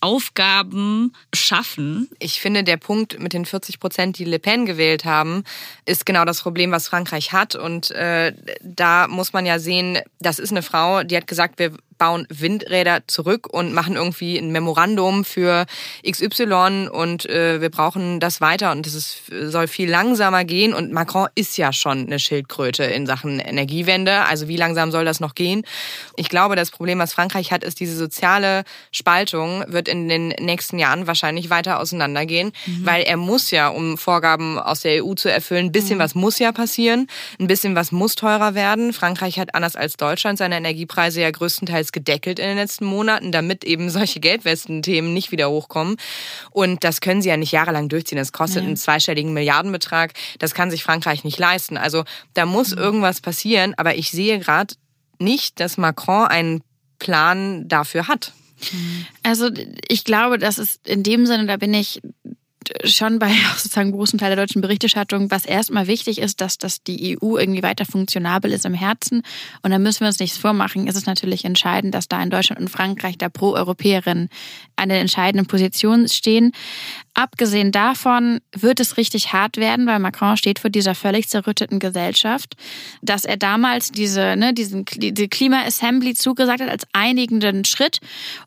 Aufgaben 0.00 1.12
schaffen. 1.34 2.08
Ich 2.18 2.40
finde, 2.40 2.64
der 2.64 2.76
Punkt 2.76 3.18
mit 3.18 3.32
den 3.32 3.44
40 3.44 3.80
Prozent, 3.80 4.18
die 4.18 4.24
Le 4.24 4.38
Pen 4.38 4.66
gewählt 4.66 5.04
haben, 5.04 5.44
ist 5.84 6.06
genau 6.06 6.24
das 6.24 6.42
Problem, 6.42 6.70
was 6.70 6.88
Frankreich 6.88 7.32
hat. 7.32 7.54
Und 7.54 7.90
äh, 7.90 8.32
da 8.62 9.08
muss 9.08 9.32
man 9.32 9.46
ja 9.46 9.58
sehen, 9.58 9.98
das 10.20 10.38
ist 10.38 10.50
eine 10.50 10.62
Frau, 10.62 11.02
die 11.02 11.16
hat 11.16 11.26
gesagt, 11.26 11.58
wir 11.58 11.72
bauen 11.98 12.26
Windräder 12.28 13.00
zurück 13.06 13.46
und 13.52 13.72
machen 13.72 13.96
irgendwie 13.96 14.38
ein 14.38 14.52
Memorandum 14.52 15.24
für 15.24 15.66
XY 16.08 16.88
und 16.92 17.26
äh, 17.26 17.60
wir 17.60 17.70
brauchen 17.70 18.20
das 18.20 18.40
weiter 18.40 18.72
und 18.72 18.86
es 18.86 19.22
soll 19.28 19.68
viel 19.68 19.90
langsamer 19.90 20.44
gehen. 20.44 20.74
Und 20.74 20.92
Macron 20.92 21.28
ist 21.34 21.56
ja 21.56 21.72
schon 21.72 22.06
eine 22.06 22.18
Schildkröte 22.18 22.84
in 22.84 23.06
Sachen 23.06 23.40
Energiewende. 23.40 24.24
Also 24.26 24.48
wie 24.48 24.56
langsam 24.56 24.90
soll 24.90 25.04
das 25.04 25.20
noch 25.20 25.34
gehen? 25.34 25.64
Ich 26.16 26.28
glaube, 26.28 26.56
das 26.56 26.70
Problem, 26.70 26.98
was 26.98 27.12
Frankreich 27.12 27.52
hat, 27.52 27.64
ist 27.64 27.80
diese 27.80 27.96
soziale 27.96 28.64
Spaltung 28.90 29.64
wird 29.66 29.88
in 29.88 30.08
den 30.08 30.28
nächsten 30.28 30.78
Jahren 30.78 31.06
wahrscheinlich 31.06 31.50
weiter 31.50 31.80
auseinandergehen, 31.80 32.52
mhm. 32.66 32.86
weil 32.86 33.02
er 33.02 33.16
muss 33.16 33.50
ja, 33.50 33.68
um 33.68 33.98
Vorgaben 33.98 34.58
aus 34.58 34.80
der 34.80 35.04
EU 35.04 35.14
zu 35.14 35.30
erfüllen, 35.30 35.66
ein 35.66 35.72
bisschen 35.72 35.98
mhm. 35.98 36.02
was 36.02 36.14
muss 36.14 36.38
ja 36.38 36.52
passieren, 36.52 37.06
ein 37.40 37.46
bisschen 37.46 37.74
was 37.74 37.92
muss 37.92 38.14
teurer 38.14 38.54
werden. 38.54 38.92
Frankreich 38.92 39.38
hat 39.38 39.54
anders 39.54 39.76
als 39.76 39.96
Deutschland 39.96 40.38
seine 40.38 40.56
Energiepreise 40.56 41.20
ja 41.20 41.30
größtenteils 41.30 41.85
gedeckelt 41.92 42.38
in 42.38 42.46
den 42.46 42.56
letzten 42.56 42.84
Monaten, 42.84 43.32
damit 43.32 43.64
eben 43.64 43.90
solche 43.90 44.20
Geldwesten-Themen 44.20 45.12
nicht 45.12 45.32
wieder 45.32 45.50
hochkommen. 45.50 45.96
Und 46.50 46.84
das 46.84 47.00
können 47.00 47.22
sie 47.22 47.28
ja 47.28 47.36
nicht 47.36 47.52
jahrelang 47.52 47.88
durchziehen. 47.88 48.18
Das 48.18 48.32
kostet 48.32 48.62
ja. 48.62 48.66
einen 48.68 48.76
zweistelligen 48.76 49.32
Milliardenbetrag. 49.32 50.12
Das 50.38 50.54
kann 50.54 50.70
sich 50.70 50.82
Frankreich 50.84 51.24
nicht 51.24 51.38
leisten. 51.38 51.76
Also 51.76 52.04
da 52.34 52.46
muss 52.46 52.72
mhm. 52.72 52.78
irgendwas 52.78 53.20
passieren. 53.20 53.74
Aber 53.76 53.96
ich 53.96 54.10
sehe 54.10 54.38
gerade 54.38 54.74
nicht, 55.18 55.60
dass 55.60 55.78
Macron 55.78 56.26
einen 56.26 56.62
Plan 56.98 57.68
dafür 57.68 58.08
hat. 58.08 58.32
Also 59.22 59.50
ich 59.88 60.04
glaube, 60.04 60.38
das 60.38 60.58
ist 60.58 60.86
in 60.86 61.02
dem 61.02 61.26
Sinne, 61.26 61.46
da 61.46 61.56
bin 61.56 61.74
ich 61.74 62.00
schon 62.84 63.18
bei 63.18 63.30
sozusagen 63.56 63.92
großen 63.92 64.18
Teil 64.18 64.34
der 64.34 64.44
deutschen 64.44 64.60
Berichterstattung, 64.60 65.30
was 65.30 65.46
erstmal 65.46 65.86
wichtig 65.86 66.18
ist, 66.18 66.40
dass, 66.40 66.58
dass 66.58 66.82
die 66.82 67.18
EU 67.20 67.36
irgendwie 67.36 67.62
weiter 67.62 67.84
funktionabel 67.84 68.52
ist 68.52 68.64
im 68.64 68.74
Herzen. 68.74 69.22
Und 69.62 69.70
da 69.70 69.78
müssen 69.78 70.00
wir 70.00 70.08
uns 70.08 70.20
nichts 70.20 70.38
vormachen. 70.38 70.86
Ist 70.86 70.96
es 70.96 71.06
natürlich 71.06 71.44
entscheidend, 71.44 71.94
dass 71.94 72.08
da 72.08 72.22
in 72.22 72.30
Deutschland 72.30 72.60
und 72.60 72.68
Frankreich 72.68 73.18
da 73.18 73.28
Pro-Europäerinnen 73.28 74.28
an 74.76 74.88
den 74.88 74.98
entscheidenden 74.98 75.46
Positionen 75.46 76.08
stehen. 76.08 76.52
Abgesehen 77.18 77.72
davon 77.72 78.40
wird 78.54 78.78
es 78.78 78.98
richtig 78.98 79.32
hart 79.32 79.56
werden, 79.56 79.86
weil 79.86 79.98
Macron 80.00 80.36
steht 80.36 80.58
vor 80.58 80.68
dieser 80.68 80.94
völlig 80.94 81.30
zerrütteten 81.30 81.78
Gesellschaft, 81.78 82.56
dass 83.00 83.24
er 83.24 83.38
damals 83.38 83.90
diese, 83.90 84.36
ne, 84.36 84.52
diesen, 84.52 84.84
diese 84.84 85.26
Klima-Assembly 85.26 86.12
zugesagt 86.12 86.60
hat 86.60 86.68
als 86.68 86.86
einigenden 86.92 87.64
Schritt 87.64 88.00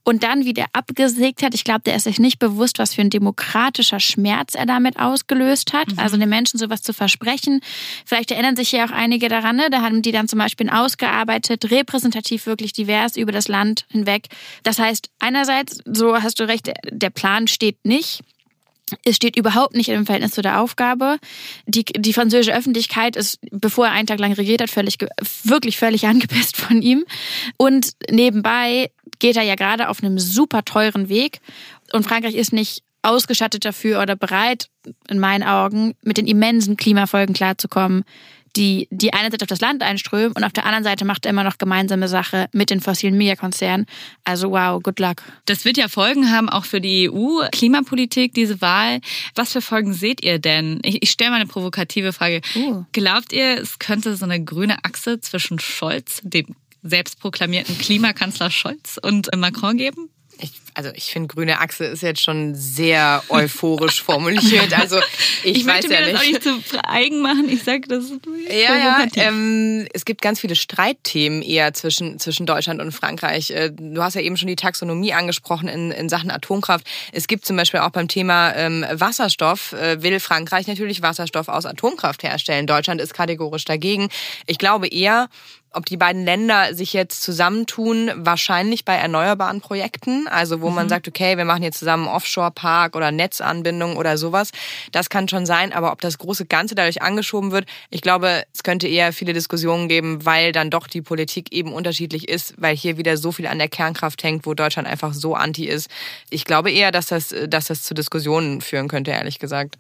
und 0.04 0.22
dann 0.22 0.46
wieder 0.46 0.68
abgesägt 0.74 1.42
hat. 1.42 1.56
Ich 1.56 1.64
glaube, 1.64 1.82
der 1.84 1.96
ist 1.96 2.04
sich 2.04 2.20
nicht 2.20 2.38
bewusst, 2.38 2.78
was 2.78 2.94
für 2.94 3.02
ein 3.02 3.10
demokratischer 3.10 4.00
Schmerz 4.00 4.54
er 4.54 4.68
damit 4.68 5.00
ausgelöst 5.00 5.74
hat. 5.74 5.94
Mhm. 5.94 5.98
Also 5.98 6.18
den 6.18 6.30
Menschen 6.30 6.60
sowas 6.60 6.84
zu 6.84 6.94
versprechen. 6.94 7.62
Vielleicht 8.06 8.30
erinnern 8.30 8.56
sich 8.56 8.72
ja 8.72 8.86
auch 8.86 8.92
einige 8.92 9.30
daran, 9.30 9.56
ne? 9.56 9.72
da 9.72 9.82
haben 9.82 10.04
die 10.04 10.12
dann 10.12 10.28
zum 10.28 10.38
Beispiel 10.38 10.70
ausgearbeitet, 10.70 11.72
repräsentativ 11.72 12.46
wirklich 12.46 12.74
divers 12.74 13.18
über 13.18 13.32
das 13.32 13.48
Land 13.48 13.88
hinweg. 13.90 14.28
Das 14.62 14.78
heißt, 14.78 15.10
einerseits, 15.18 15.80
so 15.86 16.22
hast 16.22 16.40
du 16.40 16.48
recht, 16.48 16.72
der 16.92 17.10
Plan 17.10 17.48
steht 17.48 17.84
nicht. 17.84 18.22
Es 19.04 19.16
steht 19.16 19.38
überhaupt 19.38 19.76
nicht 19.76 19.90
im 19.90 20.06
Verhältnis 20.06 20.32
zu 20.32 20.42
der 20.42 20.62
Aufgabe. 20.62 21.18
Die, 21.66 21.84
die 21.84 22.14
französische 22.14 22.56
Öffentlichkeit 22.56 23.16
ist, 23.16 23.40
bevor 23.52 23.88
er 23.88 23.94
einen 23.94 24.08
Tag 24.08 24.20
lang 24.20 24.34
regiert 24.34 24.62
hat, 24.62 24.70
völlig, 24.70 24.98
wirklich 25.44 25.78
völlig 25.78 26.08
angepisst 26.08 26.58
von 26.58 26.82
ihm. 26.82 27.06
Und 27.58 27.92
nebenbei 28.10 28.92
geht 29.20 29.38
er 29.38 29.44
ja 29.44 29.56
gerade 29.56 29.90
auf 29.90 30.02
einem 30.02 30.20
super 30.20 30.64
teuren 30.64 31.10
Weg. 31.10 31.40
Und 31.92 32.04
Frankreich 32.04 32.36
ist 32.36 32.54
nicht 32.54 32.84
ausgestattet 33.02 33.66
dafür 33.66 34.02
oder 34.02 34.16
bereit, 34.16 34.70
in 35.08 35.20
meinen 35.20 35.44
Augen, 35.44 35.96
mit 36.04 36.18
den 36.18 36.28
immensen 36.28 36.78
Klimafolgen 36.78 37.34
klarzukommen, 37.34 38.04
die 38.56 38.88
die 38.92 39.14
eine 39.14 39.32
Seite 39.32 39.44
auf 39.44 39.50
das 39.50 39.62
Land 39.62 39.84
einströmen 39.84 40.34
und 40.34 40.44
auf 40.44 40.54
der 40.54 40.66
anderen 40.66 40.84
Seite 40.84 41.06
macht 41.06 41.26
er 41.26 41.32
immer 41.32 41.44
noch 41.44 41.58
gemeinsame 41.58 42.08
Sache 42.08 42.48
mit 42.52 42.70
den 42.70 42.82
fossilen 42.82 43.18
Megakonzernen. 43.18 43.86
Also 44.24 44.52
wow, 44.52 44.82
good 44.82 45.00
luck. 45.00 45.24
Das 45.46 45.66
wird 45.66 45.78
ja 45.78 45.88
Folgen 45.88 46.32
haben 46.32 46.50
auch 46.50 46.66
für 46.66 46.82
die 46.82 47.10
EU 47.10 47.48
Klimapolitik 47.52 48.34
diese 48.34 48.62
Wahl. 48.62 49.00
Was 49.36 49.54
für 49.54 49.62
Folgen 49.62 49.94
seht 49.94 50.24
ihr 50.24 50.40
denn? 50.40 50.80
Ich, 50.84 51.04
ich 51.04 51.12
stelle 51.12 51.32
mal 51.32 51.38
eine 51.38 51.48
provokative 51.48 52.14
Frage. 52.14 52.42
Uh. 52.56 52.84
Glaubt 52.92 53.34
ihr, 53.34 53.60
es 53.60 53.80
könnte 53.80 54.16
so 54.16 54.26
eine 54.26 54.44
grüne 54.44 54.78
Achse 54.84 55.20
zwischen 55.20 55.60
Scholz, 55.60 56.22
dem 56.24 56.56
selbstproklamierten 56.84 57.78
Klimakanzler 57.78 58.52
Scholz 58.52 58.98
und 59.02 59.30
Macron 59.36 59.78
geben? 59.78 60.10
Ich, 60.42 60.52
also 60.80 60.92
ich 60.96 61.12
finde, 61.12 61.28
grüne 61.28 61.60
Achse 61.60 61.84
ist 61.84 62.04
jetzt 62.04 62.22
schon 62.22 62.56
sehr 62.56 63.22
euphorisch 63.28 64.02
formuliert. 64.10 64.72
Also 64.80 65.00
ich, 65.44 65.58
ich 65.58 65.66
weiß 65.66 65.84
ja 65.84 65.90
mir 66.00 66.14
das 66.14 66.22
auch 66.22 66.26
nicht 66.26 66.42
zu 66.42 66.62
eigen 66.88 67.22
machen. 67.22 67.50
Ich 67.50 67.64
sage 67.64 67.82
das 67.90 68.06
ja, 68.50 68.78
ja. 68.78 69.06
Ähm, 69.16 69.90
es 69.94 70.06
gibt 70.06 70.22
ganz 70.22 70.40
viele 70.40 70.56
Streitthemen 70.56 71.42
eher 71.42 71.74
zwischen 71.74 72.18
zwischen 72.18 72.46
Deutschland 72.46 72.80
und 72.80 72.94
Frankreich. 72.94 73.52
Äh, 73.52 73.72
du 73.72 74.02
hast 74.02 74.14
ja 74.14 74.22
eben 74.22 74.38
schon 74.38 74.48
die 74.48 74.56
Taxonomie 74.56 75.12
angesprochen 75.12 75.68
in, 75.68 75.92
in 75.92 76.08
Sachen 76.08 76.32
Atomkraft. 76.32 76.88
Es 77.12 77.28
gibt 77.28 77.46
zum 77.46 77.58
Beispiel 77.58 77.82
auch 77.82 77.90
beim 77.90 78.08
Thema 78.08 78.56
ähm, 78.56 78.86
Wasserstoff 78.90 79.74
äh, 79.74 80.02
will 80.02 80.22
Frankreich 80.22 80.68
natürlich 80.68 81.02
Wasserstoff 81.02 81.50
aus 81.50 81.66
Atomkraft 81.66 82.24
herstellen. 82.24 82.68
Deutschland 82.68 83.02
ist 83.02 83.14
kategorisch 83.14 83.66
dagegen. 83.66 84.08
Ich 84.48 84.58
glaube 84.58 84.88
eher 84.88 85.28
ob 85.72 85.86
die 85.86 85.98
beiden 85.98 86.26
Länder 86.26 86.74
sich 86.74 86.94
jetzt 86.94 87.22
zusammentun, 87.22 88.12
wahrscheinlich 88.16 88.86
bei 88.86 88.96
erneuerbaren 88.96 89.62
Projekten, 89.62 90.28
also 90.28 90.62
wo 90.62 90.69
mhm. 90.70 90.76
man 90.76 90.90
sagt, 90.90 91.08
okay, 91.08 91.38
wir 91.38 91.46
machen 91.46 91.64
jetzt 91.64 91.80
zusammen 91.80 92.08
Offshore-Park 92.08 92.96
oder 92.96 93.12
Netzanbindung 93.12 93.98
oder 93.98 94.18
sowas. 94.18 94.52
Das 94.92 95.10
kann 95.10 95.28
schon 95.28 95.46
sein, 95.46 95.74
aber 95.74 95.92
ob 95.92 96.02
das 96.02 96.18
große 96.18 96.46
Ganze 96.46 96.76
dadurch 96.76 97.02
angeschoben 97.02 97.52
wird, 97.52 97.66
ich 97.90 98.02
glaube, 98.02 98.44
es 98.54 98.64
könnte 98.64 98.88
eher 98.88 99.14
viele 99.14 99.34
Diskussionen 99.34 99.88
geben, 99.88 100.26
weil 100.26 100.52
dann 100.52 100.70
doch 100.70 100.88
die 100.88 101.02
Politik 101.02 101.52
eben 101.52 101.74
unterschiedlich 101.74 102.30
ist, 102.30 102.54
weil 102.58 102.76
hier 102.76 102.98
wieder 102.98 103.18
so 103.18 103.32
viel 103.32 103.48
an 103.48 103.60
der 103.60 103.70
Kernkraft 103.70 104.24
hängt, 104.24 104.46
wo 104.46 104.54
Deutschland 104.54 104.88
einfach 104.88 105.14
so 105.14 105.36
anti 105.36 105.66
ist. 105.66 105.90
Ich 106.30 106.46
glaube 106.46 106.72
eher, 106.72 106.92
dass 106.92 107.08
das, 107.08 107.34
dass 107.48 107.68
das 107.68 107.84
zu 107.84 107.94
Diskussionen 107.94 108.62
führen 108.62 108.88
könnte, 108.88 109.12
ehrlich 109.12 109.40
gesagt. 109.40 109.78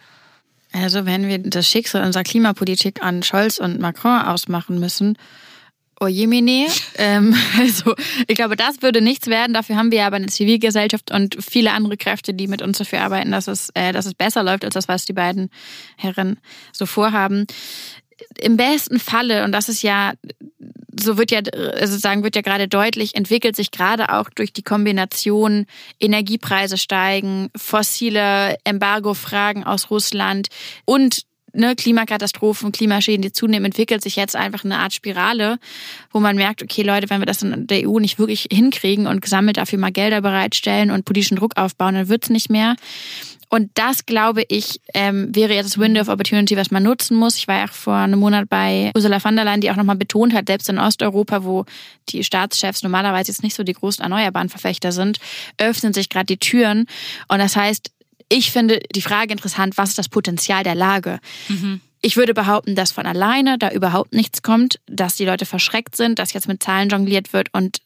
Also 0.71 1.06
wenn 1.06 1.28
wir 1.28 1.39
das 1.39 1.67
Schicksal 1.67 2.04
unserer 2.04 2.23
Klimapolitik 2.23 3.02
an 3.02 3.23
Scholz 3.23 3.58
und 3.58 3.80
Macron 3.80 4.21
ausmachen 4.21 4.80
müssen, 4.80 5.17
Ojemine. 6.00 6.68
ähm, 6.98 7.36
also 7.60 7.96
ich 8.28 8.36
glaube, 8.36 8.56
das 8.56 8.82
würde 8.82 9.02
nichts 9.02 9.28
werden. 9.28 9.54
Dafür 9.54 9.76
haben 9.76 9.92
wir 9.92 10.06
aber 10.06 10.18
eine 10.18 10.28
Zivilgesellschaft 10.28 11.12
und 11.12 11.38
viele 11.44 11.72
andere 11.72 11.98
Kräfte, 11.98 12.34
die 12.34 12.48
mit 12.48 12.62
uns 12.62 12.78
dafür 12.78 13.02
arbeiten, 13.02 13.32
dass 13.32 13.48
es, 13.48 13.70
äh, 13.74 13.92
dass 13.92 14.06
es 14.06 14.14
besser 14.14 14.44
läuft 14.44 14.66
als 14.66 14.74
das, 14.74 14.88
was 14.88 15.06
die 15.06 15.14
beiden 15.14 15.50
Herren 15.98 16.40
so 16.72 16.86
vorhaben. 16.86 17.46
Im 18.38 18.58
besten 18.58 19.00
Falle, 19.00 19.46
und 19.46 19.54
das 19.54 19.70
ist 19.70 19.82
ja, 19.82 20.14
so 21.00 21.18
wird 21.18 21.32
ja, 21.32 21.40
also 21.80 21.98
sagen, 21.98 22.24
wird 22.24 22.36
ja 22.36 22.42
gerade 22.42 22.68
deutlich, 22.68 23.16
entwickelt 23.16 23.56
sich 23.56 23.72
gerade 23.72 24.14
auch 24.14 24.30
durch 24.30 24.52
die 24.52 24.64
Kombination 24.64 25.66
Energiepreise 26.00 26.78
steigen, 26.78 27.50
fossile 27.56 28.58
Embargo-Fragen 28.66 29.64
aus 29.64 29.90
Russland 29.90 30.48
und 30.84 31.24
ne, 31.54 31.76
Klimakatastrophen, 31.76 32.72
Klimaschäden, 32.72 33.22
die 33.22 33.32
zunehmen, 33.32 33.66
entwickelt 33.66 34.02
sich 34.02 34.16
jetzt 34.16 34.36
einfach 34.36 34.64
eine 34.64 34.80
Art 34.80 34.94
Spirale, 34.94 35.60
wo 36.12 36.20
man 36.20 36.36
merkt, 36.36 36.64
okay 36.64 36.84
Leute, 36.84 37.10
wenn 37.10 37.22
wir 37.22 37.26
das 37.26 37.42
in 37.42 37.68
der 37.68 37.88
EU 37.88 38.00
nicht 38.00 38.20
wirklich 38.20 38.48
hinkriegen 38.52 39.08
und 39.08 39.22
gesammelt 39.22 39.58
dafür 39.58 39.80
mal 39.80 39.92
Gelder 39.92 40.22
bereitstellen 40.22 40.92
und 40.92 41.06
politischen 41.06 41.38
Druck 41.38 41.58
aufbauen, 41.58 41.96
dann 41.96 42.10
wird's 42.10 42.30
nicht 42.30 42.50
mehr. 42.50 42.76
Und 43.52 43.72
das, 43.74 44.06
glaube 44.06 44.44
ich, 44.48 44.80
ähm, 44.94 45.36
wäre 45.36 45.56
jetzt 45.56 45.66
das 45.66 45.80
Window 45.80 46.02
of 46.02 46.08
Opportunity, 46.08 46.56
was 46.56 46.70
man 46.70 46.84
nutzen 46.84 47.18
muss. 47.18 47.36
Ich 47.36 47.48
war 47.48 47.58
ja 47.58 47.66
auch 47.66 47.74
vor 47.74 47.96
einem 47.96 48.20
Monat 48.20 48.48
bei 48.48 48.92
Ursula 48.96 49.20
von 49.20 49.36
der 49.36 49.44
Leyen, 49.44 49.60
die 49.60 49.72
auch 49.72 49.76
nochmal 49.76 49.96
betont 49.96 50.36
hat, 50.36 50.48
selbst 50.48 50.70
in 50.70 50.78
Osteuropa, 50.78 51.44
wo 51.44 51.66
die 52.10 52.24
Staatschefs 52.24 52.84
normalerweise 52.84 53.32
jetzt 53.32 53.42
nicht 53.42 53.56
so 53.56 53.64
die 53.64 53.74
großen 53.74 54.04
erneuerbaren 54.04 54.50
Verfechter 54.50 54.92
sind, 54.92 55.18
öffnen 55.58 55.94
sich 55.94 56.10
gerade 56.10 56.28
die 56.28 56.38
Türen. 56.38 56.86
Und 57.28 57.40
das 57.40 57.56
heißt, 57.56 57.92
ich 58.30 58.52
finde 58.52 58.80
die 58.94 59.02
Frage 59.02 59.32
interessant, 59.32 59.78
was 59.78 59.89
ist 59.89 59.98
das 59.98 60.10
Potenzial 60.10 60.63
der 60.63 60.76
Lage? 60.76 61.20
Mhm. 61.48 61.82
Ich 62.02 62.15
würde 62.15 62.34
behaupten, 62.34 62.76
dass 62.76 62.92
von 62.92 63.06
alleine 63.06 63.58
da 63.58 63.72
überhaupt 63.72 64.13
nichts 64.13 64.42
kommt, 64.42 64.80
dass 64.86 65.15
die 65.15 65.26
Leute 65.26 65.46
verschreckt 65.46 65.98
sind, 65.98 66.18
dass 66.18 66.32
jetzt 66.32 66.48
mit 66.48 66.63
Zahlen 66.63 66.88
jongliert 66.88 67.34
wird 67.34 67.50
und 67.54 67.80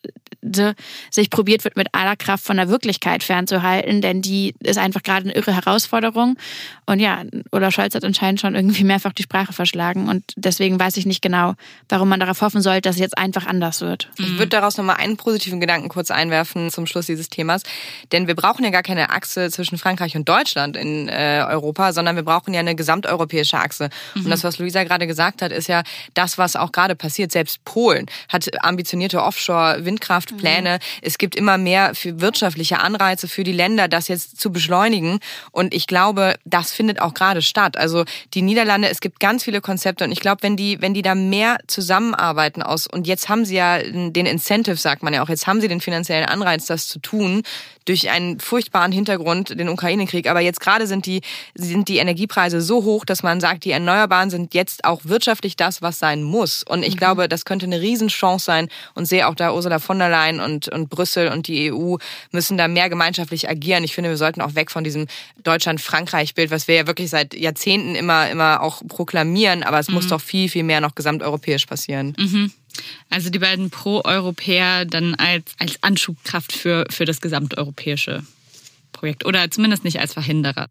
sich 1.09 1.29
probiert 1.29 1.63
wird, 1.63 1.77
mit 1.77 1.87
aller 1.93 2.15
Kraft 2.15 2.45
von 2.45 2.57
der 2.57 2.69
Wirklichkeit 2.69 3.23
fernzuhalten, 3.23 4.01
denn 4.01 4.21
die 4.21 4.53
ist 4.59 4.77
einfach 4.77 5.03
gerade 5.03 5.25
eine 5.25 5.33
irre 5.35 5.55
Herausforderung. 5.55 6.37
Und 6.85 6.99
ja, 6.99 7.23
Olaf 7.51 7.73
Scholz 7.73 7.95
hat 7.95 8.03
anscheinend 8.03 8.41
schon 8.41 8.55
irgendwie 8.55 8.83
mehrfach 8.83 9.13
die 9.13 9.23
Sprache 9.23 9.53
verschlagen 9.53 10.09
und 10.09 10.23
deswegen 10.35 10.79
weiß 10.79 10.97
ich 10.97 11.05
nicht 11.05 11.21
genau, 11.21 11.53
warum 11.89 12.09
man 12.09 12.19
darauf 12.19 12.41
hoffen 12.41 12.61
sollte, 12.61 12.81
dass 12.81 12.95
es 12.95 13.01
jetzt 13.01 13.17
einfach 13.17 13.45
anders 13.45 13.81
wird. 13.81 14.09
Ich 14.17 14.37
würde 14.37 14.47
daraus 14.47 14.77
nochmal 14.77 14.97
einen 14.97 15.17
positiven 15.17 15.59
Gedanken 15.59 15.89
kurz 15.89 16.11
einwerfen 16.11 16.69
zum 16.71 16.85
Schluss 16.87 17.05
dieses 17.05 17.29
Themas, 17.29 17.63
denn 18.11 18.27
wir 18.27 18.35
brauchen 18.35 18.63
ja 18.63 18.69
gar 18.69 18.83
keine 18.83 19.11
Achse 19.11 19.49
zwischen 19.49 19.77
Frankreich 19.77 20.15
und 20.15 20.27
Deutschland 20.27 20.75
in 20.75 21.07
äh, 21.07 21.45
Europa, 21.47 21.93
sondern 21.93 22.15
wir 22.15 22.23
brauchen 22.23 22.53
ja 22.53 22.59
eine 22.59 22.75
gesamteuropäische 22.75 23.57
Achse. 23.57 23.89
Mhm. 24.15 24.25
Und 24.25 24.31
das, 24.31 24.43
was 24.43 24.59
Luisa 24.59 24.83
gerade 24.83 25.07
gesagt 25.07 25.41
hat, 25.41 25.51
ist 25.51 25.67
ja 25.67 25.83
das, 26.13 26.37
was 26.37 26.55
auch 26.55 26.71
gerade 26.71 26.95
passiert. 26.95 27.31
Selbst 27.31 27.63
Polen 27.65 28.07
hat 28.29 28.49
ambitionierte 28.63 29.21
Offshore-Windkraft 29.21 30.32
Pläne. 30.37 30.75
Mhm. 30.75 30.99
Es 31.01 31.17
gibt 31.17 31.35
immer 31.35 31.57
mehr 31.57 31.95
für 31.95 32.21
wirtschaftliche 32.21 32.79
Anreize 32.79 33.27
für 33.27 33.43
die 33.43 33.51
Länder, 33.51 33.87
das 33.87 34.07
jetzt 34.07 34.39
zu 34.39 34.51
beschleunigen. 34.51 35.19
Und 35.51 35.73
ich 35.73 35.87
glaube, 35.87 36.35
das 36.45 36.71
findet 36.71 37.01
auch 37.01 37.13
gerade 37.13 37.41
statt. 37.41 37.77
Also 37.77 38.05
die 38.33 38.41
Niederlande, 38.41 38.89
es 38.89 39.01
gibt 39.01 39.19
ganz 39.19 39.43
viele 39.43 39.61
Konzepte 39.61 40.03
und 40.03 40.11
ich 40.11 40.19
glaube, 40.19 40.43
wenn 40.43 40.57
die, 40.57 40.81
wenn 40.81 40.93
die 40.93 41.01
da 41.01 41.15
mehr 41.15 41.57
zusammenarbeiten 41.67 42.61
aus 42.61 42.87
und 42.87 43.07
jetzt 43.07 43.29
haben 43.29 43.45
sie 43.45 43.55
ja 43.55 43.79
den 43.79 44.25
Incentive, 44.25 44.77
sagt 44.77 45.03
man 45.03 45.13
ja 45.13 45.23
auch, 45.23 45.29
jetzt 45.29 45.47
haben 45.47 45.61
sie 45.61 45.67
den 45.67 45.81
finanziellen 45.81 46.25
Anreiz, 46.25 46.65
das 46.65 46.87
zu 46.87 46.99
tun, 46.99 47.43
durch 47.85 48.09
einen 48.09 48.39
furchtbaren 48.39 48.91
Hintergrund, 48.91 49.59
den 49.59 49.69
Ukraine-Krieg. 49.69 50.29
Aber 50.29 50.39
jetzt 50.39 50.59
gerade 50.59 50.87
sind 50.87 51.05
die, 51.05 51.21
sind 51.53 51.89
die 51.89 51.97
Energiepreise 51.97 52.61
so 52.61 52.83
hoch, 52.83 53.05
dass 53.05 53.23
man 53.23 53.39
sagt, 53.39 53.65
die 53.65 53.71
Erneuerbaren 53.71 54.29
sind 54.29 54.53
jetzt 54.53 54.85
auch 54.85 55.01
wirtschaftlich 55.03 55.55
das, 55.55 55.81
was 55.81 55.99
sein 55.99 56.23
muss. 56.23 56.63
Und 56.63 56.83
ich 56.83 56.95
mhm. 56.95 56.99
glaube, 56.99 57.29
das 57.29 57.45
könnte 57.45 57.65
eine 57.65 57.81
Riesenchance 57.81 58.45
sein 58.45 58.69
und 58.95 59.05
sehe 59.05 59.27
auch 59.27 59.35
da 59.35 59.53
Ursula 59.53 59.79
von 59.79 59.99
der 59.99 60.09
Leyen 60.09 60.22
und, 60.31 60.67
und 60.69 60.89
Brüssel 60.89 61.27
und 61.29 61.47
die 61.47 61.71
EU 61.71 61.97
müssen 62.31 62.57
da 62.57 62.67
mehr 62.67 62.89
gemeinschaftlich 62.89 63.49
agieren. 63.49 63.83
Ich 63.83 63.93
finde, 63.93 64.09
wir 64.09 64.17
sollten 64.17 64.41
auch 64.41 64.55
weg 64.55 64.71
von 64.71 64.83
diesem 64.83 65.07
Deutschland-Frankreich-Bild, 65.43 66.51
was 66.51 66.67
wir 66.67 66.75
ja 66.75 66.87
wirklich 66.87 67.09
seit 67.09 67.33
Jahrzehnten 67.33 67.95
immer, 67.95 68.29
immer 68.29 68.61
auch 68.61 68.81
proklamieren. 68.87 69.63
Aber 69.63 69.79
es 69.79 69.87
mhm. 69.87 69.95
muss 69.95 70.07
doch 70.07 70.21
viel, 70.21 70.49
viel 70.49 70.63
mehr 70.63 70.81
noch 70.81 70.95
gesamteuropäisch 70.95 71.65
passieren. 71.65 72.15
Mhm. 72.17 72.51
Also 73.09 73.29
die 73.29 73.39
beiden 73.39 73.69
Pro-Europäer 73.69 74.85
dann 74.85 75.15
als, 75.15 75.51
als 75.59 75.77
Anschubkraft 75.81 76.53
für, 76.53 76.85
für 76.89 77.05
das 77.05 77.21
gesamteuropäische 77.21 78.23
Projekt 78.91 79.25
oder 79.25 79.49
zumindest 79.51 79.83
nicht 79.83 79.99
als 79.99 80.13
Verhinderer. 80.13 80.67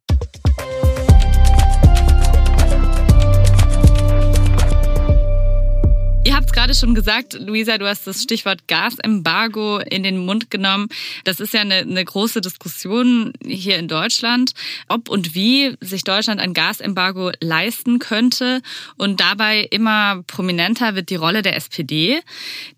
Habt 6.43 6.51
es 6.51 6.55
gerade 6.57 6.75
schon 6.75 6.97
gesagt, 6.97 7.35
Luisa, 7.35 7.79
du 7.79 7.87
hast 7.87 8.05
das 8.05 8.21
Stichwort 8.21 8.67
Gasembargo 8.67 9.79
in 9.79 10.03
den 10.03 10.19
Mund 10.19 10.51
genommen. 10.51 10.89
Das 11.23 11.39
ist 11.39 11.55
ja 11.55 11.61
eine, 11.61 11.77
eine 11.77 12.05
große 12.05 12.41
Diskussion 12.41 13.33
hier 13.47 13.79
in 13.79 13.87
Deutschland, 13.87 14.51
ob 14.89 15.09
und 15.09 15.37
wie 15.37 15.77
sich 15.81 16.03
Deutschland 16.03 16.41
ein 16.41 16.53
Gasembargo 16.53 17.31
leisten 17.41 18.01
könnte. 18.01 18.61
Und 18.97 19.21
dabei 19.21 19.69
immer 19.71 20.25
prominenter 20.27 20.97
wird 20.97 21.11
die 21.11 21.15
Rolle 21.15 21.43
der 21.43 21.55
SPD, 21.55 22.21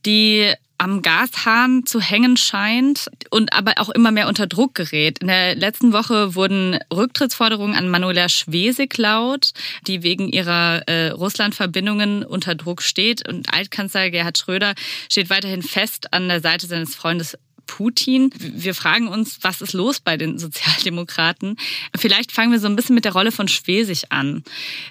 die 0.05 0.53
am 0.78 1.02
Gashahn 1.02 1.87
zu 1.87 2.00
hängen 2.00 2.37
scheint 2.37 3.08
und 3.30 3.52
aber 3.52 3.74
auch 3.76 3.90
immer 3.90 4.10
mehr 4.10 4.28
unter 4.28 4.46
Druck 4.46 4.74
gerät. 4.74 5.20
In 5.20 5.28
der 5.28 5.54
letzten 5.54 5.92
Woche 5.92 6.34
wurden 6.34 6.78
Rücktrittsforderungen 6.92 7.76
an 7.76 7.88
Manuela 7.88 8.28
Schwesig 8.28 8.96
laut, 8.98 9.52
die 9.87 10.02
wegen 10.02 10.28
ihrer 10.28 10.82
äh, 10.87 11.08
Russland-Verbindungen 11.10 12.24
unter 12.24 12.54
Druck 12.54 12.82
steht. 12.82 13.26
Und 13.28 13.52
Altkanzler 13.52 14.10
Gerhard 14.10 14.38
Schröder 14.38 14.74
steht 15.10 15.30
weiterhin 15.30 15.62
fest 15.62 16.12
an 16.12 16.28
der 16.28 16.40
Seite 16.40 16.66
seines 16.66 16.94
Freundes 16.94 17.38
Putin. 17.66 18.31
Wir 18.38 18.74
fragen 18.74 19.09
uns, 19.09 19.38
was 19.42 19.61
ist 19.61 19.72
los 19.72 20.00
bei 20.00 20.16
den 20.16 20.38
Sozialdemokraten? 20.38 21.57
Vielleicht 21.96 22.33
fangen 22.33 22.53
wir 22.53 22.61
so 22.61 22.66
ein 22.66 22.77
bisschen 22.77 22.94
mit 22.94 23.05
der 23.05 23.12
Rolle 23.12 23.33
von 23.33 23.48
Schwesig 23.48 24.12
an. 24.12 24.42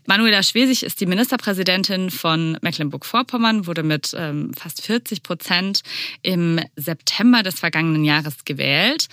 Manuela 0.05 0.43
Schwesig 0.43 0.83
ist 0.83 1.01
die 1.01 1.05
Ministerpräsidentin 1.05 2.09
von 2.09 2.57
Mecklenburg-Vorpommern, 2.61 3.67
wurde 3.67 3.83
mit 3.83 4.13
ähm, 4.17 4.53
fast 4.53 4.81
40 4.81 5.23
Prozent 5.23 5.81
im 6.21 6.59
September 6.75 7.43
des 7.43 7.59
vergangenen 7.59 8.03
Jahres 8.03 8.45
gewählt. 8.45 9.07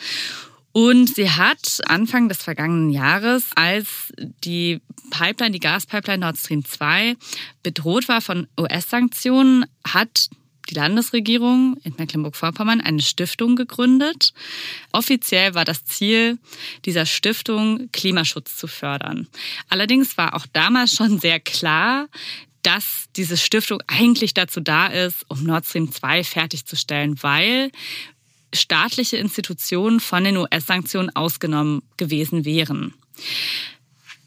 Und 0.72 1.14
sie 1.14 1.28
hat 1.28 1.80
Anfang 1.86 2.28
des 2.28 2.42
vergangenen 2.42 2.90
Jahres, 2.90 3.50
als 3.56 4.12
die 4.44 4.80
Pipeline, 5.10 5.50
die 5.50 5.58
Gaspipeline 5.58 6.20
Nord 6.20 6.38
Stream 6.38 6.64
2 6.64 7.16
bedroht 7.62 8.08
war 8.08 8.20
von 8.20 8.46
US-Sanktionen, 8.58 9.66
hat 9.84 10.28
die 10.68 10.74
Landesregierung 10.74 11.76
in 11.82 11.94
Mecklenburg-Vorpommern 11.96 12.80
eine 12.80 13.02
Stiftung 13.02 13.56
gegründet. 13.56 14.32
Offiziell 14.92 15.54
war 15.54 15.64
das 15.64 15.84
Ziel 15.84 16.38
dieser 16.84 17.06
Stiftung, 17.06 17.90
Klimaschutz 17.92 18.56
zu 18.56 18.66
fördern. 18.66 19.28
Allerdings 19.68 20.16
war 20.16 20.34
auch 20.34 20.46
damals 20.52 20.94
schon 20.94 21.18
sehr 21.18 21.40
klar, 21.40 22.08
dass 22.62 23.06
diese 23.16 23.36
Stiftung 23.36 23.82
eigentlich 23.86 24.34
dazu 24.34 24.60
da 24.60 24.86
ist, 24.86 25.24
um 25.28 25.42
Nord 25.44 25.66
Stream 25.66 25.90
2 25.90 26.24
fertigzustellen, 26.24 27.22
weil 27.22 27.70
staatliche 28.52 29.16
Institutionen 29.16 30.00
von 30.00 30.24
den 30.24 30.36
US-Sanktionen 30.36 31.14
ausgenommen 31.14 31.82
gewesen 31.96 32.44
wären. 32.44 32.94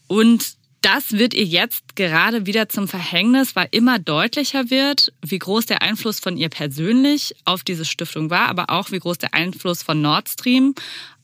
Und 0.08 0.56
das 0.84 1.13
wird 1.13 1.34
ihr 1.34 1.46
jetzt 1.46 1.96
gerade 1.96 2.46
wieder 2.46 2.67
zum 2.67 2.88
Verhängnis, 2.88 3.56
weil 3.56 3.69
immer 3.72 4.00
deutlicher 4.00 4.69
wird, 4.69 5.13
wie 5.22 5.39
groß 5.39 5.65
der 5.65 5.82
Einfluss 5.82 6.19
von 6.19 6.38
ihr 6.38 6.50
persönlich 6.50 7.34
auf 7.46 7.63
diese 7.63 7.86
Stiftung 7.86 8.30
war, 8.30 8.50
aber 8.50 8.69
auch 8.69 8.91
wie 8.91 9.00
groß 9.00 9.17
der 9.17 9.34
Einfluss 9.34 9.82
von 9.82 10.02
Nord 10.02 10.28
Stream 10.28 10.76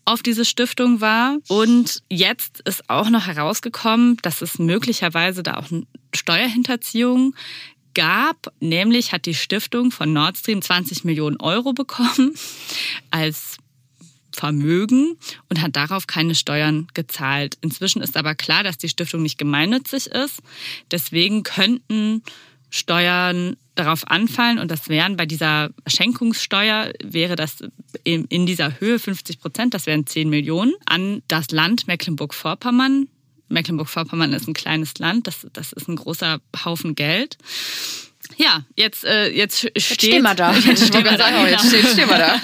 auf 0.06 0.24
diese 0.24 0.46
Stiftung 0.46 1.02
war. 1.02 1.38
Und 1.50 2.02
jetzt 2.10 2.62
ist 2.62 2.90
auch 2.90 3.10
noch 3.10 3.28
herausgekommen, 3.28 4.18
dass 4.22 4.42
es 4.42 4.60
möglicherweise 4.60 5.44
da 5.44 5.58
auch 5.58 5.68
Steuerhinterziehung 6.16 7.36
gab. 7.94 8.54
Nämlich 8.62 9.12
hat 9.12 9.26
die 9.26 9.36
Stiftung 9.36 9.92
von 9.92 10.14
Nord 10.14 10.38
Stream 10.38 10.62
20 10.62 11.04
Millionen 11.04 11.40
Euro 11.42 11.74
bekommen 11.74 12.34
als 13.12 13.58
Vermögen 14.40 15.18
und 15.50 15.62
hat 15.62 15.76
darauf 15.76 16.08
keine 16.08 16.34
Steuern 16.34 16.88
gezahlt. 16.94 17.58
Inzwischen 17.60 18.02
ist 18.02 18.16
aber 18.16 18.36
klar, 18.36 18.64
dass 18.64 18.78
die 18.78 18.88
Stiftung 18.88 19.22
nicht 19.22 19.38
gemeinnützig 19.38 20.08
ist. 20.08 20.40
Deswegen 20.92 21.44
könnten 21.44 22.24
Steuern 22.70 23.58
darauf 23.76 24.08
anfallen 24.08 24.58
und 24.58 24.72
das 24.72 24.88
wären 24.88 25.18
bei 25.18 25.26
dieser 25.26 25.72
Schenkungssteuer 25.88 26.94
wäre 27.04 27.36
das 27.36 27.64
in 28.04 28.46
dieser 28.46 28.80
Höhe 28.80 29.00
50 29.00 29.42
Prozent, 29.42 29.74
das 29.74 29.86
wären 29.86 30.06
10 30.06 30.30
Millionen 30.30 30.74
an 30.86 31.22
das 31.28 31.52
Land 31.52 31.88
Mecklenburg-Vorpommern. 31.88 33.10
Mecklenburg-Vorpommern 33.50 34.32
ist 34.34 34.48
ein 34.48 34.54
kleines 34.54 34.98
Land, 35.00 35.28
das, 35.28 35.48
das 35.52 35.74
ist 35.74 35.90
ein 35.90 35.98
großer 35.98 36.40
Haufen 36.64 36.96
Geld. 36.96 37.38
Ja, 38.38 38.64
jetzt, 38.76 39.04
äh, 39.04 39.30
jetzt 39.30 39.60
steht. 39.60 39.76
Jetzt 39.76 39.94
stehen 39.96 40.22
wir 40.24 40.36
da. 40.36 40.54
Jetzt 40.58 40.88
stehen 40.88 41.04
wir 41.04 41.18
da. 41.18 41.48
Jetzt 41.48 41.68
stehen, 41.68 41.86
stehen 41.86 42.10
wir 42.10 42.18
da. 42.18 42.40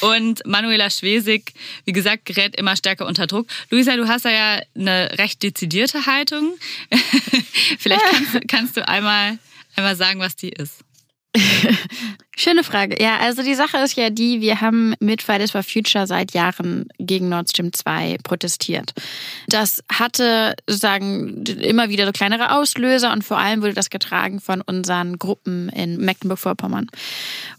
Und 0.00 0.46
Manuela 0.46 0.88
Schwesig, 0.88 1.52
wie 1.84 1.92
gesagt, 1.92 2.24
gerät 2.24 2.56
immer 2.56 2.76
stärker 2.76 3.06
unter 3.06 3.26
Druck. 3.26 3.46
Luisa, 3.70 3.96
du 3.96 4.08
hast 4.08 4.24
ja 4.24 4.60
eine 4.74 5.10
recht 5.18 5.42
dezidierte 5.42 6.06
Haltung. 6.06 6.56
Vielleicht 7.78 8.02
kannst, 8.04 8.48
kannst 8.48 8.76
du 8.76 8.88
einmal, 8.88 9.38
einmal 9.74 9.96
sagen, 9.96 10.20
was 10.20 10.36
die 10.36 10.50
ist. 10.50 10.85
Schöne 12.38 12.64
Frage. 12.64 13.02
Ja, 13.02 13.16
also 13.18 13.42
die 13.42 13.54
Sache 13.54 13.78
ist 13.78 13.96
ja 13.96 14.10
die, 14.10 14.42
wir 14.42 14.60
haben 14.60 14.94
mit 15.00 15.22
Fridays 15.22 15.52
for 15.52 15.62
Future 15.62 16.06
seit 16.06 16.34
Jahren 16.34 16.88
gegen 16.98 17.30
Nord 17.30 17.48
Stream 17.48 17.72
2 17.72 18.18
protestiert. 18.22 18.92
Das 19.48 19.82
hatte 19.90 20.54
sozusagen 20.66 21.44
immer 21.46 21.88
wieder 21.88 22.04
so 22.04 22.12
kleinere 22.12 22.52
Auslöser 22.52 23.12
und 23.12 23.24
vor 23.24 23.38
allem 23.38 23.62
wurde 23.62 23.72
das 23.72 23.88
getragen 23.88 24.40
von 24.40 24.60
unseren 24.60 25.18
Gruppen 25.18 25.70
in 25.70 25.98
Mecklenburg-Vorpommern. 25.98 26.88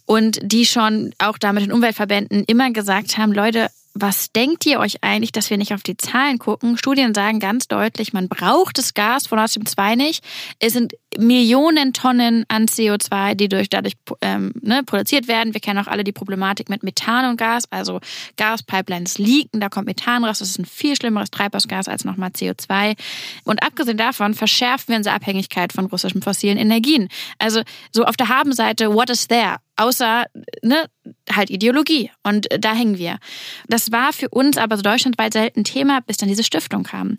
Und 0.05 0.39
die 0.43 0.65
schon 0.65 1.11
auch 1.17 1.39
da 1.39 1.53
mit 1.53 1.63
den 1.63 1.71
Umweltverbänden 1.71 2.43
immer 2.45 2.71
gesagt 2.71 3.17
haben, 3.17 3.33
Leute, 3.33 3.69
was 3.99 4.31
denkt 4.31 4.65
ihr 4.65 4.79
euch 4.79 5.03
eigentlich, 5.03 5.31
dass 5.31 5.49
wir 5.49 5.57
nicht 5.57 5.73
auf 5.73 5.83
die 5.83 5.97
Zahlen 5.97 6.39
gucken? 6.39 6.77
Studien 6.77 7.13
sagen 7.13 7.39
ganz 7.39 7.67
deutlich, 7.67 8.13
man 8.13 8.29
braucht 8.29 8.77
das 8.77 8.93
Gas 8.93 9.27
von 9.27 9.37
Nord 9.37 9.49
Stream 9.49 9.65
2 9.65 9.95
nicht. 9.95 10.23
Es 10.59 10.73
sind 10.73 10.93
Millionen 11.17 11.93
Tonnen 11.93 12.45
an 12.47 12.67
CO2, 12.67 13.35
die 13.35 13.49
durch 13.49 13.69
dadurch 13.69 13.95
ähm, 14.21 14.53
ne, 14.61 14.83
produziert 14.83 15.27
werden. 15.27 15.53
Wir 15.53 15.61
kennen 15.61 15.79
auch 15.79 15.87
alle 15.87 16.03
die 16.03 16.11
Problematik 16.11 16.69
mit 16.69 16.83
Methan 16.83 17.29
und 17.29 17.37
Gas, 17.37 17.63
also 17.71 17.99
Gaspipelines 18.37 19.17
leaken, 19.17 19.59
da 19.59 19.69
kommt 19.69 19.87
Methan 19.87 20.23
raus. 20.23 20.39
Das 20.39 20.49
ist 20.49 20.59
ein 20.59 20.65
viel 20.65 20.95
schlimmeres 20.95 21.31
Treibhausgas 21.31 21.87
als 21.87 22.05
nochmal 22.05 22.29
CO2. 22.29 22.95
Und 23.43 23.63
abgesehen 23.63 23.97
davon 23.97 24.33
verschärfen 24.33 24.89
wir 24.89 24.97
unsere 24.97 25.15
Abhängigkeit 25.15 25.73
von 25.73 25.85
russischen 25.87 26.21
fossilen 26.21 26.57
Energien. 26.57 27.09
Also 27.39 27.61
so 27.91 28.05
auf 28.05 28.17
der 28.17 28.29
Habenseite, 28.29 28.93
what 28.93 29.09
is 29.09 29.27
there? 29.27 29.57
Außer 29.77 30.25
ne, 30.63 30.85
halt 31.31 31.49
Ideologie. 31.49 32.11
Und 32.23 32.47
da 32.59 32.73
hängen 32.73 32.97
wir. 32.97 33.19
Das 33.67 33.91
war 33.91 34.11
für 34.11 34.29
uns 34.29 34.57
aber 34.57 34.75
so 34.75 34.83
deutschlandweit 34.83 35.33
selten 35.33 35.63
Thema, 35.63 36.01
bis 36.01 36.17
dann 36.17 36.29
diese 36.29 36.43
Stiftung 36.43 36.83
kam. 36.83 37.17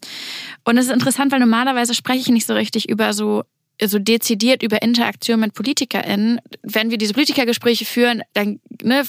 Und 0.65 0.77
es 0.77 0.87
ist 0.87 0.93
interessant, 0.93 1.33
weil 1.33 1.41
normalerweise 1.41 1.95
spreche 1.95 2.21
ich 2.21 2.29
nicht 2.29 2.47
so 2.47 2.55
richtig 2.55 2.89
über 2.89 3.13
so 3.13 3.45
so 3.81 4.01
dezidiert 4.01 4.65
über 4.65 4.83
Interaktion 4.83 5.39
mit 5.39 5.55
PolitikerInnen. 5.55 6.41
Wenn 6.63 6.91
wir 6.91 6.99
diese 6.99 7.15
Politikergespräche 7.15 7.85
führen, 7.85 8.23
dann 8.35 8.59
ne, 8.83 9.05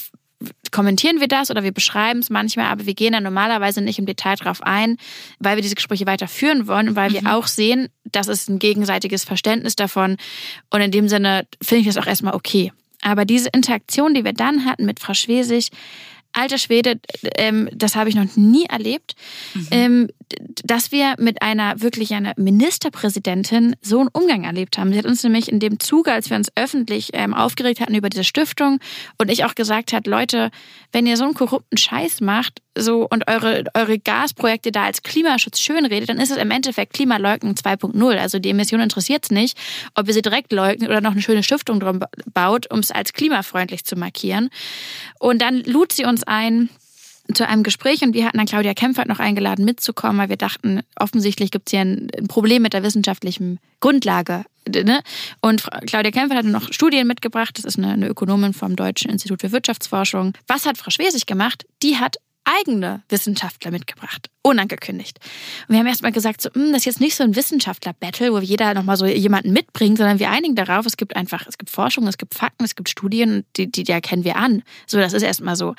kommentieren 0.72 1.20
wir 1.20 1.28
das 1.28 1.52
oder 1.52 1.64
wir 1.64 1.72
beschreiben 1.72 2.20
es 2.20 2.30
manchmal, 2.30 2.68
aber 2.68 2.86
wir 2.86 2.94
gehen 2.94 3.14
da 3.14 3.20
normalerweise 3.20 3.82
nicht 3.82 4.00
im 4.00 4.06
Detail 4.06 4.36
drauf 4.36 4.62
ein, 4.64 4.98
weil 5.40 5.58
wir 5.58 5.64
diese 5.64 5.76
Gespräche 5.76 6.06
weiter 6.06 6.28
führen 6.28 6.68
wollen 6.68 6.90
und 6.90 6.96
weil 6.96 7.12
wir 7.12 7.22
mhm. 7.22 7.28
auch 7.28 7.48
sehen, 7.48 7.90
das 8.06 8.28
ist 8.28 8.50
ein 8.50 8.60
gegenseitiges 8.60 9.24
Verständnis 9.24 9.76
davon. 9.76 10.18
Und 10.70 10.82
in 10.82 10.92
dem 10.92 11.10
Sinne 11.10 11.48
finde 11.62 11.82
ich 11.82 11.88
das 11.88 11.98
auch 11.98 12.08
erstmal 12.08 12.36
okay. 12.36 12.72
Aber 13.02 13.26
diese 13.26 13.50
Interaktion, 13.50 14.14
die 14.14 14.24
wir 14.24 14.34
dann 14.34 14.66
hatten 14.66 14.86
mit 14.86 15.00
Frau 15.00 15.14
Schwesig, 15.14 15.70
alter 16.34 16.58
Schwede, 16.58 17.00
ähm, 17.36 17.70
das 17.74 17.96
habe 17.96 18.10
ich 18.10 18.16
noch 18.16 18.36
nie 18.36 18.66
erlebt, 18.66 19.16
mhm. 19.54 19.68
ähm, 19.72 20.08
dass 20.64 20.92
wir 20.92 21.16
mit 21.18 21.42
einer 21.42 21.82
wirklich 21.82 22.14
einer 22.14 22.34
Ministerpräsidentin 22.38 23.76
so 23.82 24.00
einen 24.00 24.10
Umgang 24.10 24.44
erlebt 24.44 24.78
haben. 24.78 24.92
Sie 24.92 25.00
hat 25.00 25.06
uns 25.06 25.24
nämlich 25.24 25.52
in 25.52 25.60
dem 25.60 25.80
Zuge, 25.80 26.12
als 26.12 26.30
wir 26.30 26.38
uns 26.38 26.52
öffentlich 26.56 27.10
ähm, 27.14 27.34
aufgeregt 27.34 27.80
hatten 27.80 27.96
über 27.96 28.10
diese 28.10 28.24
Stiftung 28.24 28.80
und 29.18 29.32
ich 29.32 29.44
auch 29.44 29.56
gesagt 29.56 29.92
hat, 29.92 30.06
Leute, 30.06 30.52
wenn 30.92 31.08
ihr 31.08 31.18
so 31.18 31.24
einen 31.24 31.34
korrupten 31.34 31.78
Scheiß 31.78 32.22
macht, 32.22 32.62
so 32.82 33.08
und 33.10 33.28
eure 33.28 33.64
eure 33.74 34.00
Gasprojekte 34.00 34.72
da 34.72 34.86
als 34.86 35.04
Klimaschutz 35.04 35.60
schönredet, 35.60 36.10
dann 36.10 36.20
ist 36.20 36.32
es 36.32 36.38
im 36.38 36.52
Endeffekt 36.52 36.94
Klimaleugnung 36.94 37.54
2.0. 37.54 38.18
Also 38.18 38.40
die 38.40 38.50
Emission 38.50 38.80
interessiert 38.80 39.26
es 39.26 39.32
nicht, 39.32 39.58
ob 39.96 40.08
ihr 40.08 40.14
sie 40.14 40.22
direkt 40.22 40.52
leugnet 40.52 40.90
oder 40.90 41.02
noch 41.02 41.12
eine 41.12 41.22
schöne 41.22 41.44
Stiftung 41.44 41.80
drum 41.80 42.00
baut, 42.34 42.72
um 42.72 42.80
es 42.80 42.92
als 42.92 43.14
klimafreundlich 43.14 43.86
zu 43.86 43.96
markieren. 43.96 44.50
Und 45.20 45.42
dann 45.42 45.64
lud 45.64 45.92
sie 45.92 46.06
uns 46.06 46.24
ein 46.24 46.70
zu 47.34 47.48
einem 47.48 47.64
Gespräch 47.64 48.02
und 48.02 48.14
wir 48.14 48.26
hatten 48.26 48.38
dann 48.38 48.48
Claudia 48.48 48.74
Kempfert 48.74 49.08
noch 49.08 49.20
eingeladen 49.20 49.64
mitzukommen, 49.66 50.18
weil 50.18 50.30
wir 50.30 50.38
dachten, 50.38 50.82
offensichtlich 50.96 51.52
gibt 51.52 51.70
es 51.70 51.72
hier 51.72 51.82
ein, 51.82 52.08
Problem 52.28 52.64
mit 52.64 52.74
der 52.74 52.84
wissenschaftlichen 52.84 53.60
Grundlage. 53.80 54.46
Ne? 54.68 55.02
Und 55.42 55.64
Claudia 55.86 56.12
Kempfert 56.12 56.40
hat 56.40 56.46
noch 56.46 56.74
Studien 56.74 57.08
mitgebracht. 57.08 57.58
Das 57.58 57.66
ist 57.66 57.78
eine, 57.78 57.94
eine 57.94 58.08
Ökonomin 58.08 58.54
vom 58.54 58.76
Deutschen 58.76 59.12
Institut 59.12 59.42
für 59.42 59.52
Wirtschaftsforschung. 59.52 60.34
Was 60.48 60.66
hat 60.66 60.78
Frau 60.78 60.90
Schwesig 60.90 61.26
gemacht? 61.28 61.66
Die 61.84 61.98
hat 61.98 62.18
eigene 62.58 63.04
Wissenschaftler 63.10 63.72
mitgebracht, 63.72 64.30
unangekündigt. 64.42 65.20
Und 65.68 65.74
wir 65.74 65.80
haben 65.80 65.88
erstmal 65.88 66.12
gesagt, 66.12 66.42
so, 66.42 66.50
hm, 66.54 66.72
das 66.72 66.82
ist 66.82 66.86
jetzt 66.86 67.02
nicht 67.02 67.16
so 67.16 67.24
ein 67.24 67.36
Wissenschaftler-Battle, 67.36 68.34
wo 68.34 68.40
jeder 68.40 68.74
nochmal 68.74 68.98
so 68.98 69.06
jemanden 69.06 69.54
mitbringt, 69.54 69.98
sondern 69.98 70.20
wir 70.20 70.30
einigen 70.30 70.56
darauf, 70.56 70.86
es 70.86 70.98
gibt 70.98 71.16
einfach, 71.16 71.46
es 71.48 71.58
gibt 71.58 71.70
Forschung, 71.70 72.08
es 72.08 72.18
gibt 72.18 72.34
Fakten, 72.34 72.64
es 72.64 72.76
gibt 72.76 72.90
Studien, 72.90 73.46
die, 73.56 73.72
die, 73.72 73.84
die 73.84 73.92
erkennen 73.92 74.24
wir 74.24 74.36
an. 74.36 74.64
So, 74.88 74.98
das 74.98 75.14
ist 75.14 75.24
erstmal 75.24 75.56
so. 75.56 75.76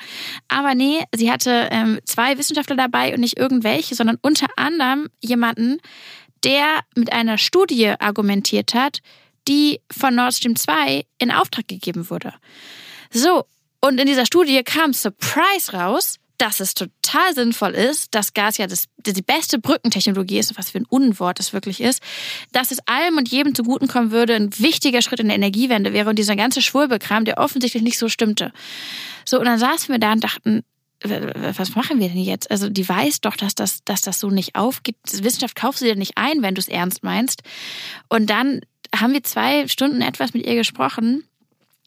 Aber 0.47 0.75
nee, 0.75 1.03
sie 1.13 1.31
hatte 1.31 1.69
ähm, 1.71 1.99
zwei 2.05 2.37
Wissenschaftler 2.37 2.75
dabei 2.75 3.13
und 3.13 3.19
nicht 3.19 3.37
irgendwelche, 3.37 3.95
sondern 3.95 4.17
unter 4.21 4.47
anderem 4.55 5.09
jemanden, 5.21 5.79
der 6.43 6.79
mit 6.95 7.11
einer 7.13 7.37
Studie 7.37 7.93
argumentiert 7.99 8.73
hat, 8.73 8.99
die 9.47 9.81
von 9.91 10.15
Nord 10.15 10.33
Stream 10.33 10.55
2 10.55 11.05
in 11.19 11.31
Auftrag 11.31 11.67
gegeben 11.67 12.09
wurde. 12.09 12.33
So, 13.11 13.45
und 13.81 13.99
in 13.99 14.05
dieser 14.05 14.25
Studie 14.25 14.63
kam 14.63 14.93
Surprise 14.93 15.73
raus, 15.73 16.19
dass 16.41 16.59
es 16.59 16.73
total 16.73 17.35
sinnvoll 17.35 17.71
ist, 17.75 18.15
dass 18.15 18.33
Gas 18.33 18.57
ja 18.57 18.65
das, 18.65 18.87
die 18.97 19.21
beste 19.21 19.59
Brückentechnologie 19.59 20.39
ist, 20.39 20.57
was 20.57 20.71
für 20.71 20.79
ein 20.79 20.85
Unwort 20.85 21.37
das 21.37 21.53
wirklich 21.53 21.79
ist, 21.81 22.01
dass 22.51 22.71
es 22.71 22.79
allem 22.87 23.17
und 23.17 23.29
jedem 23.29 23.53
zugutenkommen 23.53 24.09
würde, 24.09 24.33
ein 24.35 24.49
wichtiger 24.57 25.03
Schritt 25.03 25.19
in 25.19 25.27
der 25.27 25.35
Energiewende 25.35 25.93
wäre 25.93 26.09
und 26.09 26.17
dieser 26.17 26.35
ganze 26.35 26.63
Schwurbelkram, 26.63 27.25
der 27.25 27.37
offensichtlich 27.37 27.83
nicht 27.83 27.99
so 27.99 28.09
stimmte. 28.09 28.51
So, 29.23 29.37
und 29.37 29.45
dann 29.45 29.59
saßen 29.59 29.89
wir 29.89 29.99
da 29.99 30.13
und 30.13 30.23
dachten, 30.23 30.63
was 31.03 31.75
machen 31.75 31.99
wir 31.99 32.09
denn 32.09 32.17
jetzt? 32.17 32.49
Also 32.49 32.69
die 32.69 32.89
weiß 32.89 33.21
doch, 33.21 33.35
dass 33.35 33.53
das, 33.53 33.83
dass 33.83 34.01
das 34.01 34.19
so 34.19 34.31
nicht 34.31 34.55
aufgeht. 34.55 34.95
Wissenschaft 35.11 35.55
kaufst 35.55 35.81
du 35.81 35.85
dir 35.85 35.95
nicht 35.95 36.17
ein, 36.17 36.41
wenn 36.41 36.55
du 36.55 36.59
es 36.59 36.67
ernst 36.67 37.03
meinst. 37.03 37.43
Und 38.09 38.31
dann 38.31 38.61
haben 38.95 39.13
wir 39.13 39.23
zwei 39.23 39.67
Stunden 39.67 40.01
etwas 40.01 40.33
mit 40.33 40.45
ihr 40.45 40.55
gesprochen 40.55 41.23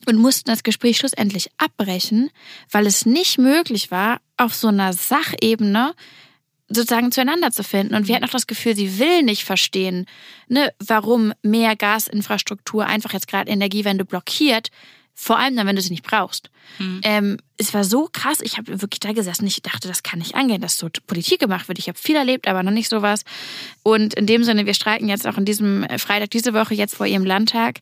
und 0.06 0.16
mussten 0.16 0.50
das 0.50 0.62
Gespräch 0.62 0.98
schlussendlich 0.98 1.50
abbrechen, 1.58 2.30
weil 2.70 2.86
es 2.86 3.06
nicht 3.06 3.38
möglich 3.38 3.90
war, 3.90 4.20
auf 4.36 4.54
so 4.54 4.68
einer 4.68 4.92
Sachebene 4.92 5.94
sozusagen 6.68 7.12
zueinander 7.12 7.50
zu 7.50 7.62
finden. 7.62 7.94
Und 7.94 8.08
wir 8.08 8.14
hatten 8.14 8.24
auch 8.24 8.30
das 8.30 8.46
Gefühl, 8.46 8.74
sie 8.74 8.98
will 8.98 9.22
nicht 9.22 9.44
verstehen, 9.44 10.06
ne, 10.48 10.72
warum 10.78 11.32
mehr 11.42 11.76
Gasinfrastruktur 11.76 12.86
einfach 12.86 13.12
jetzt 13.12 13.28
gerade 13.28 13.50
Energiewende 13.50 14.04
blockiert, 14.04 14.70
vor 15.14 15.38
allem 15.38 15.54
dann, 15.56 15.66
wenn 15.66 15.76
du 15.76 15.82
sie 15.82 15.90
nicht 15.90 16.04
brauchst. 16.04 16.50
Mhm. 16.78 17.00
Ähm, 17.04 17.36
es 17.56 17.72
war 17.72 17.84
so 17.84 18.08
krass, 18.12 18.38
ich 18.42 18.58
habe 18.58 18.82
wirklich 18.82 18.98
da 18.98 19.12
gesessen, 19.12 19.46
ich 19.46 19.62
dachte, 19.62 19.86
das 19.86 20.02
kann 20.02 20.18
nicht 20.18 20.34
angehen, 20.34 20.60
dass 20.60 20.76
so 20.76 20.88
Politik 21.06 21.38
gemacht 21.38 21.68
wird. 21.68 21.78
Ich 21.78 21.88
habe 21.88 21.98
viel 21.98 22.16
erlebt, 22.16 22.48
aber 22.48 22.64
noch 22.64 22.72
nicht 22.72 22.88
sowas. 22.88 23.24
Und 23.84 24.14
in 24.14 24.26
dem 24.26 24.42
Sinne, 24.42 24.66
wir 24.66 24.74
streiken 24.74 25.08
jetzt 25.08 25.26
auch 25.26 25.38
in 25.38 25.44
diesem 25.44 25.84
äh, 25.84 25.98
Freitag 25.98 26.30
diese 26.30 26.52
Woche 26.52 26.74
jetzt 26.74 26.96
vor 26.96 27.06
ihrem 27.06 27.24
Landtag 27.24 27.80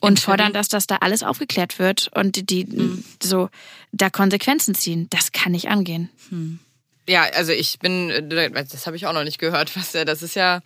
und 0.00 0.20
fordern, 0.20 0.52
dass 0.52 0.68
das 0.68 0.86
da 0.86 0.96
alles 0.96 1.24
aufgeklärt 1.24 1.78
wird 1.80 2.10
und 2.14 2.36
die, 2.36 2.64
die 2.64 2.64
mhm. 2.66 3.04
so 3.20 3.50
da 3.90 4.08
Konsequenzen 4.08 4.74
ziehen. 4.74 5.08
Das 5.10 5.32
kann 5.32 5.52
nicht 5.52 5.68
angehen. 5.68 6.10
Mhm. 6.30 6.60
Ja, 7.08 7.22
also 7.34 7.52
ich 7.52 7.78
bin, 7.78 8.10
äh, 8.10 8.50
das 8.52 8.86
habe 8.86 8.96
ich 8.96 9.06
auch 9.06 9.14
noch 9.14 9.24
nicht 9.24 9.38
gehört. 9.38 9.74
Was, 9.76 9.92
das 9.92 10.22
ist 10.22 10.36
ja, 10.36 10.60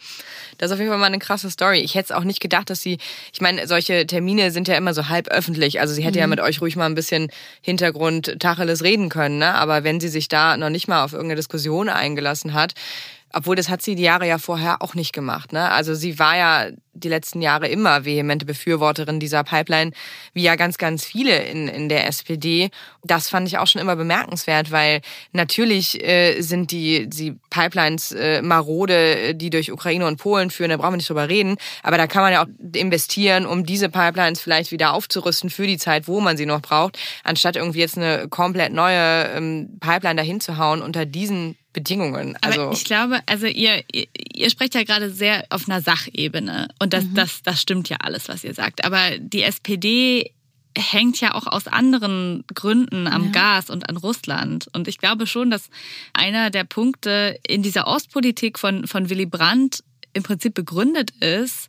das 0.59 0.71
ist 0.71 0.75
auf 0.75 0.79
jeden 0.81 0.91
Fall 0.91 0.99
mal 0.99 1.07
eine 1.07 1.21
krasse 1.21 1.49
Story. 1.49 1.79
Ich 1.79 1.95
hätte 1.95 2.07
es 2.07 2.11
auch 2.13 2.25
nicht 2.25 2.41
gedacht, 2.41 2.69
dass 2.69 2.83
sie, 2.83 2.99
ich 3.33 3.41
meine, 3.41 3.69
solche 3.69 4.07
Termine 4.07 4.51
sind 4.51 4.67
ja 4.67 4.77
immer 4.77 4.93
so 4.93 5.09
halb 5.09 5.29
öffentlich. 5.29 5.81
Also 5.81 5.95
sie 5.95 6.03
hätte 6.03 6.19
mhm. 6.19 6.23
ja 6.23 6.27
mit 6.27 6.41
euch 6.41 6.61
ruhig 6.61 6.75
mal 6.75 6.87
ein 6.87 6.97
bisschen 6.97 7.31
Hintergrund 7.61 8.41
Tacheles 8.41 8.83
reden 8.83 9.09
können, 9.09 9.39
ne? 9.39 9.55
Aber 9.55 9.85
wenn 9.85 10.01
sie 10.01 10.09
sich 10.09 10.27
da 10.27 10.57
noch 10.57 10.71
nicht 10.71 10.89
mal 10.89 11.05
auf 11.05 11.13
irgendeine 11.13 11.37
Diskussion 11.37 11.89
eingelassen 11.89 12.55
hat, 12.55 12.75
obwohl 13.33 13.57
das 13.57 13.69
hat 13.69 13.83
sie 13.83 13.95
die 13.95 14.03
Jahre 14.03 14.27
ja 14.27 14.39
vorher 14.39 14.83
auch 14.83 14.95
nicht 14.95 15.13
gemacht. 15.13 15.53
Ne? 15.53 15.71
Also 15.71 15.95
sie 15.95 16.19
war 16.19 16.37
ja 16.37 16.71
die 16.95 17.09
letzten 17.09 17.41
Jahre 17.41 17.69
immer 17.69 18.05
vehemente 18.05 18.45
Befürworterin 18.45 19.19
dieser 19.19 19.45
Pipeline, 19.45 19.93
wie 20.35 20.43
ja 20.43 20.57
ganz, 20.57 20.77
ganz 20.77 21.05
viele 21.05 21.43
in, 21.45 21.69
in 21.69 21.89
der 21.89 22.07
SPD. 22.07 22.71
Das 23.03 23.29
fand 23.29 23.49
ich 23.49 23.59
auch 23.59 23.67
schon 23.67 23.81
immer 23.81 23.97
bemerkenswert, 23.97 24.71
weil 24.71 25.01
natürlich 25.33 26.03
äh, 26.05 26.41
sind 26.41 26.71
die, 26.71 27.09
die 27.09 27.33
Pipelines 27.51 28.13
äh, 28.13 28.43
marode, 28.43 29.35
die 29.35 29.51
durch 29.51 29.73
Ukraine 29.73 30.07
und 30.07 30.19
Polen 30.19 30.51
führen, 30.51 30.71
da 30.71 30.77
brauchen 30.77 30.93
wir 30.93 30.97
nicht 30.99 31.09
drüber 31.09 31.29
reden. 31.29 31.57
Aber 31.83 31.97
da 31.97 32.07
kann 32.07 32.23
man 32.23 32.33
ja 32.33 32.45
auch 32.45 32.49
investieren, 32.75 33.47
um 33.47 33.65
diese 33.65 33.89
Pipelines 33.89 34.41
vielleicht 34.41 34.71
wieder 34.71 34.93
aufzurüsten 34.93 35.49
für 35.49 35.67
die 35.67 35.79
Zeit, 35.79 36.09
wo 36.09 36.21
man 36.21 36.37
sie 36.37 36.47
noch 36.47 36.61
braucht, 36.61 36.99
anstatt 37.25 37.57
irgendwie 37.57 37.81
jetzt 37.81 37.97
eine 37.97 38.29
komplett 38.29 38.73
neue 38.73 39.31
ähm, 39.35 39.79
Pipeline 39.81 40.17
dahin 40.17 40.41
zu 40.41 40.59
hauen 40.59 40.83
unter 40.83 41.07
diesen 41.07 41.57
Bedingungen. 41.73 42.37
Also 42.41 42.63
Aber 42.63 42.73
ich 42.73 42.85
glaube, 42.85 43.21
also 43.27 43.47
ihr, 43.47 43.83
ihr, 43.93 44.07
ihr 44.35 44.51
sprecht 44.51 44.75
ja 44.75 44.85
gerade 44.85 45.11
sehr 45.11 45.45
auf 45.51 45.69
einer 45.69 45.81
Sachebene 45.81 46.69
und 46.81 46.93
das, 46.93 47.05
mhm. 47.05 47.15
das, 47.15 47.43
das 47.43 47.61
stimmt 47.61 47.89
ja 47.89 47.99
alles, 47.99 48.29
was 48.29 48.45
ihr 48.45 48.55
sagt. 48.55 48.85
Aber 48.85 49.19
die 49.19 49.43
SPD 49.43 50.33
hängt 50.77 51.21
ja 51.21 51.35
auch 51.35 51.47
aus 51.47 51.69
anderen 51.69 52.45
Gründen 52.55 53.07
am 53.07 53.27
ja. 53.27 53.31
Gas 53.31 53.71
und 53.71 53.89
an 53.89 53.97
Russland. 53.97 54.69
Und 54.73 54.89
ich 54.89 54.99
glaube 54.99 55.27
schon, 55.27 55.51
dass 55.51 55.69
einer 56.13 56.51
der 56.51 56.65
Punkte 56.65 57.39
in 57.47 57.63
dieser 57.63 57.87
Ostpolitik 57.87 58.59
von, 58.59 58.87
von 58.87 59.11
Willy 59.11 59.27
Brandt 59.27 59.85
im 60.15 60.23
Prinzip 60.23 60.55
begründet 60.55 61.11
ist, 61.21 61.69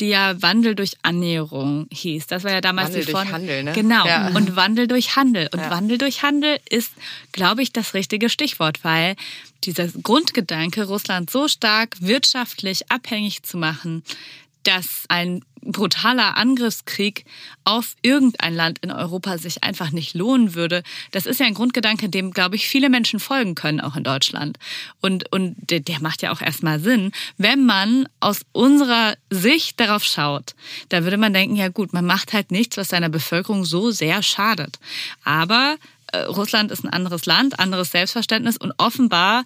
die 0.00 0.08
ja 0.08 0.40
Wandel 0.40 0.74
durch 0.74 0.96
Annäherung 1.02 1.86
hieß. 1.92 2.26
Das 2.26 2.44
war 2.44 2.52
ja 2.52 2.60
damals 2.60 2.88
Wandel 2.88 3.04
die 3.04 3.12
Form. 3.12 3.24
Durch 3.24 3.34
Handel, 3.34 3.62
ne? 3.64 3.72
Genau. 3.72 4.06
Ja. 4.06 4.28
Und 4.28 4.56
Wandel 4.56 4.88
durch 4.88 5.16
Handel. 5.16 5.48
Und 5.52 5.60
ja. 5.60 5.70
Wandel 5.70 5.98
durch 5.98 6.22
Handel 6.22 6.58
ist, 6.68 6.92
glaube 7.32 7.62
ich, 7.62 7.72
das 7.72 7.94
richtige 7.94 8.28
Stichwort, 8.28 8.84
weil 8.84 9.16
dieser 9.64 9.88
Grundgedanke, 9.88 10.84
Russland 10.84 11.30
so 11.30 11.46
stark 11.48 11.96
wirtschaftlich 12.00 12.90
abhängig 12.90 13.42
zu 13.42 13.56
machen, 13.58 14.02
dass 14.64 15.04
ein 15.08 15.44
brutaler 15.62 16.36
Angriffskrieg 16.36 17.24
auf 17.64 17.94
irgendein 18.02 18.54
Land 18.54 18.78
in 18.80 18.90
Europa 18.90 19.38
sich 19.38 19.62
einfach 19.62 19.92
nicht 19.92 20.14
lohnen 20.14 20.54
würde. 20.54 20.82
Das 21.12 21.26
ist 21.26 21.40
ja 21.40 21.46
ein 21.46 21.54
Grundgedanke, 21.54 22.08
dem, 22.08 22.32
glaube 22.32 22.56
ich, 22.56 22.68
viele 22.68 22.90
Menschen 22.90 23.20
folgen 23.20 23.54
können, 23.54 23.80
auch 23.80 23.96
in 23.96 24.04
Deutschland. 24.04 24.58
Und, 25.00 25.30
und 25.32 25.54
der, 25.70 25.80
der 25.80 26.00
macht 26.00 26.22
ja 26.22 26.32
auch 26.32 26.40
erstmal 26.40 26.80
Sinn, 26.80 27.12
wenn 27.38 27.64
man 27.64 28.08
aus 28.20 28.40
unserer 28.52 29.14
Sicht 29.30 29.78
darauf 29.78 30.04
schaut. 30.04 30.54
Da 30.88 31.04
würde 31.04 31.16
man 31.16 31.32
denken, 31.32 31.56
ja 31.56 31.68
gut, 31.68 31.92
man 31.92 32.04
macht 32.04 32.32
halt 32.32 32.50
nichts, 32.50 32.76
was 32.76 32.88
seiner 32.88 33.08
Bevölkerung 33.08 33.64
so 33.64 33.90
sehr 33.90 34.22
schadet. 34.22 34.78
Aber 35.24 35.76
äh, 36.12 36.18
Russland 36.18 36.70
ist 36.72 36.84
ein 36.84 36.92
anderes 36.92 37.26
Land, 37.26 37.58
anderes 37.58 37.90
Selbstverständnis 37.90 38.56
und 38.56 38.72
offenbar 38.78 39.44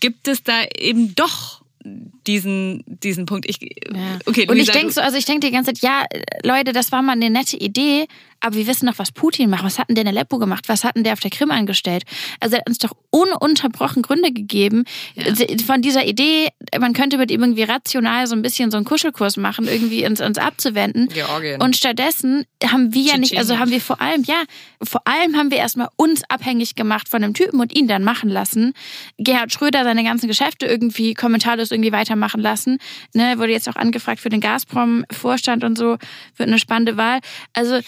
gibt 0.00 0.28
es 0.28 0.42
da 0.42 0.64
eben 0.76 1.14
doch 1.14 1.59
diesen, 1.82 2.84
diesen 2.86 3.26
Punkt. 3.26 3.48
Ich, 3.48 3.60
ja. 3.60 4.18
okay, 4.26 4.44
Luisa, 4.44 4.52
Und 4.52 4.58
ich 4.58 4.70
denke 4.70 4.92
so, 4.92 5.00
also 5.00 5.16
ich 5.16 5.24
denke 5.24 5.46
die 5.46 5.52
ganze 5.52 5.72
Zeit, 5.72 5.82
ja, 5.82 6.04
Leute, 6.42 6.72
das 6.72 6.92
war 6.92 7.02
mal 7.02 7.12
eine 7.12 7.30
nette 7.30 7.56
Idee, 7.56 8.06
aber 8.40 8.56
wir 8.56 8.66
wissen 8.66 8.86
doch, 8.86 8.98
was 8.98 9.12
Putin 9.12 9.50
macht. 9.50 9.64
Was 9.64 9.78
hat 9.78 9.88
denn 9.88 9.94
der 9.94 10.02
in 10.02 10.08
Aleppo 10.08 10.38
gemacht? 10.38 10.68
Was 10.68 10.84
hat 10.84 10.96
denn 10.96 11.04
der 11.04 11.14
auf 11.14 11.20
der 11.20 11.30
Krim 11.30 11.50
angestellt? 11.50 12.04
Also 12.40 12.56
er 12.56 12.60
hat 12.60 12.68
uns 12.68 12.78
doch 12.78 12.92
ununterbrochen 13.10 14.02
Gründe 14.02 14.32
gegeben 14.32 14.84
ja. 15.14 15.24
von 15.66 15.82
dieser 15.82 16.04
Idee, 16.06 16.48
man 16.78 16.92
könnte 16.92 17.18
mit 17.18 17.30
ihm 17.30 17.40
irgendwie 17.40 17.62
rational 17.62 18.26
so 18.26 18.34
ein 18.34 18.42
bisschen 18.42 18.70
so 18.70 18.76
einen 18.76 18.84
Kuschelkurs 18.84 19.36
machen, 19.36 19.66
irgendwie 19.66 20.06
uns, 20.06 20.20
uns 20.20 20.38
abzuwenden. 20.38 21.08
Georgien. 21.08 21.62
Und 21.62 21.76
stattdessen 21.76 22.44
haben 22.64 22.92
wir 22.92 23.02
ja 23.02 23.16
nicht, 23.16 23.38
also 23.38 23.58
haben 23.58 23.70
wir 23.70 23.80
vor 23.80 24.00
allem, 24.00 24.24
ja, 24.24 24.42
vor 24.82 25.02
allem 25.06 25.36
haben 25.36 25.50
wir 25.50 25.58
erstmal 25.58 25.88
uns 25.96 26.22
abhängig 26.28 26.74
gemacht 26.74 27.08
von 27.08 27.22
dem 27.22 27.34
Typen 27.34 27.60
und 27.60 27.74
ihn 27.74 27.88
dann 27.88 28.04
machen 28.04 28.28
lassen. 28.28 28.74
Gerhard 29.18 29.52
Schröder 29.52 29.84
seine 29.84 30.04
ganzen 30.04 30.28
Geschäfte 30.28 30.66
irgendwie 30.66 31.14
kommentarlos 31.14 31.70
irgendwie 31.70 31.92
weiter 31.92 32.10
weitermachen 32.10 32.40
lassen. 32.40 32.78
Ne, 33.14 33.38
wurde 33.38 33.52
jetzt 33.52 33.68
auch 33.68 33.76
angefragt 33.76 34.20
für 34.20 34.28
den 34.28 34.40
Gazprom-Vorstand 34.40 35.64
und 35.64 35.76
so, 35.76 35.98
wird 36.36 36.48
eine 36.48 36.58
spannende 36.58 36.96
Wahl. 36.96 37.20
Also, 37.52 37.80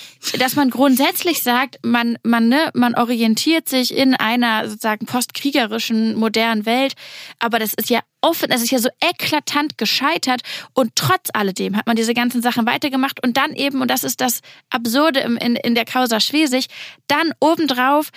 dass 0.43 0.57
man 0.57 0.71
grundsätzlich 0.71 1.41
sagt, 1.41 1.79
man, 1.85 2.19
man, 2.25 2.49
ne, 2.49 2.71
man 2.75 2.97
orientiert 2.97 3.69
sich 3.69 3.97
in 3.97 4.17
einer 4.17 4.69
sozusagen 4.69 5.07
postkriegerischen, 5.07 6.17
modernen 6.17 6.67
Welt, 6.67 6.95
aber 7.39 7.61
das 7.61 7.75
ist 7.75 7.91
ja 7.91 8.01
offen, 8.23 8.51
das 8.51 8.61
ist 8.61 8.73
ja 8.73 8.81
so 8.81 8.89
eklatant 9.01 9.79
gescheitert. 9.79 10.43
Und 10.75 10.97
trotz 10.97 11.29
alledem 11.33 11.77
hat 11.77 11.87
man 11.87 11.95
diese 11.95 12.13
ganzen 12.13 12.43
Sachen 12.43 12.67
weitergemacht. 12.67 13.23
Und 13.23 13.37
dann 13.37 13.55
eben, 13.55 13.83
und 13.83 13.89
das 13.89 14.03
ist 14.03 14.21
das 14.21 14.41
Absurde 14.69 15.21
in, 15.21 15.55
in 15.55 15.77
der 15.77 15.85
Causa 15.85 16.19
Schwesig, 16.19 16.67
dann 17.07 17.33
obendrauf 17.39 18.11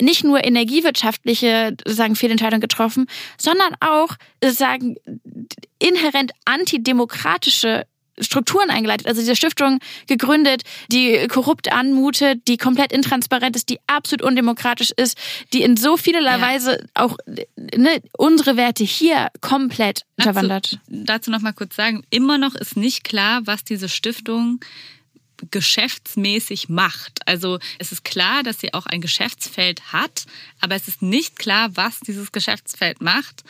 nicht 0.00 0.22
nur 0.22 0.44
energiewirtschaftliche 0.44 1.76
sagen 1.84 2.14
Fehlentscheidungen 2.14 2.60
getroffen, 2.60 3.06
sondern 3.38 3.74
auch 3.80 4.14
sagen 4.44 4.96
inhärent 5.80 6.30
antidemokratische 6.44 7.86
Strukturen 8.20 8.70
eingeleitet, 8.70 9.06
also 9.06 9.20
diese 9.20 9.36
Stiftung 9.36 9.78
gegründet, 10.06 10.62
die 10.90 11.26
korrupt 11.28 11.72
anmutet, 11.72 12.46
die 12.46 12.58
komplett 12.58 12.92
intransparent 12.92 13.56
ist, 13.56 13.68
die 13.68 13.78
absolut 13.86 14.22
undemokratisch 14.22 14.92
ist, 14.96 15.16
die 15.52 15.62
in 15.62 15.76
so 15.76 15.96
vielerlei 15.96 16.36
ja. 16.36 16.40
Weise 16.40 16.86
auch 16.94 17.16
ne, 17.26 18.02
unsere 18.16 18.56
Werte 18.56 18.84
hier 18.84 19.28
komplett 19.40 20.02
unterwandert. 20.18 20.78
Dazu, 20.86 21.04
dazu 21.04 21.30
noch 21.30 21.40
mal 21.40 21.52
kurz 21.52 21.74
sagen, 21.74 22.04
immer 22.10 22.38
noch 22.38 22.54
ist 22.54 22.76
nicht 22.76 23.04
klar, 23.04 23.40
was 23.44 23.64
diese 23.64 23.88
Stiftung 23.88 24.60
geschäftsmäßig 25.50 26.68
macht. 26.68 27.26
Also 27.26 27.58
es 27.78 27.92
ist 27.92 28.04
klar, 28.04 28.42
dass 28.42 28.60
sie 28.60 28.74
auch 28.74 28.86
ein 28.86 29.00
Geschäftsfeld 29.00 29.92
hat, 29.92 30.26
aber 30.60 30.76
es 30.76 30.86
ist 30.86 31.02
nicht 31.02 31.38
klar, 31.38 31.70
was 31.76 32.00
dieses 32.00 32.32
Geschäftsfeld 32.32 33.00
macht. 33.00 33.42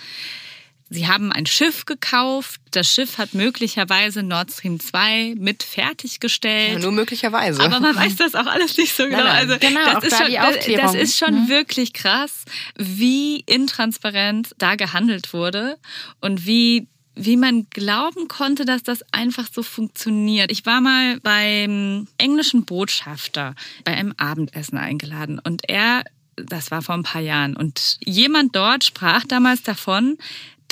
Sie 0.92 1.08
haben 1.08 1.32
ein 1.32 1.46
Schiff 1.46 1.86
gekauft. 1.86 2.60
Das 2.70 2.86
Schiff 2.86 3.16
hat 3.16 3.32
möglicherweise 3.32 4.22
Nord 4.22 4.52
Stream 4.52 4.78
2 4.78 5.36
mit 5.38 5.62
fertiggestellt. 5.62 6.74
Ja, 6.74 6.78
nur 6.80 6.92
möglicherweise. 6.92 7.62
Aber 7.62 7.80
man 7.80 7.96
weiß 7.96 8.16
das 8.16 8.34
auch 8.34 8.46
alles 8.46 8.76
nicht 8.76 8.94
so 8.94 9.04
genau. 9.04 9.16
Nein, 9.16 9.48
nein. 9.48 9.50
Also 9.50 9.58
genau, 9.58 9.94
das, 9.94 10.04
ist 10.04 10.12
da 10.12 10.24
schon, 10.24 10.34
das, 10.34 10.92
das, 10.92 10.94
ist 10.94 11.18
schon 11.18 11.44
mhm. 11.44 11.48
wirklich 11.48 11.94
krass, 11.94 12.44
wie 12.76 13.40
intransparent 13.40 14.54
da 14.58 14.74
gehandelt 14.74 15.32
wurde 15.32 15.78
und 16.20 16.46
wie 16.46 16.86
wie 17.14 17.36
man 17.36 17.66
glauben 17.68 18.26
konnte, 18.26 18.64
dass 18.64 18.82
das 18.82 19.04
einfach 19.12 19.46
so 19.52 19.62
funktioniert. 19.62 20.50
Ich 20.50 20.64
war 20.64 20.80
mal 20.80 21.20
beim 21.20 22.08
englischen 22.16 22.64
Botschafter 22.64 23.54
bei 23.84 23.92
einem 23.92 24.14
Abendessen 24.16 24.78
eingeladen 24.78 25.38
und 25.38 25.68
er 25.68 26.04
das 26.36 26.70
war 26.70 26.80
vor 26.80 26.94
ein 26.94 27.02
paar 27.02 27.20
Jahren. 27.20 27.54
Und 27.56 27.98
jemand 28.04 28.56
dort 28.56 28.84
sprach 28.84 29.24
damals 29.24 29.62
davon, 29.62 30.16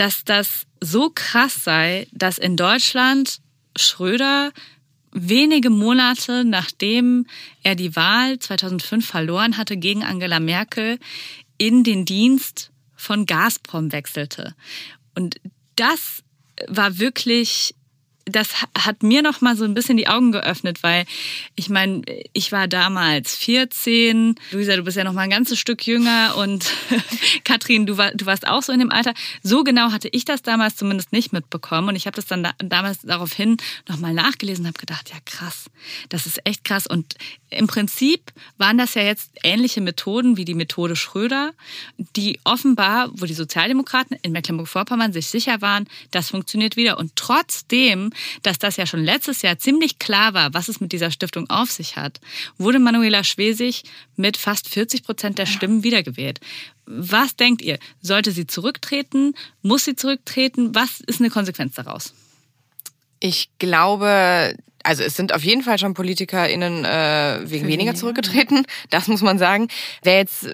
dass 0.01 0.25
das 0.25 0.67
so 0.81 1.11
krass 1.11 1.63
sei, 1.63 2.07
dass 2.11 2.39
in 2.39 2.57
Deutschland 2.57 3.43
Schröder 3.77 4.51
wenige 5.13 5.69
Monate 5.69 6.43
nachdem 6.47 7.27
er 7.63 7.75
die 7.75 7.95
Wahl 7.97 8.39
2005 8.39 9.07
verloren 9.07 9.59
hatte 9.59 9.77
gegen 9.77 10.03
Angela 10.03 10.41
Merkel 10.41 10.99
in 11.59 11.85
den 11.85 12.07
Dienst 12.07 12.71
von 12.97 13.27
Gazprom 13.27 13.93
wechselte. 13.93 14.55
Und 15.15 15.39
das 15.77 16.23
war 16.67 16.99
wirklich 16.99 17.75
das 18.31 18.49
hat 18.79 19.03
mir 19.03 19.23
noch 19.23 19.41
mal 19.41 19.57
so 19.57 19.65
ein 19.65 19.75
bisschen 19.75 19.97
die 19.97 20.09
Augen 20.09 20.33
geöffnet, 20.33 20.83
weil 20.83 21.05
ich 21.57 21.69
meine, 21.69 22.03
ich 22.33 22.53
war 22.53 22.69
damals 22.69 23.37
14, 23.37 24.35
Luisa, 24.53 24.77
du 24.77 24.83
bist 24.83 24.97
ja 24.97 25.05
noch 25.05 25.13
mal 25.13 25.23
ein 25.23 25.31
ganzes 25.31 25.59
Stück 25.59 25.87
jünger 25.87 26.37
und 26.37 26.67
Katrin, 27.45 27.87
du, 27.87 27.97
war, 27.97 28.13
du 28.13 28.27
warst 28.27 28.47
auch 28.47 28.63
so 28.63 28.73
in 28.73 28.79
dem 28.79 28.91
Alter. 28.91 29.15
So 29.43 29.65
genau 29.65 29.93
hatte 29.93 30.09
ich 30.13 30.25
das 30.25 30.43
damals 30.43 30.77
zumindest 30.77 31.13
nicht 31.13 31.33
mitbekommen 31.33 31.89
und 31.89 31.97
ich 31.97 32.07
habe 32.07 32.17
das 32.17 32.27
dann 32.27 32.43
da, 32.43 32.53
damals 32.59 33.01
daraufhin 33.03 33.57
noch 33.89 33.99
mal 33.99 34.15
nachgelesen 34.15 34.65
und 34.65 34.69
habe 34.69 34.81
gedacht, 34.81 35.11
ja 35.11 35.17
krass, 35.25 35.71
das 36.09 36.27
ist 36.27 36.41
echt 36.45 36.65
krass 36.65 36.87
und 36.87 37.15
im 37.51 37.67
Prinzip 37.67 38.33
waren 38.59 38.79
das 38.79 38.95
ja 38.95 39.03
jetzt 39.03 39.31
ähnliche 39.43 39.81
Methoden 39.81 40.37
wie 40.37 40.45
die 40.45 40.55
Methode 40.55 40.97
Schröder, 40.97 41.53
die 42.17 42.39
offenbar, 42.45 43.11
wo 43.13 43.27
die 43.27 43.35
Sozialdemokraten 43.35 44.17
in 44.23 44.33
Mecklenburg-Vorpommern 44.33 45.13
sich 45.13 45.27
sicher 45.27 45.61
waren, 45.61 45.89
das 46.11 46.31
funktioniert 46.31 46.77
wieder 46.77 46.99
und 46.99 47.17
trotzdem 47.17 48.11
dass 48.43 48.59
das 48.59 48.77
ja 48.77 48.87
schon 48.87 49.05
letztes 49.05 49.43
Jahr 49.43 49.59
ziemlich 49.59 49.99
klar 49.99 50.35
war, 50.35 50.55
was 50.55 50.69
es 50.69 50.81
mit 50.81 50.93
dieser 50.93 51.11
Stiftung 51.11 51.49
auf 51.51 51.71
sich 51.71 51.97
hat, 51.97 52.21
wurde 52.59 52.79
Manuela 52.79 53.25
Schwesig 53.25 53.85
mit 54.17 54.37
fast 54.37 54.69
40 54.69 55.03
Prozent 55.03 55.39
der 55.39 55.47
Stimmen 55.47 55.83
wiedergewählt. 55.83 56.41
Was 56.87 57.37
denkt 57.37 57.63
ihr? 57.63 57.79
Sollte 58.01 58.33
sie 58.33 58.47
zurücktreten? 58.47 59.35
Muss 59.63 59.85
sie 59.85 59.97
zurücktreten? 59.97 60.75
Was 60.75 61.01
ist 61.01 61.21
eine 61.21 61.31
Konsequenz 61.31 61.75
daraus? 61.75 62.15
Ich 63.21 63.51
glaube, 63.59 64.57
also 64.83 65.03
es 65.03 65.17
sind 65.17 65.35
auf 65.35 65.43
jeden 65.43 65.63
Fall 65.63 65.79
schon 65.79 65.95
PolitikerInnen 65.95 66.85
äh, 66.85 67.41
wegen 67.45 67.67
weniger 67.67 67.95
zurückgetreten, 67.95 68.65
das 68.91 69.09
muss 69.09 69.23
man 69.23 69.39
sagen. 69.39 69.69
Wer 70.03 70.19
jetzt 70.19 70.49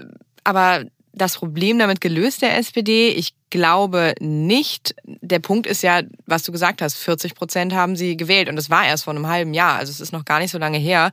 aber 0.45 0.85
das 1.17 1.39
Problem 1.39 1.79
damit 1.79 2.01
gelöst 2.03 2.43
der 2.43 2.59
SPD? 2.59 3.09
Ich 3.09 3.33
glaube 3.49 4.15
nicht. 4.21 4.95
Der 5.05 5.39
Punkt 5.39 5.67
ist 5.67 5.83
ja, 5.83 6.03
was 6.27 6.43
du 6.43 6.53
gesagt 6.53 6.83
hast, 6.83 6.97
40 6.97 7.35
Prozent 7.35 7.73
haben 7.73 7.97
sie 7.97 8.19
gewählt 8.19 8.51
und 8.51 8.57
das 8.57 8.69
war 8.69 8.87
erst 8.87 9.05
vor 9.05 9.15
einem 9.15 9.27
halben 9.27 9.55
Jahr, 9.55 9.79
also 9.79 9.91
es 9.91 10.01
ist 10.01 10.13
noch 10.13 10.27
gar 10.27 10.41
nicht 10.41 10.51
so 10.51 10.59
lange 10.59 10.77
her. 10.77 11.11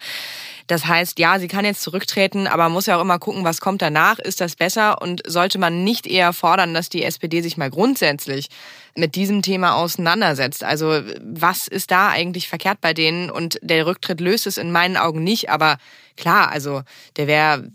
Das 0.67 0.85
heißt, 0.85 1.19
ja, 1.19 1.39
sie 1.39 1.47
kann 1.47 1.63
jetzt 1.63 1.81
zurücktreten, 1.81 2.47
aber 2.47 2.63
man 2.63 2.73
muss 2.73 2.85
ja 2.85 2.97
auch 2.97 3.01
immer 3.01 3.17
gucken, 3.19 3.45
was 3.45 3.61
kommt 3.61 3.81
danach. 3.81 4.19
Ist 4.19 4.41
das 4.41 4.55
besser 4.55 5.01
und 5.01 5.21
sollte 5.25 5.57
man 5.57 5.85
nicht 5.85 6.05
eher 6.05 6.33
fordern, 6.33 6.73
dass 6.73 6.89
die 6.89 7.03
SPD 7.03 7.41
sich 7.41 7.55
mal 7.55 7.69
grundsätzlich 7.69 8.49
mit 8.95 9.15
diesem 9.15 9.41
Thema 9.41 9.75
auseinandersetzt? 9.75 10.65
Also 10.65 11.01
was 11.21 11.67
ist 11.67 11.91
da 11.91 12.09
eigentlich 12.09 12.49
verkehrt 12.49 12.81
bei 12.81 12.93
denen? 12.93 13.29
Und 13.29 13.57
der 13.61 13.85
Rücktritt 13.85 14.19
löst 14.19 14.47
es 14.47 14.57
in 14.57 14.71
meinen 14.71 14.97
Augen 14.97 15.23
nicht, 15.23 15.49
aber 15.49 15.77
klar, 16.17 16.49
also 16.49 16.81
der 17.15 17.27
wäre 17.27 17.69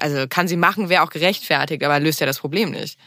also 0.00 0.26
kann 0.28 0.48
sie 0.48 0.56
machen, 0.56 0.88
wäre 0.88 1.02
auch 1.02 1.10
gerechtfertigt, 1.10 1.82
aber 1.82 2.00
löst 2.00 2.20
ja 2.20 2.26
das 2.26 2.38
Problem 2.38 2.70
nicht. 2.70 2.98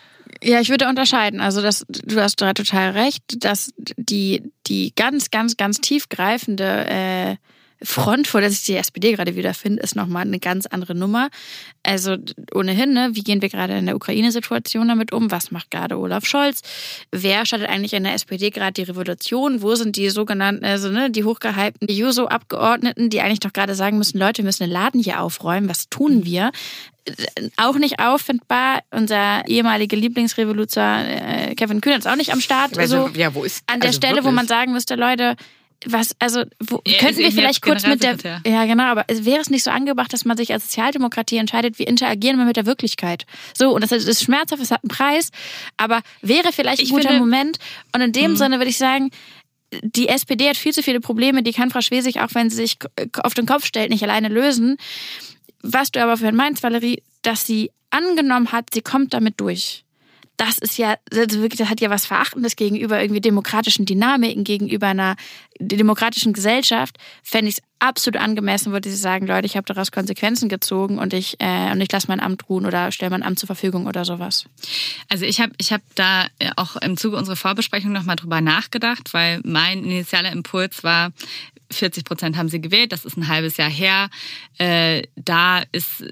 Ja, 0.43 0.59
ich 0.59 0.69
würde 0.69 0.87
unterscheiden. 0.87 1.39
Also 1.39 1.61
das, 1.61 1.85
du 1.87 2.19
hast 2.21 2.37
total 2.37 2.91
recht, 2.91 3.23
dass 3.37 3.71
die, 3.77 4.51
die 4.67 4.93
ganz, 4.95 5.29
ganz, 5.29 5.57
ganz 5.57 5.81
tiefgreifende 5.81 6.85
äh, 6.87 7.35
Front, 7.83 8.27
vor 8.27 8.41
der 8.41 8.51
sich 8.51 8.63
die 8.63 8.75
SPD 8.75 9.13
gerade 9.13 9.35
wiederfindet, 9.35 9.83
ist 9.83 9.95
nochmal 9.95 10.23
eine 10.23 10.39
ganz 10.39 10.65
andere 10.65 10.93
Nummer. 10.95 11.29
Also 11.83 12.17
ohnehin, 12.53 12.93
ne, 12.93 13.09
wie 13.13 13.23
gehen 13.23 13.41
wir 13.41 13.49
gerade 13.49 13.77
in 13.77 13.85
der 13.85 13.95
Ukraine-Situation 13.95 14.87
damit 14.87 15.11
um? 15.11 15.31
Was 15.31 15.51
macht 15.51 15.71
gerade 15.71 15.97
Olaf 15.97 16.25
Scholz? 16.25 16.61
Wer 17.11 17.45
startet 17.45 17.69
eigentlich 17.69 17.93
in 17.93 18.03
der 18.03 18.13
SPD 18.13 18.51
gerade 18.51 18.73
die 18.73 18.83
Revolution? 18.83 19.61
Wo 19.61 19.75
sind 19.75 19.95
die 19.95 20.09
sogenannten, 20.09 20.63
also 20.63 20.89
ne, 20.89 21.09
die 21.09 21.23
hochgehypten 21.23 21.87
Juso-Abgeordneten, 21.89 23.09
die 23.09 23.21
eigentlich 23.21 23.39
doch 23.39 23.53
gerade 23.53 23.75
sagen 23.75 23.97
müssen, 23.97 24.19
Leute, 24.19 24.39
wir 24.39 24.45
müssen 24.45 24.63
den 24.63 24.71
Laden 24.71 25.01
hier 25.01 25.21
aufräumen. 25.21 25.69
Was 25.69 25.89
tun 25.89 26.25
wir? 26.25 26.51
auch 27.57 27.77
nicht 27.77 27.99
auffindbar. 27.99 28.81
Unser 28.91 29.47
ehemaliger 29.47 29.97
Lieblingsrevoluzer 29.97 31.49
äh, 31.49 31.55
Kevin 31.55 31.81
Kühner 31.81 31.97
ist 31.97 32.07
auch 32.07 32.15
nicht 32.15 32.31
am 32.31 32.41
Start. 32.41 32.77
Also, 32.77 33.09
ja, 33.15 33.33
wo 33.33 33.43
ist, 33.43 33.63
an 33.67 33.79
der 33.79 33.89
also 33.89 33.97
Stelle, 33.97 34.17
wirklich? 34.17 34.31
wo 34.31 34.35
man 34.35 34.47
sagen 34.47 34.71
müsste, 34.71 34.95
Leute, 34.95 35.35
was, 35.85 36.15
also 36.19 36.43
wo, 36.59 36.81
ja, 36.85 36.99
könnten 36.99 37.19
wir 37.19 37.31
vielleicht 37.31 37.61
kurz 37.61 37.85
mit 37.85 38.03
der, 38.03 38.17
ja 38.45 38.65
genau, 38.65 38.83
aber 38.83 39.05
wäre 39.09 39.41
es 39.41 39.49
nicht 39.49 39.63
so 39.63 39.71
angebracht, 39.71 40.13
dass 40.13 40.25
man 40.25 40.37
sich 40.37 40.53
als 40.53 40.65
Sozialdemokratie 40.65 41.37
entscheidet, 41.37 41.79
wie 41.79 41.83
interagieren 41.83 42.37
wir 42.37 42.45
mit 42.45 42.55
der 42.55 42.65
Wirklichkeit? 42.65 43.25
So, 43.57 43.73
und 43.73 43.81
das 43.81 43.91
ist 43.91 44.23
schmerzhaft, 44.23 44.61
es 44.61 44.71
hat 44.71 44.83
einen 44.83 44.89
Preis, 44.89 45.31
aber 45.77 46.01
wäre 46.21 46.51
vielleicht 46.51 46.81
ein 46.81 46.89
guter 46.89 47.09
finde, 47.09 47.19
Moment. 47.19 47.57
Und 47.93 48.01
in 48.01 48.11
dem 48.11 48.31
mh. 48.31 48.37
Sinne 48.37 48.57
würde 48.57 48.69
ich 48.69 48.77
sagen, 48.77 49.09
die 49.81 50.07
SPD 50.07 50.49
hat 50.49 50.57
viel 50.57 50.73
zu 50.73 50.83
viele 50.83 50.99
Probleme, 50.99 51.43
die 51.43 51.53
kann 51.53 51.71
Frau 51.71 51.81
Schwesig, 51.81 52.19
auch 52.19 52.33
wenn 52.33 52.49
sie 52.49 52.57
sich 52.57 52.77
auf 53.23 53.33
den 53.33 53.45
Kopf 53.45 53.65
stellt, 53.65 53.89
nicht 53.89 54.03
alleine 54.03 54.27
lösen. 54.27 54.77
Was 55.61 55.91
du 55.91 56.01
aber 56.01 56.17
für 56.17 56.31
meinst, 56.31 56.61
Valerie, 56.63 57.01
dass 57.21 57.47
sie 57.47 57.71
angenommen 57.89 58.51
hat, 58.51 58.67
sie 58.73 58.81
kommt 58.81 59.13
damit 59.13 59.39
durch 59.39 59.83
das 60.41 60.57
ist 60.57 60.79
ja, 60.79 60.95
also 61.13 61.39
wirklich, 61.39 61.59
das 61.59 61.69
hat 61.69 61.81
ja 61.81 61.91
was 61.91 62.07
Verachtendes 62.07 62.55
gegenüber 62.55 62.99
irgendwie 62.99 63.21
demokratischen 63.21 63.85
Dynamiken, 63.85 64.43
gegenüber 64.43 64.87
einer 64.87 65.15
demokratischen 65.67 66.33
Gesellschaft, 66.33 66.97
fände 67.23 67.49
ich 67.49 67.57
es 67.57 67.63
absolut 67.79 68.21
angemessen, 68.21 68.71
würde 68.71 68.89
sie 68.89 68.95
sagen, 68.95 69.25
Leute, 69.25 69.47
ich 69.47 69.57
habe 69.57 69.65
daraus 69.65 69.91
Konsequenzen 69.91 70.49
gezogen 70.49 70.99
und 70.99 71.13
ich, 71.13 71.37
äh, 71.39 71.71
und 71.71 71.81
ich 71.81 71.91
lasse 71.91 72.07
mein 72.07 72.19
Amt 72.19 72.47
ruhen 72.47 72.65
oder 72.65 72.91
stelle 72.91 73.09
mein 73.09 73.23
Amt 73.23 73.39
zur 73.39 73.47
Verfügung 73.47 73.87
oder 73.87 74.05
sowas. 74.05 74.45
Also 75.09 75.25
ich 75.25 75.41
habe 75.41 75.53
ich 75.57 75.73
hab 75.73 75.81
da 75.95 76.27
auch 76.57 76.75
im 76.75 76.95
Zuge 76.95 77.17
unserer 77.17 77.35
Vorbesprechung 77.35 77.91
nochmal 77.91 78.15
drüber 78.15 78.39
nachgedacht, 78.39 79.13
weil 79.13 79.41
mein 79.43 79.83
initialer 79.83 80.31
Impuls 80.31 80.83
war, 80.83 81.11
40 81.73 82.03
Prozent 82.03 82.37
haben 82.37 82.49
sie 82.49 82.61
gewählt, 82.61 82.91
das 82.91 83.05
ist 83.05 83.17
ein 83.17 83.27
halbes 83.27 83.57
Jahr 83.57 83.69
her. 83.69 84.09
Äh, 84.57 85.03
da 85.15 85.63
ist, 85.71 86.03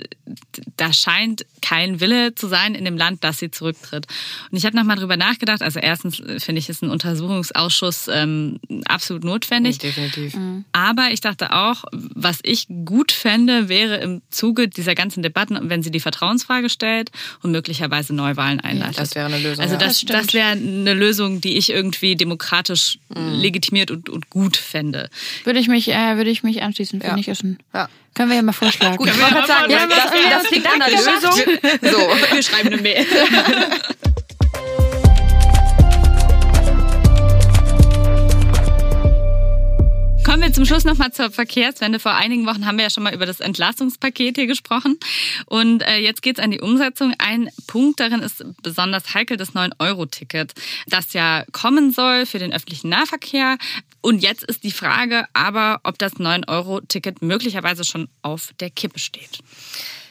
da 0.78 0.94
scheint 0.94 1.46
kein 1.62 2.00
Wille 2.00 2.34
zu 2.36 2.48
sein 2.48 2.76
in 2.76 2.86
dem 2.86 2.98
Land, 2.98 3.24
dass 3.24 3.38
sie 3.38 3.52
zurücktritt. 3.52 4.08
Und 4.52 4.58
ich 4.58 4.66
habe 4.66 4.76
nochmal 4.76 4.98
drüber 4.98 5.18
nachgedacht. 5.18 5.62
Also 5.62 5.80
erstens 5.80 6.18
finde 6.18 6.60
ich, 6.60 6.70
ist 6.70 6.82
ein 6.82 6.90
Untersuchungsausschuss 6.90 8.08
ähm, 8.08 8.60
absolut 8.86 9.24
notwendig. 9.24 9.39
Definitiv. 9.48 10.36
Mhm. 10.36 10.66
Aber 10.72 11.10
ich 11.12 11.22
dachte 11.22 11.54
auch, 11.54 11.84
was 11.92 12.40
ich 12.44 12.68
gut 12.86 13.12
fände, 13.12 13.70
wäre 13.70 13.98
im 13.98 14.22
Zuge 14.30 14.68
dieser 14.68 14.96
ganzen 14.96 15.24
Debatten, 15.24 15.58
wenn 15.70 15.84
sie 15.84 15.92
die 15.92 16.00
Vertrauensfrage 16.00 16.70
stellt 16.70 17.12
und 17.42 17.52
möglicherweise 17.52 18.14
Neuwahlen 18.14 18.60
einleitet. 18.60 19.00
das 19.00 19.16
wäre 19.16 19.28
eine 19.28 19.40
Lösung. 19.40 19.64
Also 19.64 19.76
ja. 19.76 19.80
das, 19.80 20.02
das, 20.02 20.34
wäre 20.34 20.50
eine 20.50 20.94
Lösung, 20.94 21.42
die 21.42 21.58
ich 21.58 21.70
irgendwie 21.70 22.16
demokratisch 22.16 23.00
mhm. 23.10 23.40
legitimiert 23.40 23.92
und, 23.92 24.10
und 24.10 24.30
gut 24.30 24.58
fände. 24.58 25.10
Würde 25.44 25.60
ich 25.60 25.68
mich, 25.68 25.90
äh, 25.90 26.18
würde 26.18 26.30
ich 26.30 26.44
mich 26.44 26.62
anschließen, 26.62 27.02
finde 27.02 27.16
ja. 27.16 27.22
ich 27.22 27.28
ist 27.28 27.44
ein. 27.44 27.58
Ja. 27.74 27.90
Können 28.16 28.30
wir 28.30 28.38
ja 28.38 28.42
mal 28.42 28.54
vorschlagen. 28.54 28.98
Gut, 28.98 29.08
ich 29.08 29.20
wollte 29.20 29.36
gerade 29.36 29.48
sagen, 29.48 29.72
ja, 29.72 29.88
das, 29.88 29.98
das, 29.98 30.44
das 30.44 30.52
liegt 30.52 30.68
an 30.68 30.80
der 30.80 30.90
Lösung. 30.90 31.32
So, 31.82 32.36
wir 32.36 32.44
schreiben 32.44 32.68
eine 32.70 32.82
Mail. 32.82 33.06
Kommen 40.40 40.52
wir 40.52 40.56
zum 40.56 40.66
Schluss 40.66 40.86
nochmal 40.86 41.12
zur 41.12 41.32
Verkehrswende. 41.32 42.00
Vor 42.00 42.14
einigen 42.14 42.46
Wochen 42.46 42.66
haben 42.66 42.78
wir 42.78 42.86
ja 42.86 42.90
schon 42.90 43.04
mal 43.04 43.14
über 43.14 43.26
das 43.26 43.42
Entlastungspaket 43.42 44.38
hier 44.38 44.48
gesprochen. 44.48 44.98
Und 45.48 45.82
äh, 45.82 45.98
jetzt 45.98 46.22
geht's 46.22 46.40
an 46.40 46.50
die 46.50 46.62
Umsetzung. 46.62 47.14
Ein 47.18 47.50
Punkt 47.68 48.00
darin 48.00 48.22
ist 48.22 48.46
besonders 48.64 49.14
heikel 49.14 49.36
das 49.36 49.52
9-Euro-Ticket, 49.52 50.54
das 50.88 51.12
ja 51.12 51.44
kommen 51.52 51.92
soll 51.92 52.26
für 52.26 52.40
den 52.40 52.54
öffentlichen 52.54 52.88
Nahverkehr. 52.88 53.58
Und 54.00 54.24
jetzt 54.24 54.44
ist 54.46 54.64
die 54.64 54.72
Frage 54.72 55.26
aber, 55.34 55.82
ob 55.84 56.00
das 56.00 56.14
9-Euro-Ticket 56.14 57.22
möglicherweise 57.22 57.84
schon 57.84 58.08
auf 58.22 58.54
der 58.62 58.70
Kippe 58.70 59.00
steht. 59.00 59.40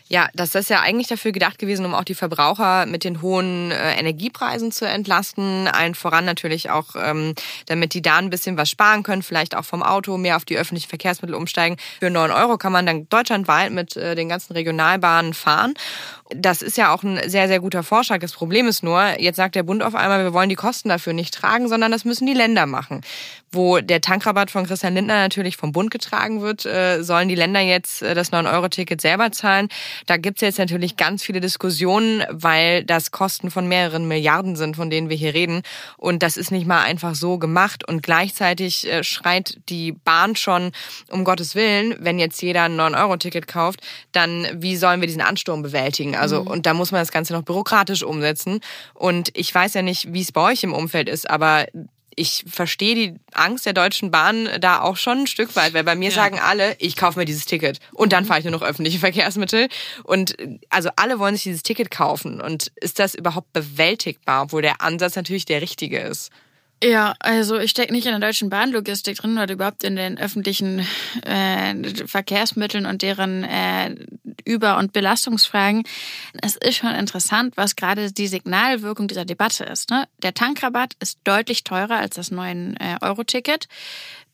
Ja, 0.09 0.29
das 0.35 0.55
ist 0.55 0.71
ja 0.71 0.81
eigentlich 0.81 1.07
dafür 1.07 1.33
gedacht 1.33 1.59
gewesen, 1.59 1.85
um 1.85 1.95
auch 1.95 2.05
die 2.05 2.15
Verbraucher 2.15 2.87
mit 2.87 3.05
den 3.05 3.21
hohen 3.21 3.71
äh, 3.71 3.95
Energiepreisen 3.99 4.73
zu 4.73 4.87
entlasten. 4.87 5.69
Allen 5.69 5.95
voran 5.95 6.25
natürlich 6.25 6.71
auch, 6.71 6.97
ähm, 6.97 7.35
damit 7.67 7.93
die 7.93 8.01
da 8.01 8.17
ein 8.17 8.31
bisschen 8.31 8.57
was 8.57 8.71
sparen 8.71 9.03
können, 9.03 9.23
vielleicht 9.23 9.55
auch 9.55 9.67
vom 9.67 9.83
Auto 9.83 10.17
mehr 10.17 10.37
auf 10.37 10.47
die 10.47 10.57
öffentlichen 10.57 10.89
Verkehrsmittel 10.89 11.35
umsteigen. 11.35 11.77
Für 12.01 12.09
neun 12.09 12.31
Euro 12.31 12.57
kann 12.57 12.73
man 12.73 12.87
dann 12.87 13.07
deutschlandweit 13.11 13.71
mit 13.71 13.97
äh, 13.97 14.15
den 14.15 14.31
ganzen 14.31 14.55
Regionalbahnen 14.55 15.35
fahren. 15.35 15.75
Das 16.31 16.63
ist 16.63 16.79
ja 16.79 16.95
auch 16.95 17.03
ein 17.03 17.29
sehr, 17.29 17.49
sehr 17.49 17.61
guter 17.61 17.83
Vorschlag. 17.83 18.21
Das 18.21 18.33
Problem 18.33 18.67
ist 18.67 18.83
nur, 18.83 19.21
jetzt 19.21 19.37
sagt 19.37 19.55
der 19.55 19.63
Bund 19.63 19.83
auf 19.83 19.95
einmal, 19.95 20.25
wir 20.25 20.33
wollen 20.33 20.49
die 20.49 20.55
Kosten 20.55 20.89
dafür 20.89 21.13
nicht 21.13 21.35
tragen, 21.35 21.69
sondern 21.69 21.93
das 21.93 22.05
müssen 22.05 22.27
die 22.27 22.35
Länder 22.35 22.67
machen. 22.67 23.03
Wo 23.51 23.81
der 23.81 24.01
Tankrabatt 24.01 24.51
von 24.51 24.67
Christian 24.67 24.95
Lindner 24.95 25.15
natürlich 25.15 25.57
vom 25.57 25.73
Bund 25.73 25.91
getragen 25.91 26.43
wird, 26.43 26.67
äh, 26.67 27.03
sollen 27.03 27.29
die 27.29 27.35
Länder 27.35 27.61
jetzt 27.61 28.03
äh, 28.03 28.15
das 28.15 28.33
9-Euro-Ticket 28.33 29.01
selber 29.01 29.33
zahlen. 29.33 29.69
Da 30.07 30.17
gibt's 30.17 30.43
jetzt 30.43 30.59
natürlich 30.59 30.97
ganz 30.97 31.23
viele 31.23 31.41
Diskussionen, 31.41 32.25
weil 32.31 32.85
das 32.85 33.11
Kosten 33.11 33.51
von 33.51 33.67
mehreren 33.67 34.07
Milliarden 34.07 34.57
sind, 34.57 34.77
von 34.77 34.91
denen 34.91 35.09
wir 35.09 35.17
hier 35.17 35.35
reden. 35.35 35.63
Und 35.97 36.23
das 36.23 36.37
ist 36.37 36.51
nicht 36.51 36.67
mal 36.67 36.83
einfach 36.83 37.15
so 37.15 37.39
gemacht. 37.39 37.89
Und 37.89 38.03
gleichzeitig 38.03 38.91
äh, 38.91 39.03
schreit 39.03 39.59
die 39.69 39.93
Bahn 39.93 40.37
schon, 40.37 40.73
um 41.11 41.25
Gottes 41.25 41.55
Willen, 41.55 41.97
wenn 42.01 42.19
jetzt 42.19 42.43
jeder 42.43 42.65
ein 42.65 42.79
9-Euro-Ticket 42.79 43.49
kauft, 43.49 43.81
dann 44.13 44.47
wie 44.55 44.77
sollen 44.77 45.01
wir 45.01 45.07
diesen 45.07 45.23
Ansturm 45.23 45.63
bewältigen? 45.63 46.17
Also, 46.17 46.43
mhm. 46.43 46.49
und 46.49 46.67
da 46.67 46.75
muss 46.75 46.93
man 46.93 47.01
das 47.01 47.13
Ganze 47.13 47.33
noch 47.33 47.43
bürokratisch 47.43 48.03
umsetzen. 48.03 48.61
Und 48.95 49.31
ich 49.35 49.55
weiß 49.55 49.75
ja 49.75 49.83
nicht, 49.83 50.13
wie 50.13 50.21
es 50.21 50.33
bei 50.33 50.43
euch 50.43 50.63
im 50.65 50.73
Umfeld 50.73 51.09
ist, 51.09 51.29
aber 51.29 51.67
ich 52.19 52.45
verstehe 52.49 52.95
die 52.95 53.15
Angst 53.33 53.65
der 53.67 53.73
Deutschen 53.73 54.11
Bahn 54.11 54.49
da 54.61 54.81
auch 54.81 54.97
schon 54.97 55.21
ein 55.21 55.27
Stück 55.27 55.55
weit, 55.57 55.75
weil 55.75 55.85
bei 55.85 55.95
mir 55.95 56.11
ja. 56.11 56.15
sagen 56.15 56.39
alle, 56.39 56.77
ich 56.79 56.97
kaufe 56.97 57.19
mir 57.19 57.25
dieses 57.25 57.47
Ticket 57.47 57.79
und 57.93 58.13
dann 58.13 58.25
fahre 58.25 58.41
ich 58.41 58.45
nur 58.45 58.53
noch 58.53 58.63
öffentliche 58.63 58.99
Verkehrsmittel. 58.99 59.69
Und 60.05 60.37
also 60.69 60.91
alle 60.97 61.19
wollen 61.19 61.35
sich 61.35 61.45
dieses 61.45 61.63
Ticket 61.63 61.91
kaufen. 61.91 62.41
Und 62.41 62.73
ist 62.77 62.99
das 62.99 63.15
überhaupt 63.15 63.53
bewältigbar, 63.53 64.43
obwohl 64.43 64.63
der 64.63 64.81
Ansatz 64.83 65.17
natürlich 65.17 65.45
der 65.45 65.63
richtige 65.63 66.01
ist? 66.01 66.31
Ja, 66.83 67.15
also 67.19 67.59
ich 67.59 67.73
stecke 67.73 67.93
nicht 67.93 68.07
in 68.07 68.13
der 68.13 68.21
deutschen 68.21 68.51
Bahnlogistik 68.51 69.17
drin 69.17 69.37
oder 69.37 69.53
überhaupt 69.53 69.83
in 69.83 69.97
den 69.97 70.17
öffentlichen 70.17 70.87
äh, 71.25 71.75
Verkehrsmitteln 72.07 72.87
und 72.87 73.03
deren 73.03 73.43
äh, 73.43 73.97
Über- 74.45 74.79
und 74.79 74.93
Belastungsfragen. 74.93 75.83
Es 76.41 76.55
ist 76.55 76.77
schon 76.77 76.95
interessant, 76.95 77.57
was 77.57 77.75
gerade 77.75 78.13
die 78.13 78.29
Signalwirkung 78.29 79.09
dieser 79.09 79.25
Debatte 79.25 79.65
ist. 79.65 79.91
Ne? 79.91 80.07
Der 80.23 80.35
Tankrabatt 80.35 80.95
ist 81.01 81.19
deutlich 81.25 81.65
teurer 81.65 81.97
als 81.97 82.15
das 82.15 82.31
9-Euro-Ticket. 82.31 83.65
Äh, 83.65 83.69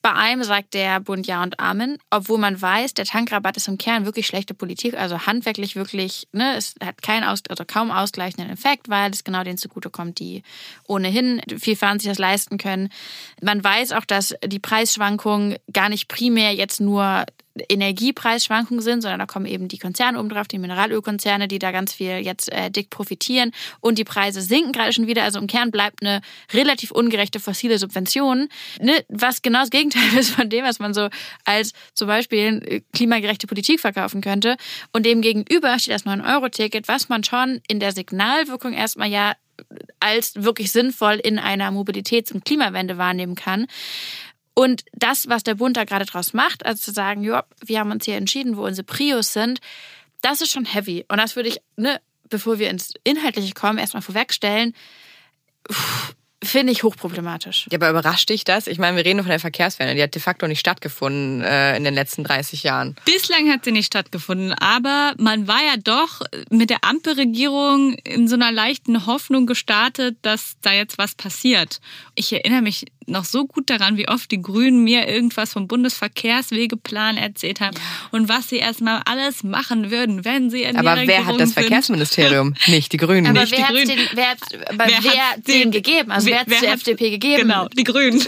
bei 0.04 0.12
einem 0.12 0.44
sagt 0.44 0.74
der 0.74 1.00
Bund 1.00 1.26
Ja 1.26 1.42
und 1.42 1.58
Amen, 1.58 1.96
obwohl 2.10 2.36
man 2.36 2.60
weiß, 2.60 2.92
der 2.92 3.06
Tankrabatt 3.06 3.56
ist 3.56 3.68
im 3.68 3.78
Kern 3.78 4.04
wirklich 4.04 4.26
schlechte 4.26 4.52
Politik, 4.52 4.98
also 4.98 5.20
handwerklich 5.20 5.76
wirklich, 5.76 6.28
ne, 6.30 6.56
es 6.56 6.74
hat 6.84 7.00
keinen 7.00 7.24
Aus 7.24 7.40
also 7.48 7.64
kaum 7.66 7.90
ausgleichenden 7.90 8.52
Effekt, 8.52 8.90
weil 8.90 9.10
es 9.10 9.24
genau 9.24 9.42
denen 9.44 9.56
zugutekommt, 9.56 10.18
die 10.18 10.42
ohnehin 10.86 11.40
viel 11.58 11.74
fahren 11.74 11.98
sich 12.00 12.10
das 12.10 12.18
leisten 12.18 12.58
können. 12.58 12.90
Man 13.40 13.64
weiß 13.64 13.92
auch, 13.92 14.04
dass 14.04 14.34
die 14.44 14.58
Preisschwankungen 14.58 15.56
gar 15.72 15.88
nicht 15.88 16.06
primär 16.08 16.52
jetzt 16.52 16.82
nur 16.82 17.24
Energiepreisschwankungen 17.68 18.82
sind, 18.82 19.02
sondern 19.02 19.20
da 19.20 19.26
kommen 19.26 19.46
eben 19.46 19.68
die 19.68 19.78
Konzerne 19.78 20.18
oben 20.18 20.28
drauf, 20.28 20.48
die 20.48 20.58
Mineralölkonzerne, 20.58 21.48
die 21.48 21.58
da 21.58 21.70
ganz 21.70 21.92
viel 21.92 22.18
jetzt 22.18 22.52
äh, 22.52 22.70
dick 22.70 22.90
profitieren 22.90 23.52
und 23.80 23.98
die 23.98 24.04
Preise 24.04 24.40
sinken 24.40 24.72
gerade 24.72 24.92
schon 24.92 25.06
wieder. 25.06 25.22
Also 25.22 25.38
im 25.38 25.46
Kern 25.46 25.70
bleibt 25.70 26.02
eine 26.02 26.20
relativ 26.52 26.90
ungerechte 26.90 27.40
fossile 27.40 27.78
Subvention, 27.78 28.48
ne, 28.80 29.04
was 29.08 29.42
genau 29.42 29.60
das 29.60 29.70
Gegenteil 29.70 30.02
ist 30.18 30.30
von 30.30 30.48
dem, 30.48 30.64
was 30.64 30.78
man 30.78 30.94
so 30.94 31.08
als 31.44 31.72
zum 31.94 32.08
Beispiel 32.08 32.62
äh, 32.66 32.80
klimagerechte 32.92 33.46
Politik 33.46 33.80
verkaufen 33.80 34.20
könnte. 34.20 34.56
Und 34.92 35.06
dem 35.06 35.20
gegenüber 35.20 35.78
steht 35.78 35.94
das 35.94 36.06
9-Euro-Ticket, 36.06 36.88
was 36.88 37.08
man 37.08 37.24
schon 37.24 37.60
in 37.68 37.80
der 37.80 37.92
Signalwirkung 37.92 38.72
erstmal 38.72 39.08
ja 39.08 39.34
als 40.00 40.34
wirklich 40.36 40.72
sinnvoll 40.72 41.14
in 41.14 41.38
einer 41.38 41.70
Mobilitäts- 41.70 42.32
und 42.32 42.44
Klimawende 42.44 42.98
wahrnehmen 42.98 43.34
kann. 43.34 43.66
Und 44.54 44.84
das, 44.92 45.28
was 45.28 45.42
der 45.42 45.56
Bund 45.56 45.76
da 45.76 45.84
gerade 45.84 46.04
draus 46.04 46.32
macht, 46.32 46.64
also 46.64 46.80
zu 46.80 46.92
sagen, 46.92 47.24
ja, 47.24 47.44
wir 47.64 47.80
haben 47.80 47.90
uns 47.90 48.04
hier 48.04 48.16
entschieden, 48.16 48.56
wo 48.56 48.64
unsere 48.64 48.84
Prios 48.84 49.32
sind, 49.32 49.60
das 50.22 50.40
ist 50.40 50.52
schon 50.52 50.64
heavy. 50.64 51.04
Und 51.08 51.18
das 51.18 51.36
würde 51.36 51.48
ich, 51.48 51.60
ne, 51.76 52.00
bevor 52.28 52.58
wir 52.58 52.70
ins 52.70 52.94
Inhaltliche 53.02 53.52
kommen, 53.52 53.78
erstmal 53.78 54.02
vorwegstellen. 54.02 54.74
Uff, 55.68 56.14
Finde 56.44 56.72
ich 56.72 56.82
hochproblematisch. 56.82 57.66
Ja, 57.70 57.78
aber 57.78 57.90
überrascht 57.90 58.28
dich 58.28 58.44
das? 58.44 58.66
Ich 58.66 58.78
meine, 58.78 58.96
wir 58.96 59.04
reden 59.04 59.20
von 59.20 59.30
der 59.30 59.40
Verkehrswende. 59.40 59.94
Die 59.94 60.02
hat 60.02 60.14
de 60.14 60.22
facto 60.22 60.46
nicht 60.46 60.60
stattgefunden 60.60 61.42
äh, 61.42 61.76
in 61.76 61.84
den 61.84 61.94
letzten 61.94 62.24
30 62.24 62.62
Jahren. 62.62 62.96
Bislang 63.04 63.50
hat 63.50 63.64
sie 63.64 63.72
nicht 63.72 63.86
stattgefunden. 63.86 64.52
Aber 64.54 65.14
man 65.18 65.48
war 65.48 65.62
ja 65.62 65.76
doch 65.82 66.20
mit 66.50 66.70
der 66.70 66.84
Ampelregierung 66.84 67.94
in 68.04 68.28
so 68.28 68.34
einer 68.34 68.52
leichten 68.52 69.06
Hoffnung 69.06 69.46
gestartet, 69.46 70.16
dass 70.22 70.56
da 70.62 70.72
jetzt 70.72 70.98
was 70.98 71.14
passiert. 71.14 71.80
Ich 72.14 72.32
erinnere 72.32 72.62
mich 72.62 72.86
noch 73.06 73.24
so 73.24 73.46
gut 73.46 73.70
daran, 73.70 73.96
wie 73.96 74.08
oft 74.08 74.30
die 74.30 74.40
Grünen 74.40 74.82
mir 74.84 75.08
irgendwas 75.08 75.52
vom 75.52 75.68
Bundesverkehrswegeplan 75.68 77.16
erzählt 77.16 77.60
haben 77.60 77.76
ja. 77.76 77.82
und 78.12 78.28
was 78.28 78.48
sie 78.48 78.56
erstmal 78.56 79.02
alles 79.04 79.42
machen 79.42 79.90
würden, 79.90 80.24
wenn 80.24 80.50
sie 80.50 80.62
in 80.62 80.76
Aber 80.76 80.96
wer 81.06 81.26
hat 81.26 81.34
das 81.40 81.50
sind. 81.50 81.60
Verkehrsministerium? 81.60 82.54
Nicht 82.66 82.92
die 82.92 82.96
Grünen. 82.96 83.26
Aber 83.26 83.40
nicht 83.40 83.52
wer 83.52 83.68
hat 83.68 83.76
den, 83.76 83.98
wer, 84.14 84.28
hat, 84.30 84.38
wer, 84.50 84.86
wer 84.86 85.30
hat 85.30 85.46
den, 85.46 85.62
den 85.62 85.70
gegeben? 85.70 86.10
Also 86.10 86.30
wer, 86.46 86.56
hat 86.56 86.62
der 86.62 86.72
FDP 86.72 87.10
gegeben? 87.10 87.42
Genau, 87.42 87.68
die 87.68 87.84
Grünen. 87.84 88.24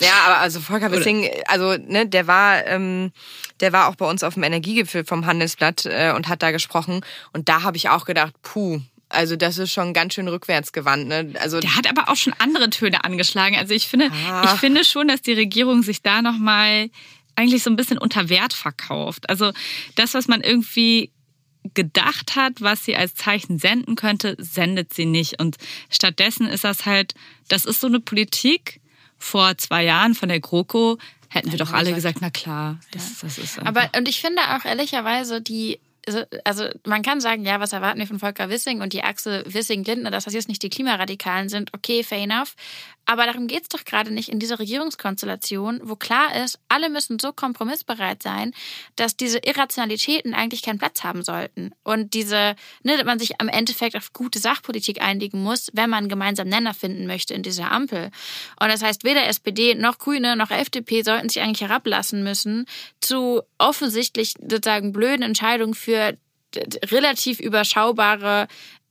Ja, 0.00 0.12
aber 0.26 0.38
also 0.38 0.60
Volker 0.60 0.92
Wissing, 0.92 1.28
also 1.46 1.76
ne, 1.76 2.06
der 2.06 2.26
war, 2.26 2.66
ähm, 2.66 3.12
der 3.60 3.72
war 3.72 3.88
auch 3.88 3.96
bei 3.96 4.08
uns 4.08 4.22
auf 4.22 4.34
dem 4.34 4.42
Energiegipfel 4.42 5.04
vom 5.04 5.26
Handelsblatt 5.26 5.86
äh, 5.86 6.12
und 6.14 6.28
hat 6.28 6.42
da 6.42 6.50
gesprochen 6.50 7.00
und 7.32 7.48
da 7.48 7.62
habe 7.62 7.76
ich 7.76 7.88
auch 7.88 8.04
gedacht, 8.04 8.34
puh, 8.42 8.80
also 9.08 9.36
das 9.36 9.58
ist 9.58 9.72
schon 9.72 9.94
ganz 9.94 10.14
schön 10.14 10.28
rückwärts 10.28 10.72
gewandt. 10.72 11.08
Ne? 11.08 11.32
Also 11.40 11.60
der 11.60 11.74
hat 11.74 11.88
aber 11.88 12.10
auch 12.10 12.16
schon 12.16 12.34
andere 12.38 12.70
Töne 12.70 13.04
angeschlagen. 13.04 13.56
Also 13.56 13.74
ich 13.74 13.88
finde, 13.88 14.10
ah. 14.30 14.42
ich 14.44 14.60
finde 14.60 14.84
schon, 14.84 15.08
dass 15.08 15.22
die 15.22 15.32
Regierung 15.32 15.82
sich 15.82 16.02
da 16.02 16.20
noch 16.20 16.38
mal 16.38 16.90
eigentlich 17.34 17.62
so 17.62 17.70
ein 17.70 17.76
bisschen 17.76 17.98
unter 17.98 18.28
Wert 18.28 18.52
verkauft. 18.52 19.30
Also 19.30 19.52
das, 19.94 20.14
was 20.14 20.28
man 20.28 20.42
irgendwie 20.42 21.10
gedacht 21.74 22.36
hat, 22.36 22.60
was 22.60 22.84
sie 22.84 22.96
als 22.96 23.14
Zeichen 23.14 23.58
senden 23.58 23.96
könnte, 23.96 24.36
sendet 24.38 24.94
sie 24.94 25.06
nicht. 25.06 25.40
Und 25.40 25.56
stattdessen 25.90 26.46
ist 26.46 26.64
das 26.64 26.86
halt, 26.86 27.14
das 27.48 27.64
ist 27.64 27.80
so 27.80 27.86
eine 27.86 28.00
Politik 28.00 28.80
vor 29.18 29.56
zwei 29.58 29.84
Jahren 29.84 30.14
von 30.14 30.28
der 30.28 30.40
GroKo, 30.40 30.98
hätten 31.28 31.50
wir 31.50 31.58
doch 31.58 31.72
alle 31.72 31.92
gesagt, 31.92 32.18
na 32.20 32.30
klar, 32.30 32.78
das, 32.92 33.18
das 33.20 33.38
ist. 33.38 33.58
Einfach. 33.58 33.68
Aber 33.68 33.98
und 33.98 34.08
ich 34.08 34.20
finde 34.20 34.40
auch 34.54 34.64
ehrlicherweise 34.64 35.40
die 35.40 35.78
also, 36.08 36.24
also 36.44 36.68
man 36.86 37.02
kann 37.02 37.20
sagen, 37.20 37.44
ja, 37.44 37.60
was 37.60 37.74
erwarten 37.74 37.98
wir 37.98 38.06
von 38.06 38.18
Volker 38.18 38.48
Wissing 38.48 38.80
und 38.80 38.94
die 38.94 39.02
Achse 39.02 39.44
Wissing-Lindner, 39.46 40.10
dass 40.10 40.24
das 40.24 40.32
jetzt 40.32 40.48
nicht 40.48 40.62
die 40.62 40.70
Klimaradikalen 40.70 41.50
sind, 41.50 41.74
okay, 41.74 42.02
fair 42.02 42.22
enough. 42.22 42.54
Aber 43.10 43.24
darum 43.24 43.46
geht 43.46 43.62
es 43.62 43.68
doch 43.70 43.86
gerade 43.86 44.10
nicht 44.12 44.28
in 44.28 44.38
dieser 44.38 44.58
Regierungskonstellation, 44.58 45.80
wo 45.82 45.96
klar 45.96 46.36
ist, 46.44 46.58
alle 46.68 46.90
müssen 46.90 47.18
so 47.18 47.32
kompromissbereit 47.32 48.22
sein, 48.22 48.52
dass 48.96 49.16
diese 49.16 49.38
Irrationalitäten 49.38 50.34
eigentlich 50.34 50.60
keinen 50.60 50.78
Platz 50.78 51.04
haben 51.04 51.22
sollten. 51.22 51.72
Und 51.84 52.12
diese, 52.12 52.54
ne, 52.82 52.98
dass 52.98 53.06
man 53.06 53.18
sich 53.18 53.40
am 53.40 53.48
Endeffekt 53.48 53.96
auf 53.96 54.12
gute 54.12 54.38
Sachpolitik 54.38 55.00
einigen 55.00 55.42
muss, 55.42 55.70
wenn 55.72 55.88
man 55.88 56.10
gemeinsam 56.10 56.48
Nenner 56.48 56.74
finden 56.74 57.06
möchte 57.06 57.32
in 57.32 57.42
dieser 57.42 57.72
Ampel. 57.72 58.10
Und 58.60 58.68
das 58.68 58.82
heißt, 58.82 59.04
weder 59.04 59.26
SPD 59.26 59.74
noch 59.74 59.96
Grüne 59.96 60.36
noch 60.36 60.50
FDP 60.50 61.00
sollten 61.00 61.30
sich 61.30 61.40
eigentlich 61.40 61.66
herablassen 61.66 62.22
müssen 62.22 62.66
zu 63.00 63.40
offensichtlich 63.56 64.34
sozusagen 64.38 64.92
blöden 64.92 65.22
Entscheidungen 65.22 65.72
für 65.72 66.18
relativ 66.90 67.40
überschaubare 67.40 68.48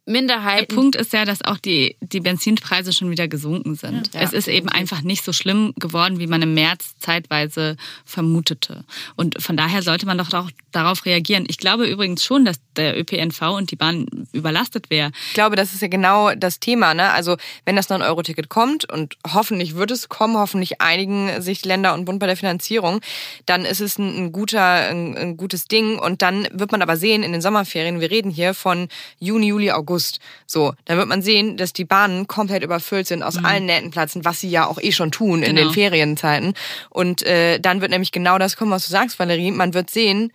Minderheiten. 0.07 0.67
Der 0.69 0.75
Punkt 0.75 0.95
ist 0.95 1.11
ja, 1.11 1.25
dass 1.25 1.43
auch 1.43 1.57
die, 1.57 1.97
die 2.01 2.21
Benzinpreise 2.21 2.93
schon 2.93 3.11
wieder 3.11 3.27
gesunken 3.27 3.75
sind. 3.75 4.13
Ja. 4.13 4.21
es 4.21 4.31
ist 4.31 4.47
eben 4.47 4.69
einfach 4.69 5.01
nicht 5.01 5.23
so 5.23 5.33
schlimm 5.33 5.73
geworden, 5.75 6.19
wie 6.19 6.27
man 6.27 6.41
im 6.41 6.53
März 6.53 6.95
zeitweise 6.99 7.75
vermutete. 8.05 8.85
Und 9.17 9.41
von 9.41 9.57
daher 9.57 9.81
sollte 9.81 10.05
man 10.05 10.17
doch 10.17 10.33
auch 10.33 10.49
darauf 10.71 11.05
reagieren. 11.05 11.45
Ich 11.49 11.57
glaube 11.57 11.85
übrigens 11.87 12.23
schon, 12.23 12.45
dass 12.45 12.57
der 12.77 12.97
ÖPNV 12.97 13.41
und 13.57 13.71
die 13.71 13.75
Bahn 13.75 14.05
überlastet 14.31 14.89
wäre. 14.89 15.11
Ich 15.27 15.33
glaube, 15.33 15.57
das 15.57 15.73
ist 15.73 15.81
ja 15.81 15.89
genau 15.89 16.33
das 16.35 16.61
Thema. 16.61 16.93
Ne? 16.93 17.11
Also 17.11 17.35
wenn 17.65 17.75
das 17.75 17.89
9-Euro-Ticket 17.89 18.47
kommt 18.47 18.89
und 18.89 19.15
hoffentlich 19.33 19.75
wird 19.75 19.91
es 19.91 20.07
kommen, 20.07 20.37
hoffentlich 20.37 20.79
einigen 20.79 21.41
sich 21.41 21.65
Länder 21.65 21.93
und 21.93 22.05
Bund 22.05 22.19
bei 22.19 22.27
der 22.27 22.37
Finanzierung, 22.37 23.01
dann 23.45 23.65
ist 23.65 23.81
es 23.81 23.97
ein, 23.97 24.31
guter, 24.31 24.61
ein, 24.61 25.17
ein 25.17 25.37
gutes 25.37 25.65
Ding. 25.65 25.99
Und 25.99 26.21
dann 26.21 26.47
wird 26.53 26.71
man 26.71 26.81
aber 26.81 26.95
sehen 26.95 27.23
in 27.23 27.33
den 27.33 27.41
Sommerferien, 27.41 27.99
wir 27.99 28.09
reden 28.09 28.31
hier 28.31 28.53
von 28.53 28.87
Juni, 29.19 29.47
Juli, 29.47 29.71
August. 29.71 29.96
So, 30.45 30.73
dann 30.85 30.97
wird 30.97 31.07
man 31.07 31.21
sehen, 31.21 31.57
dass 31.57 31.73
die 31.73 31.85
Bahnen 31.85 32.27
komplett 32.27 32.63
überfüllt 32.63 33.07
sind 33.07 33.23
aus 33.23 33.37
allen 33.43 33.65
Nähten 33.65 33.91
platzen, 33.91 34.25
was 34.25 34.39
sie 34.39 34.49
ja 34.49 34.65
auch 34.67 34.79
eh 34.81 34.91
schon 34.91 35.11
tun 35.11 35.43
in 35.43 35.55
Genau. 35.55 35.69
den 35.69 35.73
Ferienzeiten. 35.73 36.53
Und 36.89 37.23
äh, 37.23 37.59
dann 37.59 37.81
wird 37.81 37.91
nämlich 37.91 38.11
genau 38.11 38.37
das 38.37 38.55
kommen, 38.57 38.71
was 38.71 38.85
du 38.85 38.91
sagst, 38.91 39.19
Valerie. 39.19 39.51
Man 39.51 39.73
wird 39.73 39.89
sehen, 39.89 40.31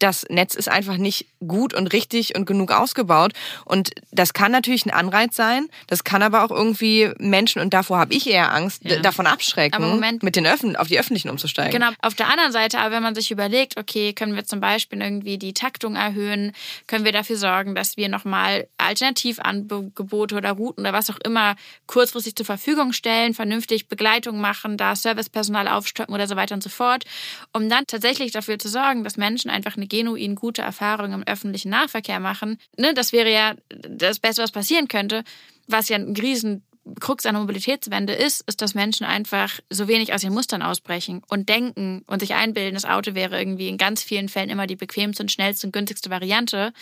das 0.00 0.26
Netz 0.28 0.54
ist 0.54 0.68
einfach 0.68 0.96
nicht 0.96 1.26
gut 1.46 1.72
und 1.72 1.86
richtig 1.88 2.34
und 2.34 2.46
genug 2.46 2.72
ausgebaut. 2.72 3.32
Und 3.64 3.90
das 4.10 4.32
kann 4.32 4.50
natürlich 4.50 4.84
ein 4.86 4.90
Anreiz 4.90 5.36
sein. 5.36 5.68
Das 5.86 6.02
kann 6.04 6.22
aber 6.22 6.44
auch 6.44 6.50
irgendwie 6.50 7.10
Menschen, 7.18 7.62
und 7.62 7.72
davor 7.72 7.98
habe 7.98 8.12
ich 8.14 8.28
eher 8.28 8.52
Angst, 8.52 8.82
Ja. 8.84 8.98
davon 9.00 9.26
abschrecken, 9.26 9.80
Moment. 9.82 10.22
mit 10.22 10.36
den 10.36 10.46
Öffn 10.46 10.74
auf 10.76 10.88
die 10.88 10.98
Öffentlichen 10.98 11.30
umzusteigen. 11.30 11.70
Genau. 11.72 11.90
Auf 12.02 12.14
der 12.14 12.28
anderen 12.28 12.50
Seite, 12.52 12.78
aber 12.80 12.94
wenn 12.96 13.02
man 13.02 13.14
sich 13.14 13.30
überlegt, 13.30 13.78
okay, 13.78 14.12
können 14.12 14.34
wir 14.34 14.44
zum 14.44 14.60
Beispiel 14.60 15.00
irgendwie 15.00 15.38
die 15.38 15.54
Taktung 15.54 15.96
erhöhen, 15.96 16.52
können 16.86 17.04
wir 17.04 17.12
dafür 17.12 17.36
sorgen, 17.36 17.74
dass 17.74 17.96
wir 17.96 18.08
nochmal 18.08 18.66
Alternativangebote 18.78 20.34
oder 20.34 20.52
Routen 20.52 20.80
oder 20.84 20.92
was 20.92 21.10
auch 21.10 21.18
immer 21.24 21.56
kurzfristig 21.86 22.36
zur 22.36 22.46
Verfügung 22.46 22.92
stellen, 22.92 23.34
vernünftig 23.34 23.88
Begleitung 23.88 24.40
machen, 24.40 24.76
da 24.76 24.96
Servicepersonal 24.96 25.68
aufstocken 25.68 26.14
oder 26.14 26.26
so 26.26 26.36
weiter 26.36 26.54
und 26.54 26.62
so 26.62 26.70
fort, 26.70 27.04
um 27.52 27.68
dann 27.68 27.86
tatsächlich 27.86 28.32
dafür 28.32 28.58
zu 28.58 28.68
sorgen, 28.68 29.04
dass 29.04 29.16
Menschen 29.16 29.50
einfach 29.50 29.76
eine 29.76 29.86
genuin 29.90 30.34
gute 30.34 30.62
Erfahrung 30.62 31.12
im 31.12 31.24
öffentlichen 31.24 31.70
Nahverkehr 31.70 32.20
machen. 32.20 32.58
Ne, 32.78 32.94
das 32.94 33.12
wäre 33.12 33.30
ja 33.30 33.54
das 33.68 34.18
Beste, 34.18 34.42
was 34.42 34.52
passieren 34.52 34.88
könnte, 34.88 35.22
was 35.66 35.90
ja 35.90 35.96
ein 35.96 36.16
riesen 36.16 36.62
Krux 36.98 37.26
an 37.26 37.34
der 37.34 37.42
Mobilitätswende 37.42 38.14
ist, 38.14 38.42
ist, 38.48 38.62
dass 38.62 38.74
Menschen 38.74 39.04
einfach 39.04 39.60
so 39.68 39.86
wenig 39.86 40.14
aus 40.14 40.24
ihren 40.24 40.32
Mustern 40.32 40.62
ausbrechen 40.62 41.22
und 41.28 41.48
denken 41.48 42.02
und 42.06 42.20
sich 42.20 42.34
einbilden, 42.34 42.74
das 42.74 42.86
Auto 42.86 43.14
wäre 43.14 43.38
irgendwie 43.38 43.68
in 43.68 43.76
ganz 43.76 44.02
vielen 44.02 44.28
Fällen 44.28 44.48
immer 44.48 44.66
die 44.66 44.76
bequemste 44.76 45.22
und 45.22 45.30
schnellste 45.30 45.66
und 45.66 45.72
günstigste 45.72 46.10
Variante, 46.10 46.72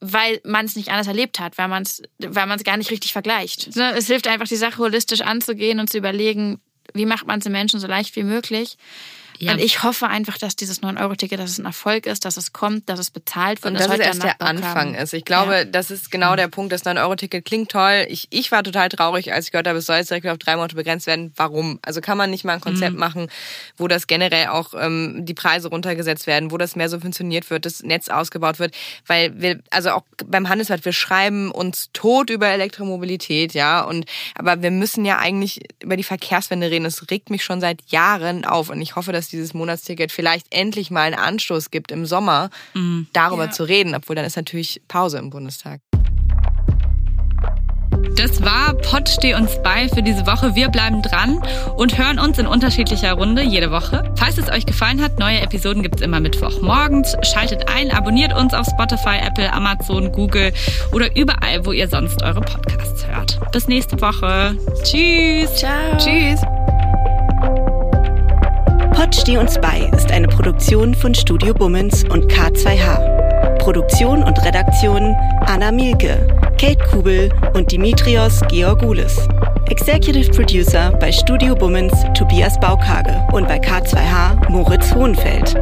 weil 0.00 0.40
man 0.44 0.66
es 0.66 0.76
nicht 0.76 0.90
anders 0.90 1.06
erlebt 1.06 1.40
hat, 1.40 1.58
weil 1.58 1.68
man 1.68 1.82
es 1.82 2.02
weil 2.18 2.46
man 2.46 2.58
es 2.58 2.64
gar 2.64 2.76
nicht 2.76 2.90
richtig 2.90 3.12
vergleicht. 3.12 3.74
Ne, 3.76 3.92
Es 3.96 4.06
hilft 4.06 4.28
einfach, 4.28 4.46
die 4.46 4.56
Sache 4.56 4.78
holistisch 4.78 5.22
anzugehen 5.22 5.80
und 5.80 5.90
zu 5.90 5.98
überlegen, 5.98 6.60
wie 6.92 7.06
macht 7.06 7.26
man 7.26 7.38
es 7.38 7.44
den 7.44 7.52
Menschen 7.52 7.80
so 7.80 7.86
leicht 7.86 8.14
wie 8.16 8.24
möglich. 8.24 8.76
Ja. 9.40 9.52
Und 9.52 9.58
ich 9.58 9.82
hoffe 9.82 10.06
einfach, 10.08 10.36
dass 10.38 10.54
dieses 10.54 10.82
9-Euro-Ticket, 10.82 11.40
dass 11.40 11.50
es 11.50 11.58
ein 11.58 11.64
Erfolg 11.64 12.06
ist, 12.06 12.24
dass 12.24 12.36
es 12.36 12.52
kommt, 12.52 12.88
dass 12.90 12.98
es 13.00 13.10
bezahlt 13.10 13.62
wird. 13.62 13.72
Und 13.72 13.80
dass 13.80 13.86
es 13.86 13.92
heute 13.92 14.02
erst 14.02 14.22
der 14.22 14.40
Anfang 14.42 14.94
ist. 14.94 15.14
Ich 15.14 15.24
glaube, 15.24 15.54
Ja. 15.54 15.64
das 15.64 15.90
ist 15.90 16.10
genau 16.10 16.36
der 16.36 16.48
Punkt. 16.48 16.72
Das 16.72 16.84
9-Euro-Ticket 16.84 17.44
klingt 17.44 17.70
toll. 17.70 18.04
Ich, 18.08 18.28
ich 18.30 18.52
war 18.52 18.62
total 18.62 18.90
traurig, 18.90 19.32
als 19.32 19.46
ich 19.46 19.52
gehört 19.52 19.66
habe, 19.66 19.78
es 19.78 19.86
soll 19.86 19.96
jetzt 19.96 20.10
direkt 20.10 20.26
auf 20.26 20.36
drei 20.38 20.56
Monate 20.56 20.74
begrenzt 20.76 21.06
werden. 21.06 21.32
Warum? 21.36 21.78
Also 21.82 22.00
kann 22.02 22.18
man 22.18 22.30
nicht 22.30 22.44
mal 22.44 22.52
ein 22.52 22.60
Konzept 22.60 22.96
machen, 22.96 23.30
wo 23.78 23.88
das 23.88 24.06
generell 24.06 24.48
auch 24.48 24.74
ähm, 24.78 25.24
die 25.24 25.34
Preise 25.34 25.68
runtergesetzt 25.68 26.26
werden, 26.26 26.50
wo 26.50 26.58
das 26.58 26.76
mehr 26.76 26.90
subventioniert 26.90 27.48
wird, 27.48 27.64
das 27.64 27.82
Netz 27.82 28.08
ausgebaut 28.08 28.58
wird. 28.58 28.74
Weil 29.06 29.40
wir, 29.40 29.60
also 29.70 29.90
auch 29.92 30.02
beim 30.26 30.48
Handelsblatt, 30.50 30.84
wir 30.84 30.92
schreiben 30.92 31.50
uns 31.50 31.88
tot 31.92 32.28
über 32.28 32.48
Elektromobilität, 32.48 33.54
ja. 33.54 33.80
Und 33.82 34.04
aber 34.34 34.62
wir 34.62 34.70
müssen 34.70 35.04
ja 35.04 35.18
eigentlich 35.18 35.60
über 35.82 35.96
die 35.96 36.04
Verkehrswende 36.04 36.70
reden. 36.70 36.84
Das 36.84 37.10
regt 37.10 37.30
mich 37.30 37.42
schon 37.44 37.60
seit 37.60 37.80
Jahren 37.88 38.44
auf. 38.44 38.68
Und 38.70 38.80
ich 38.80 38.96
hoffe, 38.96 39.12
dass 39.12 39.29
dieses 39.30 39.54
Monatsticket 39.54 40.12
vielleicht 40.12 40.46
endlich 40.54 40.90
mal 40.90 41.02
einen 41.02 41.14
Anstoß 41.14 41.70
gibt 41.70 41.90
im 41.92 42.06
Sommer, 42.06 42.50
darüber 43.12 43.46
Ja. 43.46 43.50
zu 43.50 43.64
reden, 43.64 43.94
obwohl 43.94 44.16
dann 44.16 44.24
ist 44.24 44.36
natürlich 44.36 44.82
Pause 44.88 45.18
im 45.18 45.30
Bundestag. 45.30 45.80
Das 48.16 48.42
war 48.42 48.74
Pott 48.74 49.08
steh 49.08 49.34
uns 49.34 49.62
bei 49.62 49.88
für 49.88 50.02
diese 50.02 50.26
Woche. 50.26 50.54
Wir 50.54 50.68
bleiben 50.68 51.00
dran 51.00 51.42
und 51.76 51.96
hören 51.96 52.18
uns 52.18 52.38
in 52.38 52.46
unterschiedlicher 52.46 53.12
Runde 53.12 53.42
jede 53.42 53.70
Woche. 53.70 54.12
Falls 54.16 54.36
es 54.36 54.50
euch 54.50 54.66
gefallen 54.66 55.00
hat, 55.02 55.18
neue 55.18 55.40
Episoden 55.40 55.82
gibt's 55.82 56.02
immer 56.02 56.20
Mittwochmorgens. 56.20 57.16
Schaltet 57.22 57.68
ein, 57.70 57.90
abonniert 57.90 58.34
uns 58.34 58.52
auf 58.52 58.66
Spotify, 58.66 59.18
Apple, 59.22 59.50
Amazon, 59.52 60.12
Google 60.12 60.52
oder 60.92 61.14
überall, 61.16 61.64
wo 61.64 61.72
ihr 61.72 61.88
sonst 61.88 62.22
eure 62.22 62.40
Podcasts 62.42 63.06
hört. 63.06 63.38
Bis 63.52 63.68
nächste 63.68 63.98
Woche. 64.00 64.54
Tschüss. 64.82 65.54
Ciao. 65.56 65.96
Tschüss. 65.96 66.40
Pott 69.00 69.14
steh 69.14 69.38
uns 69.38 69.58
bei 69.58 69.90
ist 69.96 70.12
eine 70.12 70.28
Produktion 70.28 70.94
von 70.94 71.14
Studio 71.14 71.54
Bummens 71.54 72.04
und 72.10 72.30
K2H. 72.30 73.56
Produktion 73.56 74.22
und 74.22 74.44
Redaktion 74.44 75.16
Anna 75.46 75.72
Mielke, 75.72 76.28
Kate 76.60 76.84
Kubel 76.90 77.30
und 77.54 77.72
Dimitrios 77.72 78.42
Georgoulis. 78.50 79.26
Executive 79.70 80.30
Producer 80.32 80.92
bei 81.00 81.10
Studio 81.10 81.54
Bummens 81.54 81.94
Tobias 82.12 82.60
Baukage 82.60 83.26
und 83.32 83.48
bei 83.48 83.56
K2H 83.58 84.50
Moritz 84.50 84.94
Hohenfeld. 84.94 85.54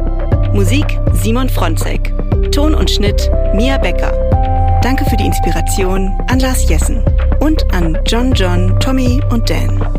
Musik 0.53 0.99
Simon 1.13 1.47
Fronzek. 1.47 2.13
Ton 2.51 2.75
und 2.75 2.91
Schnitt 2.91 3.31
Mia 3.55 3.77
Becker. 3.77 4.11
Danke 4.81 5.05
für 5.05 5.15
die 5.15 5.27
Inspiration 5.27 6.11
an 6.27 6.41
Lars 6.41 6.67
Jessen 6.67 7.05
und 7.39 7.63
an 7.73 7.97
John 8.05 8.33
John, 8.33 8.77
Tommy 8.81 9.21
und 9.29 9.49
Dan. 9.49 9.98